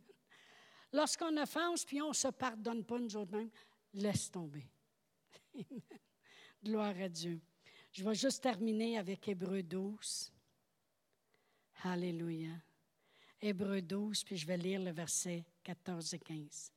Lorsqu'on 0.94 1.36
offense, 1.38 1.86
puis 1.86 2.02
on 2.02 2.10
ne 2.10 2.14
se 2.14 2.30
pardonne 2.30 2.84
pas 2.84 3.00
nous 3.00 3.16
autres-mêmes, 3.16 3.52
laisse 3.94 4.32
tomber. 4.32 4.66
Gloire 6.64 6.96
à 7.00 7.10
Dieu. 7.10 7.42
Je 7.92 8.04
vais 8.04 8.16
juste 8.16 8.42
terminer 8.42 8.98
avec 8.98 9.28
Hébreu 9.28 9.62
12. 9.64 10.32
Alléluia. 11.84 12.54
Hébreu 13.42 13.82
12, 13.82 14.24
puis 14.24 14.38
je 14.38 14.48
vais 14.48 14.58
lire 14.58 14.82
le 14.82 14.92
verset 14.92 15.46
14 15.64 16.14
et 16.14 16.20
15. 16.20 16.72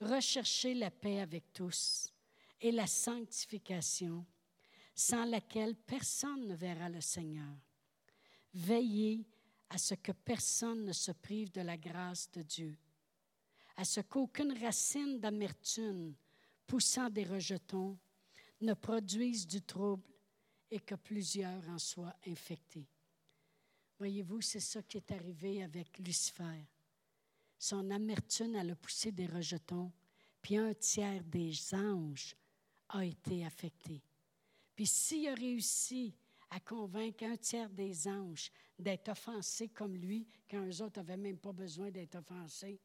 Recherchez 0.00 0.74
la 0.74 0.90
paix 0.90 1.20
avec 1.20 1.52
tous 1.52 2.12
et 2.60 2.72
la 2.72 2.86
sanctification, 2.86 4.26
sans 4.94 5.24
laquelle 5.24 5.76
personne 5.76 6.48
ne 6.48 6.54
verra 6.54 6.88
le 6.88 7.00
Seigneur. 7.00 7.54
Veillez 8.52 9.24
à 9.70 9.78
ce 9.78 9.94
que 9.94 10.12
personne 10.12 10.84
ne 10.84 10.92
se 10.92 11.12
prive 11.12 11.50
de 11.52 11.62
la 11.62 11.76
grâce 11.76 12.30
de 12.32 12.42
Dieu 12.42 12.76
à 13.80 13.84
ce 13.84 14.02
qu'aucune 14.02 14.52
racine 14.62 15.18
d'amertume 15.18 16.14
poussant 16.66 17.08
des 17.08 17.24
rejetons 17.24 17.98
ne 18.60 18.74
produise 18.74 19.46
du 19.46 19.62
trouble 19.62 20.06
et 20.70 20.80
que 20.80 20.96
plusieurs 20.96 21.66
en 21.66 21.78
soient 21.78 22.14
infectés. 22.26 22.86
Voyez-vous, 23.98 24.42
c'est 24.42 24.60
ça 24.60 24.82
qui 24.82 24.98
est 24.98 25.10
arrivé 25.12 25.62
avec 25.62 25.98
Lucifer. 25.98 26.66
Son 27.58 27.90
amertume, 27.90 28.54
a 28.54 28.74
poussé 28.74 29.12
des 29.12 29.26
rejetons, 29.26 29.90
puis 30.42 30.58
un 30.58 30.74
tiers 30.74 31.24
des 31.24 31.74
anges 31.74 32.36
a 32.90 33.02
été 33.02 33.46
affecté. 33.46 34.02
Puis 34.76 34.86
s'il 34.86 35.26
a 35.28 35.34
réussi 35.34 36.14
à 36.50 36.60
convaincre 36.60 37.24
un 37.24 37.38
tiers 37.38 37.70
des 37.70 38.06
anges 38.06 38.50
d'être 38.80 39.08
offensés 39.10 39.68
comme 39.68 39.96
lui, 39.96 40.26
quand 40.50 40.66
eux 40.66 40.82
autres 40.82 41.00
n'avaient 41.00 41.16
même 41.16 41.38
pas 41.38 41.52
besoin 41.52 41.90
d'être 41.90 42.16
offensés, 42.16 42.80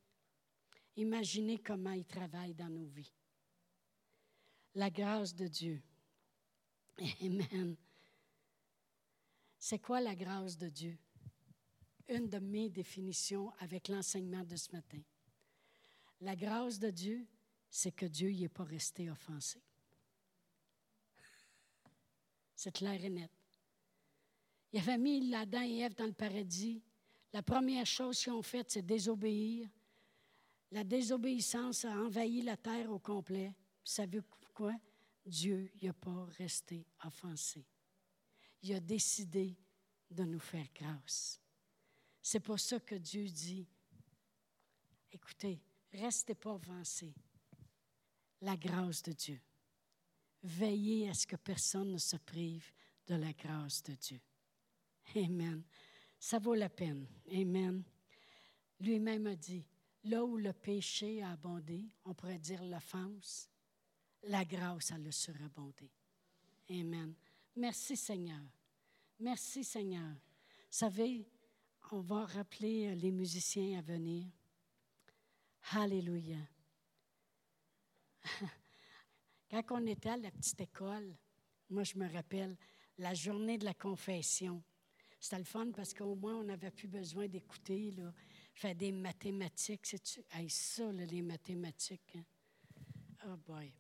Imaginez 0.97 1.59
comment 1.59 1.91
il 1.91 2.05
travaille 2.05 2.53
dans 2.53 2.69
nos 2.69 2.85
vies. 2.85 3.11
La 4.75 4.89
grâce 4.89 5.35
de 5.35 5.47
Dieu. 5.47 5.81
Amen. 7.21 7.75
C'est 9.59 9.79
quoi 9.79 9.99
la 9.99 10.15
grâce 10.15 10.57
de 10.57 10.69
Dieu? 10.69 10.97
une 12.07 12.29
de 12.29 12.37
mes 12.37 12.69
définitions 12.69 13.51
avec 13.57 13.87
l'enseignement 13.87 14.43
de 14.43 14.55
ce 14.55 14.71
matin. 14.71 15.01
La 16.21 16.35
grâce 16.35 16.77
de 16.77 16.91
Dieu, 16.91 17.27
c'est 17.67 17.93
que 17.93 18.05
Dieu 18.05 18.29
n'y 18.29 18.43
est 18.43 18.49
pas 18.49 18.63
resté 18.63 19.09
offensé. 19.09 19.59
C'est 22.55 22.71
clair 22.71 23.03
et 23.03 23.09
net. 23.09 23.31
Il 24.71 24.79
avait 24.79 24.97
mis 24.97 25.33
Adam 25.33 25.61
et 25.61 25.79
Ève 25.79 25.95
dans 25.95 26.05
le 26.05 26.13
paradis. 26.13 26.81
La 27.31 27.41
première 27.41 27.85
chose 27.85 28.19
qu'ils 28.19 28.33
ont 28.33 28.41
faite, 28.41 28.71
c'est 28.71 28.85
désobéir. 28.85 29.69
La 30.71 30.83
désobéissance 30.83 31.85
a 31.85 31.91
envahi 31.91 32.41
la 32.41 32.57
terre 32.57 32.91
au 32.91 32.99
complet. 32.99 33.47
Vous 33.47 33.91
savez 33.91 34.19
quoi? 34.53 34.73
Dieu 35.25 35.71
n'a 35.81 35.93
pas 35.93 36.25
resté 36.37 36.85
offensé. 37.03 37.65
Il 38.61 38.73
a 38.73 38.79
décidé 38.79 39.57
de 40.09 40.23
nous 40.23 40.39
faire 40.39 40.67
grâce. 40.73 41.41
C'est 42.21 42.39
pour 42.39 42.59
ça 42.59 42.79
que 42.79 42.95
Dieu 42.95 43.25
dit, 43.25 43.67
écoutez, 45.11 45.61
restez 45.93 46.35
pas 46.35 46.53
offensés. 46.53 47.13
La 48.41 48.57
grâce 48.57 49.01
de 49.03 49.11
Dieu. 49.11 49.41
Veillez 50.43 51.09
à 51.09 51.13
ce 51.13 51.25
que 51.25 51.35
personne 51.35 51.91
ne 51.91 51.97
se 51.97 52.17
prive 52.17 52.71
de 53.07 53.15
la 53.15 53.33
grâce 53.33 53.81
de 53.83 53.93
Dieu. 53.93 54.21
Amen. 55.15 55.63
Ça 56.19 56.39
vaut 56.39 56.55
la 56.55 56.69
peine. 56.69 57.07
Amen. 57.31 57.83
Lui-même 58.79 59.27
a 59.27 59.35
dit, 59.35 59.65
là 60.03 60.23
où 60.23 60.37
le 60.37 60.53
péché 60.53 61.21
a 61.21 61.31
abondé, 61.31 61.89
on 62.03 62.13
pourrait 62.13 62.39
dire 62.39 62.63
l'offense, 62.63 63.49
la 64.23 64.43
grâce 64.43 64.91
a 64.91 64.97
le 64.97 65.11
surabondé. 65.11 65.91
Amen. 66.69 67.13
Merci 67.55 67.95
Seigneur. 67.95 68.43
Merci 69.19 69.63
Seigneur. 69.63 70.11
Vous 70.11 70.79
savez, 70.79 71.27
on 71.91 72.01
va 72.01 72.25
rappeler 72.25 72.95
les 72.95 73.11
musiciens 73.11 73.79
à 73.79 73.81
venir. 73.81 74.27
Alléluia. 75.71 76.37
Quand 79.49 79.63
on 79.71 79.85
était 79.85 80.09
à 80.09 80.17
la 80.17 80.31
petite 80.31 80.61
école, 80.61 81.15
moi 81.69 81.83
je 81.83 81.97
me 81.97 82.11
rappelle 82.11 82.57
la 82.97 83.13
journée 83.13 83.57
de 83.57 83.65
la 83.65 83.73
confession. 83.73 84.63
C'était 85.25 85.39
le 85.39 85.43
fun 85.43 85.71
parce 85.75 85.91
qu'au 85.91 86.13
moins 86.13 86.35
on 86.35 86.43
n'avait 86.43 86.69
plus 86.69 86.87
besoin 86.87 87.27
d'écouter, 87.27 87.91
faire 88.53 88.75
des 88.75 88.91
mathématiques. 88.91 89.87
C'est 89.87 90.21
ça, 90.49 90.91
les 90.91 91.23
mathématiques. 91.23 92.15
Hein? 92.15 92.23
Oh 93.25 93.35
boy. 93.37 93.73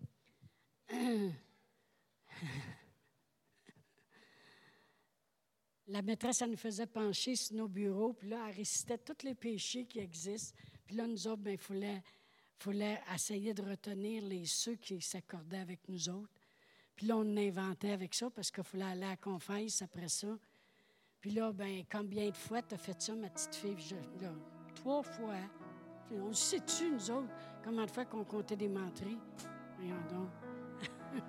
La 5.87 6.01
maîtresse, 6.01 6.41
elle 6.41 6.49
nous 6.49 6.57
faisait 6.57 6.87
pencher 6.87 7.35
sur 7.35 7.57
nos 7.57 7.67
bureaux, 7.67 8.13
puis 8.13 8.29
là, 8.29 8.47
elle 8.49 8.55
récitait 8.55 8.97
tous 8.97 9.23
les 9.23 9.35
péchés 9.35 9.85
qui 9.85 9.99
existent. 9.99 10.57
Puis 10.87 10.95
là, 10.95 11.05
nous 11.05 11.27
autres, 11.27 11.43
bien, 11.43 11.53
il 11.53 11.59
fallait, 11.59 12.01
fallait 12.57 12.99
essayer 13.13 13.53
de 13.53 13.61
retenir 13.61 14.23
les 14.23 14.47
ceux 14.47 14.77
qui 14.77 14.99
s'accordaient 14.99 15.59
avec 15.59 15.87
nous 15.89 16.09
autres. 16.09 16.41
Puis 16.95 17.05
là, 17.05 17.15
on 17.17 17.37
inventait 17.37 17.91
avec 17.91 18.15
ça 18.15 18.31
parce 18.31 18.49
qu'il 18.49 18.63
fallait 18.63 18.85
aller 18.85 19.05
à 19.05 19.09
la 19.09 19.17
confesse 19.17 19.83
après 19.83 20.09
ça. 20.09 20.39
Puis 21.25 21.33
là, 21.33 21.51
ben 21.51 21.81
combien 21.91 22.29
de 22.29 22.37
fois 22.37 22.61
tu 22.61 22.75
as 22.75 22.77
fait 22.77 23.01
ça, 23.01 23.15
ma 23.15 23.27
petite 23.29 23.55
fille? 23.55 23.97
trois 24.75 25.01
fois. 25.01 25.33
on 26.11 26.31
sait-tu, 26.31 26.91
nous 26.91 27.09
autres, 27.09 27.33
combien 27.63 27.83
de 27.83 27.89
fois 27.89 28.05
qu'on 28.05 28.23
comptait 28.23 28.55
des 28.55 28.69
menteries? 28.69 29.17
Voyons 29.75 30.03
donc. 30.11 30.29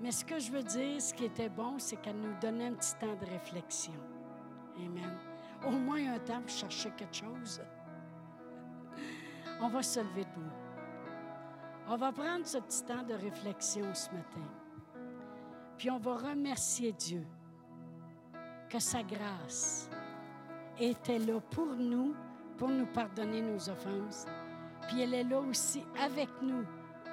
Mais 0.00 0.12
ce 0.12 0.24
que 0.24 0.38
je 0.38 0.52
veux 0.52 0.62
dire, 0.62 1.02
ce 1.02 1.12
qui 1.12 1.24
était 1.24 1.48
bon, 1.48 1.80
c'est 1.80 1.96
qu'elle 1.96 2.20
nous 2.20 2.38
donnait 2.40 2.66
un 2.66 2.74
petit 2.74 2.94
temps 2.94 3.16
de 3.16 3.26
réflexion. 3.26 3.94
Amen. 4.76 5.18
Au 5.66 5.72
moins 5.72 6.14
un 6.14 6.20
temps 6.20 6.42
pour 6.42 6.48
chercher 6.48 6.92
quelque 6.92 7.16
chose. 7.16 7.60
On 9.60 9.66
va 9.66 9.82
se 9.82 9.98
lever 9.98 10.26
debout. 10.26 10.52
On 11.88 11.96
va 11.96 12.12
prendre 12.12 12.46
ce 12.46 12.58
petit 12.58 12.84
temps 12.84 13.02
de 13.02 13.14
réflexion 13.14 13.92
ce 13.92 14.10
matin. 14.10 14.46
Puis 15.76 15.90
on 15.90 15.98
va 15.98 16.18
remercier 16.18 16.92
Dieu 16.92 17.26
que 18.72 18.78
sa 18.78 19.02
grâce 19.02 19.90
était 20.80 21.18
là 21.18 21.38
pour 21.50 21.66
nous, 21.76 22.14
pour 22.56 22.68
nous 22.70 22.86
pardonner 22.86 23.42
nos 23.42 23.68
offenses. 23.68 24.24
Puis 24.88 25.02
elle 25.02 25.12
est 25.12 25.24
là 25.24 25.40
aussi 25.40 25.84
avec 26.02 26.30
nous 26.40 26.64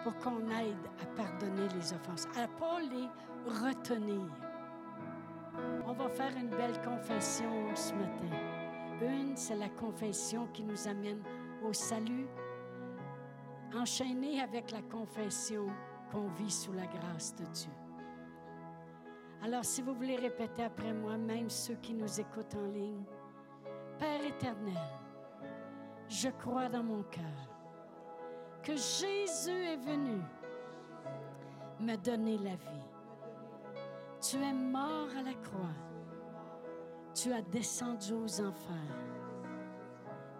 pour 0.01 0.15
qu'on 0.19 0.39
aide 0.51 0.87
à 1.01 1.05
pardonner 1.17 1.67
les 1.75 1.93
offenses, 1.93 2.27
à 2.37 2.43
ne 2.43 2.59
pas 2.59 2.79
les 2.79 3.09
retenir. 3.45 4.25
On 5.85 5.91
va 5.91 6.07
faire 6.07 6.31
une 6.37 6.49
belle 6.49 6.79
confession 6.81 7.75
ce 7.75 7.93
matin. 7.93 8.37
Une, 9.01 9.35
c'est 9.35 9.57
la 9.57 9.69
confession 9.69 10.47
qui 10.53 10.63
nous 10.63 10.87
amène 10.87 11.21
au 11.61 11.73
salut, 11.73 12.27
enchaînée 13.75 14.39
avec 14.39 14.71
la 14.71 14.81
confession 14.83 15.67
qu'on 16.09 16.29
vit 16.29 16.51
sous 16.51 16.71
la 16.71 16.85
grâce 16.85 17.35
de 17.35 17.43
Dieu. 17.43 17.88
Alors, 19.41 19.63
si 19.63 19.81
vous 19.81 19.93
voulez 19.93 20.17
répéter 20.17 20.63
après 20.63 20.93
moi, 20.93 21.17
même 21.17 21.49
ceux 21.49 21.75
qui 21.75 21.93
nous 21.93 22.19
écoutent 22.19 22.55
en 22.55 22.67
ligne, 22.67 23.03
Père 23.97 24.25
éternel, 24.25 24.77
je 26.07 26.29
crois 26.29 26.69
dans 26.69 26.83
mon 26.83 27.03
cœur 27.03 27.23
que 28.63 28.71
Jésus 28.75 29.51
est 29.51 29.77
venu 29.77 30.21
me 31.79 31.95
donner 31.95 32.37
la 32.37 32.55
vie. 32.55 32.85
Tu 34.21 34.37
es 34.37 34.53
mort 34.53 35.09
à 35.17 35.23
la 35.23 35.33
croix. 35.33 35.75
Tu 37.13 37.31
as 37.31 37.41
descendu 37.41 38.13
aux 38.13 38.41
enfers. 38.41 38.97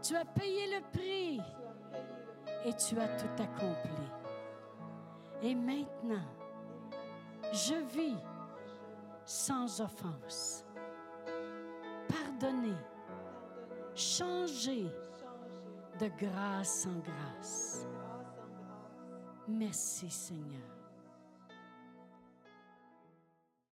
Tu 0.02 0.16
as 0.16 0.26
payé 0.26 0.68
le 0.76 0.82
prix 0.98 1.42
et 2.66 2.74
tu 2.74 2.98
as 3.00 3.08
tout 3.08 3.44
accompli. 3.44 4.06
Et 5.42 5.56
maintenant, 5.56 6.26
je 7.52 7.76
vis 7.94 8.18
sans 9.30 9.80
offense, 9.80 10.66
pardonné, 12.08 12.74
changé 13.94 14.88
de 16.00 16.08
grâce 16.18 16.88
en 16.88 16.98
grâce. 16.98 17.88
Merci 19.48 20.10
Seigneur. 20.10 20.79